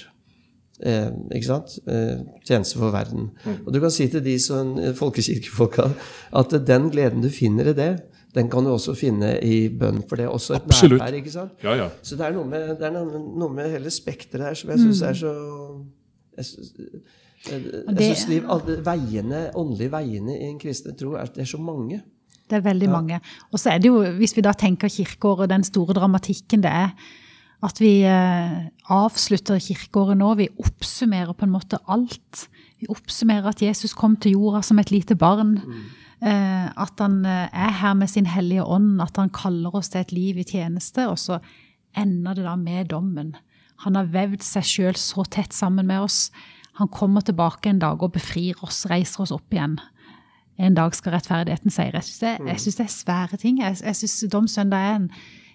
Eh, 0.81 1.11
ikke 1.35 1.45
sant? 1.45 1.75
Eh, 1.85 2.23
tjeneste 2.47 2.79
for 2.81 2.89
verden. 2.93 3.29
Og 3.65 3.69
du 3.73 3.77
kan 3.83 3.93
si 3.93 4.07
til 4.09 4.23
de 4.25 4.39
som, 4.41 4.73
folkekirkefolka 4.97 5.91
at 6.41 6.55
den 6.65 6.89
gleden 6.89 7.21
du 7.21 7.29
finner 7.29 7.69
i 7.69 7.75
det, 7.77 7.91
den 8.33 8.49
kan 8.49 8.65
du 8.65 8.71
også 8.71 8.95
finne 8.97 9.35
i 9.43 9.67
bønn. 9.69 10.01
For 10.09 10.17
det 10.17 10.25
er 10.25 10.33
også 10.33 10.55
et 10.55 10.65
Absolutt. 10.65 11.01
nærvær. 11.01 11.19
ikke 11.19 11.33
sant? 11.33 11.51
Ja, 11.63 11.75
ja. 11.77 11.89
Så 12.01 12.17
det 12.17 12.25
er 12.25 12.35
noe 12.35 12.47
med, 12.47 12.71
det 12.79 12.87
er 12.87 12.95
noe, 12.95 13.51
med 13.53 13.69
hele 13.73 13.91
spekteret 13.93 14.47
her 14.47 14.57
som 14.57 14.71
jeg 14.73 14.85
syns 14.85 15.01
er 15.01 15.19
så 15.21 15.33
Jeg 16.37 16.45
synes, 16.47 16.69
jeg, 17.51 17.61
jeg 17.99 18.15
synes 18.15 18.25
de 18.29 18.37
alle 18.53 18.77
veiene, 18.85 19.39
åndelige 19.57 19.91
veiene 19.91 20.37
i 20.37 20.47
en 20.47 20.59
kristen 20.61 20.95
tro 20.97 21.17
er, 21.19 21.27
det 21.35 21.43
er 21.43 21.49
så 21.51 21.59
mange. 21.61 21.99
Det 22.51 22.59
er 22.59 22.67
veldig 22.67 22.91
mange. 22.91 23.21
Og 23.51 23.61
så 23.61 23.71
er 23.71 23.81
det 23.81 23.87
jo, 23.89 24.03
hvis 24.19 24.35
vi 24.35 24.43
da 24.43 24.51
tenker 24.51 24.91
kirkeåret, 24.91 25.49
den 25.49 25.63
store 25.63 25.95
dramatikken 25.95 26.63
det 26.65 26.71
er 26.71 26.91
at 27.61 27.77
vi 27.81 28.01
eh, 28.09 28.53
avslutter 28.89 29.61
kirkeåret 29.61 30.17
nå. 30.17 30.33
Vi 30.39 30.49
oppsummerer 30.61 31.35
på 31.37 31.45
en 31.45 31.53
måte 31.53 31.79
alt. 31.93 32.47
Vi 32.81 32.89
oppsummerer 32.89 33.51
at 33.51 33.61
Jesus 33.61 33.93
kom 33.97 34.15
til 34.17 34.33
jorda 34.37 34.63
som 34.65 34.81
et 34.81 34.93
lite 34.93 35.15
barn. 35.17 35.59
Mm. 35.65 35.89
at 36.21 36.99
han 37.01 37.23
eh, 37.25 37.47
er 37.49 37.71
her 37.79 37.93
med 37.97 38.09
sin 38.09 38.27
hellige 38.29 38.61
ånd, 38.61 38.99
at 39.01 39.15
han 39.17 39.31
kaller 39.33 39.73
oss 39.73 39.89
til 39.89 40.03
et 40.03 40.11
liv 40.13 40.37
i 40.37 40.45
tjeneste. 40.45 41.07
Og 41.09 41.17
så 41.17 41.39
ender 41.97 42.37
det 42.37 42.45
da 42.45 42.55
med 42.55 42.91
dommen. 42.91 43.35
Han 43.85 43.97
har 43.97 44.11
vevd 44.13 44.43
seg 44.45 44.67
sjøl 44.67 44.99
så 45.01 45.25
tett 45.25 45.53
sammen 45.53 45.87
med 45.89 46.05
oss. 46.05 46.27
Han 46.77 46.91
kommer 46.93 47.25
tilbake 47.25 47.69
en 47.71 47.81
dag 47.81 48.03
og 48.03 48.13
befrir 48.13 48.59
oss, 48.61 48.85
reiser 48.89 49.25
oss 49.25 49.33
opp 49.33 49.53
igjen. 49.53 49.79
En 50.59 50.75
dag 50.77 50.95
skal 50.95 51.15
rettferdigheten 51.15 51.73
seire. 51.73 52.01
Jeg 52.01 52.03
syns 52.09 52.19
det, 52.19 52.59
synes 52.61 52.75
det 52.75 52.85
er 52.85 52.95
svære 52.95 53.37
ting. 53.37 53.61
Jeg, 53.61 53.77
jeg 53.83 53.95
syns 53.95 54.23
Domssøndag 54.31 54.89
er 54.89 54.95
en 54.95 55.11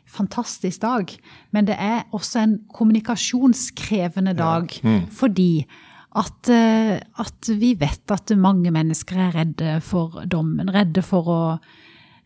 fantastisk 0.06 0.82
dag. 0.82 1.10
Men 1.52 1.66
det 1.66 1.76
er 1.78 2.06
også 2.12 2.42
en 2.42 2.58
kommunikasjonskrevende 2.74 4.34
dag. 4.38 4.72
Fordi 5.10 5.66
at, 6.16 6.48
eh, 6.48 6.96
at 7.20 7.50
vi 7.60 7.74
vet 7.78 8.10
at 8.10 8.32
mange 8.38 8.70
mennesker 8.72 9.18
er 9.20 9.34
redde 9.36 9.80
for 9.84 10.22
dommen. 10.24 10.70
Redde 10.72 11.02
for 11.04 11.28
å 11.28 11.40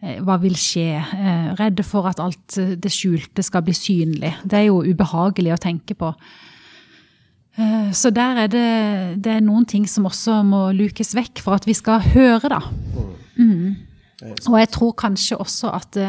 eh, 0.03 0.21
hva 0.23 0.39
vil 0.43 0.55
skje? 0.59 1.01
Eh, 1.01 1.51
Redde 1.59 1.83
for 1.87 2.07
at 2.11 2.23
alt 2.23 2.55
det 2.55 2.93
skjulte 2.95 3.43
skal 3.43 3.65
bli 3.67 3.75
synlig. 3.75 4.37
Det 4.45 4.61
er 4.61 4.69
jo 4.69 4.85
ubehagelig 4.87 5.57
å 5.57 5.61
tenke 5.61 5.99
på. 5.99 6.13
Eh, 7.59 7.93
Så 7.93 8.11
der 8.11 8.45
er 8.45 8.47
det, 8.47 9.25
det 9.25 9.33
er 9.33 9.41
noen 9.41 9.67
ting 9.67 9.89
som 9.89 10.07
også 10.07 10.43
må 10.47 10.71
lukes 10.73 11.15
vekk 11.17 11.43
for 11.43 11.59
at 11.59 11.67
vi 11.67 11.75
skal 11.75 12.01
høre, 12.01 12.49
da. 12.49 12.61
Mm. 13.37 13.77
Og 14.49 14.59
jeg 14.61 14.69
tror 14.69 14.93
kanskje 14.93 15.39
også 15.41 15.71
at 15.73 15.95
det, 15.97 16.09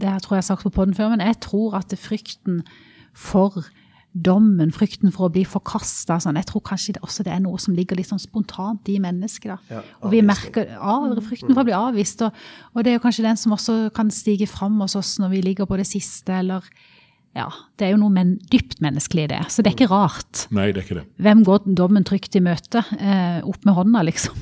det 0.00 0.08
her 0.08 0.18
tror 0.18 0.36
jeg 0.36 0.44
har 0.44 0.48
sagt 0.48 0.64
på 0.64 0.72
podden 0.72 0.94
før, 0.96 1.10
men 1.12 1.20
jeg 1.20 1.36
tror 1.44 1.76
at 1.76 1.92
frykten 2.00 2.62
for 3.14 3.66
dommen, 4.24 4.72
frykten 4.72 5.12
for 5.12 5.28
å 5.28 5.32
bli 5.32 5.44
forkasta, 5.46 6.16
sånn, 6.22 6.38
jeg 6.40 6.48
tror 6.48 6.62
kanskje 6.64 6.94
det 6.96 7.02
også 7.04 7.26
det 7.26 7.34
er 7.34 7.42
noe 7.44 7.60
som 7.60 7.76
ligger 7.76 7.98
litt 7.98 8.08
sånn 8.08 8.22
spontant 8.22 8.88
i 8.88 8.96
mennesket. 9.02 9.52
da. 9.52 9.76
Ja, 9.76 9.82
og 10.00 10.10
vi 10.14 10.22
merker 10.24 10.72
av, 10.80 11.12
frykten 11.22 11.52
for 11.52 11.62
å 11.62 11.68
bli 11.68 11.76
avvist, 11.76 12.24
og, 12.24 12.32
og 12.72 12.82
det 12.82 12.94
er 12.94 12.96
jo 12.96 13.04
kanskje 13.04 13.26
den 13.28 13.38
som 13.38 13.54
også 13.54 13.76
kan 13.94 14.10
stige 14.10 14.48
fram 14.48 14.80
hos 14.80 14.96
oss 14.98 15.18
når 15.20 15.36
vi 15.36 15.42
ligger 15.50 15.68
på 15.68 15.78
det 15.78 15.86
siste, 15.86 16.40
eller 16.40 16.64
ja, 17.38 17.46
det 17.78 17.86
er 17.86 17.92
jo 17.94 18.00
noe 18.00 18.12
men, 18.12 18.36
dypt 18.50 18.80
menneskelig 18.84 19.28
i 19.28 19.30
det. 19.30 19.40
Så 19.52 19.62
det 19.62 19.70
er 19.70 19.76
ikke 19.76 19.90
rart. 19.92 20.46
Nei, 20.54 20.70
det 20.74 20.82
er 20.82 20.86
ikke 20.86 21.00
det. 21.00 21.04
Hvem 21.22 21.44
går 21.46 21.68
dommen 21.78 22.06
trygt 22.06 22.38
i 22.38 22.42
møte? 22.42 22.82
Eh, 22.98 23.38
opp 23.46 23.66
med 23.68 23.76
hånda, 23.76 24.02
liksom. 24.08 24.40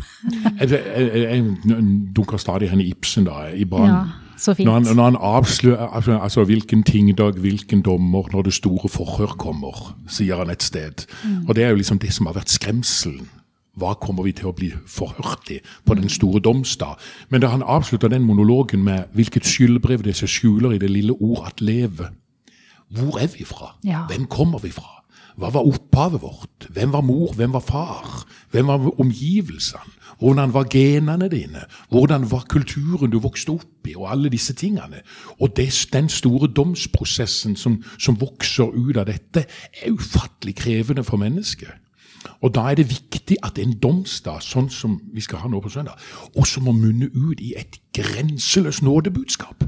Jeg, 0.57 0.71
jeg, 0.73 1.11
jeg, 1.27 1.81
dunker 2.17 2.41
stadig 2.41 2.71
henne 2.73 2.87
Ibsen 2.87 3.29
da, 3.29 3.47
i 3.53 3.67
banen. 3.69 3.93
Ja, 3.93 4.37
så 4.41 4.55
fint. 4.57 4.69
Når 4.69 4.79
han, 4.79 4.89
når 4.97 5.11
han 5.11 5.19
avslører 5.21 5.87
altså, 5.87 6.19
altså, 6.19 6.45
hvilken 6.49 6.83
tingdag, 6.89 7.41
hvilken 7.41 7.83
dommer, 7.85 8.29
når 8.33 8.49
det 8.49 8.57
store 8.57 8.89
forhør 8.89 9.37
kommer, 9.41 9.97
sier 10.09 10.41
han 10.41 10.53
et 10.53 10.65
sted. 10.65 11.07
Og 11.49 11.57
det 11.57 11.65
er 11.65 11.75
jo 11.75 11.83
liksom 11.83 12.01
det 12.01 12.13
som 12.17 12.31
har 12.31 12.39
vært 12.41 12.53
skremselen. 12.57 13.29
Hva 13.77 13.93
kommer 14.01 14.25
vi 14.25 14.33
til 14.33 14.49
å 14.49 14.55
bli 14.57 14.71
forhørt 14.89 15.51
i 15.53 15.59
på 15.85 15.97
den 15.99 16.09
store 16.09 16.41
domsdag? 16.41 16.97
Men 17.29 17.43
da 17.45 17.53
han 17.53 17.65
avslutter 17.65 18.09
den 18.09 18.25
monologen 18.25 18.87
med 18.87 19.13
hvilket 19.13 19.45
skyldbrev 19.45 20.07
det 20.07 20.17
seg 20.17 20.33
skjuler 20.33 20.77
i 20.77 20.81
det 20.81 20.89
lille 20.89 21.13
ord 21.21 21.51
at 21.51 21.61
leve. 21.61 22.09
Hvor 22.91 23.19
er 23.19 23.27
vi 23.27 23.45
fra? 23.45 23.77
Ja. 23.85 24.07
Hvem 24.07 24.27
kommer 24.27 24.59
vi 24.63 24.71
fra? 24.71 24.93
Hva 25.37 25.51
var 25.53 25.67
opphavet 25.69 26.23
vårt? 26.23 26.67
Hvem 26.73 26.93
var 26.93 27.01
mor? 27.05 27.33
Hvem 27.37 27.53
var 27.53 27.61
far? 27.61 28.25
Hvem 28.51 28.67
var 28.67 29.01
omgivelsene? 29.01 29.93
Hvordan 30.19 30.55
var 30.55 30.65
genene 30.73 31.29
dine? 31.29 31.67
Hvordan 31.91 32.31
var 32.31 32.47
kulturen 32.49 33.11
du 33.13 33.19
vokste 33.21 33.53
opp 33.53 33.89
i? 33.89 33.93
Og 33.97 34.11
alle 34.11 34.31
disse 34.33 34.55
tingene. 34.55 35.03
Og 35.41 35.57
det, 35.57 35.89
den 35.93 36.09
store 36.09 36.49
domsprosessen 36.49 37.57
som, 37.57 37.83
som 37.99 38.21
vokser 38.21 38.73
ut 38.73 38.97
av 38.97 39.11
dette, 39.11 39.45
er 39.83 39.93
ufattelig 39.93 40.57
krevende 40.57 41.05
for 41.05 41.21
mennesket. 41.21 41.75
Og 42.41 42.55
da 42.55 42.71
er 42.71 42.75
det 42.81 42.89
viktig 42.91 43.37
at 43.45 43.59
en 43.59 43.77
domsdag, 43.79 44.41
sånn 44.43 44.71
som 44.73 44.97
vi 45.13 45.21
skal 45.21 45.45
ha 45.45 45.51
nå 45.53 45.61
på 45.61 45.71
søndag, 45.71 46.01
også 46.37 46.61
må 46.65 46.73
munne 46.73 47.11
ut 47.13 47.41
i 47.45 47.53
et 47.61 47.77
grenseløst 47.95 48.83
nådebudskap. 48.83 49.65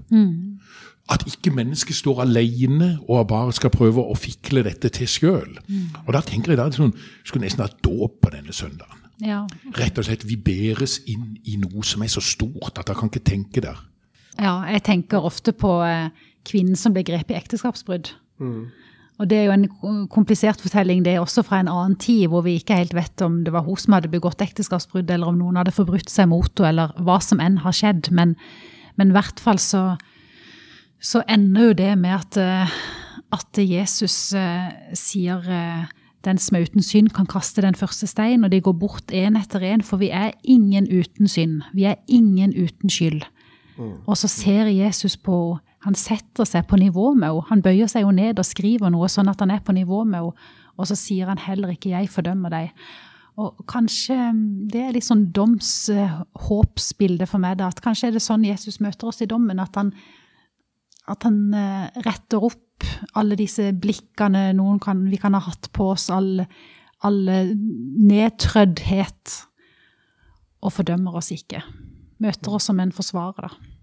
At 1.09 1.25
ikke 1.27 1.51
mennesket 1.57 1.97
står 1.97 2.23
alene 2.27 2.99
og 3.09 3.29
bare 3.31 3.53
skal 3.57 3.73
prøve 3.73 4.03
å 4.05 4.14
fikle 4.18 4.62
dette 4.66 4.90
til 4.92 5.09
sjøl. 5.09 5.55
Og 6.07 6.11
da 6.12 6.21
tenker 6.21 6.53
jeg 6.53 6.61
da 6.61 6.68
sånn, 6.75 6.92
skulle 7.25 7.47
nesten 7.47 7.64
ha 7.64 7.71
dåp 7.85 8.18
på 8.21 8.33
denne 8.35 8.53
søndagen. 8.53 9.05
Ja. 9.25 9.40
Rett 9.75 9.99
og 9.99 10.05
slett, 10.07 10.27
Vi 10.29 10.37
bæres 10.37 11.01
inn 11.11 11.38
i 11.44 11.57
noe 11.59 11.83
som 11.83 12.03
er 12.05 12.12
så 12.12 12.21
stort 12.23 12.79
at 12.79 12.87
jeg 12.88 12.97
kan 13.01 13.09
ikke 13.09 13.25
tenke 13.25 13.61
der. 13.64 13.79
ja, 14.38 14.62
jeg 14.71 14.83
tenker 14.87 15.25
ofte 15.25 15.53
på 15.53 15.81
eh, 15.83 16.11
kvinnen 16.47 16.77
som 16.77 16.92
ble 16.94 17.03
grepet 17.03 17.35
i 17.35 17.38
ekteskapsbrudd. 17.40 18.12
Og 19.18 19.27
det 19.27 19.38
er 19.40 19.49
jo 19.49 19.55
en 19.57 20.07
komplisert 20.07 20.61
fortelling, 20.62 21.03
det 21.03 21.16
er 21.16 21.21
også 21.25 21.42
fra 21.42 21.59
en 21.59 21.68
annen 21.68 21.97
tid, 21.99 22.29
hvor 22.31 22.44
vi 22.47 22.55
ikke 22.61 22.77
helt 22.79 22.94
vet 22.94 23.21
om 23.27 23.40
det 23.42 23.51
var 23.53 23.64
hun 23.66 23.77
som 23.77 23.97
hadde 23.97 24.12
begått 24.12 24.44
ekteskapsbrudd, 24.44 25.11
eller 25.11 25.27
om 25.33 25.40
noen 25.40 25.59
hadde 25.59 25.75
forbrutt 25.75 26.13
seg 26.13 26.29
mot 26.31 26.52
henne, 26.54 26.69
eller 26.69 26.92
hva 27.02 27.19
som 27.19 27.40
enn 27.42 27.59
har 27.65 27.75
skjedd. 27.75 28.13
Men, 28.15 28.37
men 28.94 29.11
i 29.11 29.17
hvert 29.17 29.42
fall 29.42 29.59
så, 29.59 29.96
så 31.01 31.23
ender 31.31 31.71
jo 31.71 31.77
det 31.79 31.92
med 31.99 32.11
at, 32.17 32.37
eh, 32.37 32.77
at 33.33 33.61
Jesus 33.63 34.33
eh, 34.35 34.71
sier 34.99 35.44
eh, 35.46 35.87
den 36.27 36.38
som 36.38 36.57
er 36.57 36.67
uten 36.67 36.83
synd, 36.83 37.13
kan 37.15 37.27
kaste 37.27 37.63
den 37.63 37.79
første 37.79 38.07
stein, 38.11 38.44
og 38.44 38.53
de 38.53 38.61
går 38.61 38.75
bort 38.79 39.15
én 39.15 39.38
etter 39.38 39.63
én, 39.63 39.85
for 39.87 40.03
vi 40.03 40.11
er 40.11 40.35
ingen 40.42 40.88
uten 40.90 41.29
synd. 41.29 41.63
Vi 41.75 41.85
er 41.85 42.01
ingen 42.09 42.53
uten 42.57 42.90
skyld. 42.90 43.23
Og 43.79 44.17
så 44.19 44.29
ser 44.29 44.67
Jesus 44.67 45.17
på. 45.17 45.59
Han 45.87 45.94
setter 45.94 46.44
seg 46.49 46.67
på 46.67 46.77
nivå 46.77 47.13
med 47.15 47.29
henne. 47.29 47.44
Han 47.53 47.63
bøyer 47.63 47.87
seg 47.87 48.03
jo 48.03 48.11
ned 48.11 48.40
og 48.40 48.46
skriver 48.46 48.90
noe 48.90 49.07
sånn 49.07 49.31
at 49.31 49.38
han 49.38 49.53
er 49.55 49.63
på 49.63 49.73
nivå 49.77 50.03
med 50.05 50.19
henne. 50.19 50.49
Og 50.79 50.87
så 50.87 50.94
sier 50.99 51.27
han 51.27 51.38
heller 51.38 51.69
ikke 51.75 51.90
'jeg 51.90 52.09
fordømmer 52.11 52.51
deg'. 52.51 52.71
Og 53.38 53.55
kanskje 53.71 54.15
mm, 54.33 54.69
det 54.71 54.81
er 54.83 54.92
litt 54.92 55.07
sånn 55.07 55.33
domshåpsbilde 55.35 57.27
for 57.27 57.38
meg, 57.38 57.59
da. 57.59 57.69
At 57.71 57.81
kanskje 57.83 58.09
er 58.09 58.13
det 58.17 58.23
sånn 58.23 58.44
Jesus 58.44 58.81
møter 58.81 59.07
oss 59.11 59.23
i 59.23 59.27
dommen. 59.31 59.59
At 59.63 59.77
han, 59.79 59.92
at 61.09 61.27
han 61.27 61.38
eh, 61.56 62.00
retter 62.06 62.44
opp 62.44 62.87
alle 63.19 63.37
disse 63.38 63.71
blikkene 63.75 64.52
noen 64.56 64.79
kan, 64.83 65.00
vi 65.11 65.19
kan 65.21 65.35
ha 65.37 65.42
hatt 65.42 65.71
på 65.75 65.90
oss, 65.94 66.09
all, 66.15 66.44
alle 67.06 67.38
nedtrøddhet, 67.54 69.35
og 70.63 70.75
fordømmer 70.75 71.19
oss 71.19 71.31
ikke. 71.35 71.63
Møter 72.23 72.54
oss 72.54 72.69
som 72.71 72.81
en 72.83 72.94
forsvarer, 72.94 73.48
da. 73.48 73.75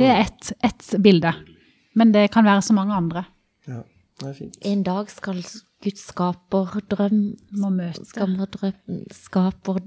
Det 0.00 0.06
er 0.06 0.20
ett 0.22 0.52
et 0.64 0.84
bilde, 1.02 1.32
men 1.98 2.12
det 2.14 2.30
kan 2.32 2.46
være 2.46 2.62
så 2.64 2.76
mange 2.76 2.94
andre. 2.96 3.24
Ja, 3.68 3.82
det 4.20 4.28
er 4.28 4.36
fint. 4.38 4.60
En 4.64 4.84
dag 4.86 5.10
skal 5.12 5.42
Guds 5.80 6.06
skaperdrøm 6.10 7.20
Må 7.56 7.70
møte. 7.72 8.04
Skaperdrøm 8.08 9.02
Skaper... 9.16 9.80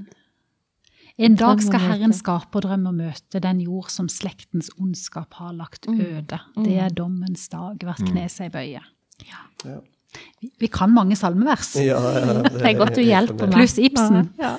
En 1.22 1.36
dag 1.38 1.62
skal 1.62 1.84
Herren 1.84 2.14
skape 2.16 2.58
og 2.58 2.64
drømme 2.66 2.90
og 2.90 2.98
møte 2.98 3.42
den 3.44 3.60
jord 3.62 3.92
som 3.94 4.08
slektens 4.10 4.72
ondskap 4.82 5.36
har 5.38 5.54
lagt 5.54 5.86
øde. 5.86 6.40
Det 6.58 6.78
er 6.82 6.94
dommens 6.94 7.46
dag, 7.54 7.78
hvert 7.86 8.02
kne 8.02 8.26
seg 8.34 8.54
bøye. 8.56 8.82
Ja. 9.22 9.44
Vi, 10.42 10.50
vi 10.62 10.70
kan 10.74 10.90
mange 10.94 11.16
salmevers. 11.18 11.76
Ja, 11.78 12.00
ja, 12.18 12.34
Det 12.46 12.66
er 12.66 12.78
godt 12.78 12.98
du 12.98 13.02
hjelper 13.06 13.48
meg. 13.50 13.56
Pluss 13.60 13.78
Ibsen. 13.82 14.30
Ja. 14.44 14.58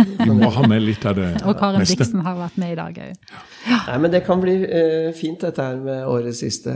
Vi 0.20 0.32
må 0.32 0.48
ha 0.54 0.62
med 0.70 0.84
litt 0.84 1.02
av 1.08 1.16
det 1.18 1.26
Og 1.48 1.56
Karen 1.58 1.82
Diksen 1.84 2.22
har 2.24 2.36
vært 2.38 2.58
med 2.60 2.72
i 2.72 2.76
dag 2.78 2.98
òg. 3.04 4.10
Det 4.12 4.20
kan 4.24 4.40
bli 4.40 4.54
eh, 4.64 5.08
fint, 5.16 5.40
dette 5.42 5.64
her 5.64 5.80
med 5.82 6.04
årets 6.08 6.40
siste 6.44 6.72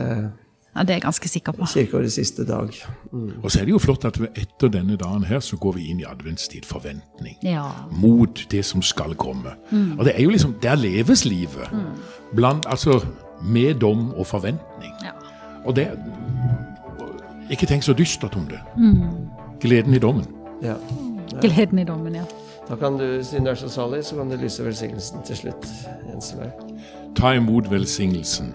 Ja, 0.75 0.83
det 0.83 0.91
er 0.91 0.95
jeg 0.95 1.03
ganske 1.03 1.29
sikker 1.29 1.53
på. 1.53 1.67
kirkeårets 1.71 2.15
siste 2.15 2.47
dag. 2.47 2.71
Mm. 3.13 3.33
Og 3.43 3.51
så 3.51 3.61
er 3.61 3.65
det 3.65 3.71
jo 3.71 3.79
flott 3.79 4.05
at 4.05 4.19
etter 4.35 4.69
denne 4.69 4.97
dagen 4.97 5.25
her 5.25 5.41
så 5.41 5.57
går 5.57 5.73
vi 5.73 5.91
inn 5.91 6.01
i 6.01 6.07
adventstid 6.09 6.67
forventning. 6.67 7.37
Ja. 7.43 7.63
Mot 7.91 8.47
det 8.51 8.65
som 8.65 8.83
skal 8.83 9.15
komme. 9.15 9.55
Og 9.99 10.05
det 10.05 10.15
er 10.17 10.23
jo 10.23 10.31
liksom 10.31 10.57
Der 10.63 10.75
leves 10.75 11.25
livet. 11.25 11.71
Blant, 12.35 12.67
altså 12.67 13.05
med 13.43 13.75
dom 13.75 14.13
og 14.15 14.27
forventning. 14.27 14.93
Ja. 15.05 15.11
Og 15.65 15.77
det 15.77 15.91
Ikke 17.51 17.67
tenk 17.67 17.83
så 17.83 17.93
dystert 17.93 18.37
om 18.37 18.49
det. 18.49 18.61
Gleden 19.61 19.95
i 19.95 19.99
dommen. 19.99 20.27
Ja. 20.63 20.75
Gleden 21.41 21.79
i 21.79 21.85
dommen, 21.85 22.15
ja. 22.15 22.25
Da 22.69 22.77
kan 22.77 22.99
du, 22.99 23.25
siden 23.25 23.45
du 23.45 23.51
er 23.51 23.55
så 23.55 23.69
salig, 23.69 24.05
så 24.05 24.17
kan 24.17 24.31
du 24.31 24.37
lyse 24.37 24.65
velsignelsen 24.65 25.23
til 25.27 25.37
slutt. 25.37 25.67
Jens 26.09 26.35
Ta 27.17 27.33
imot 27.33 27.71
velsignelsen. 27.71 28.55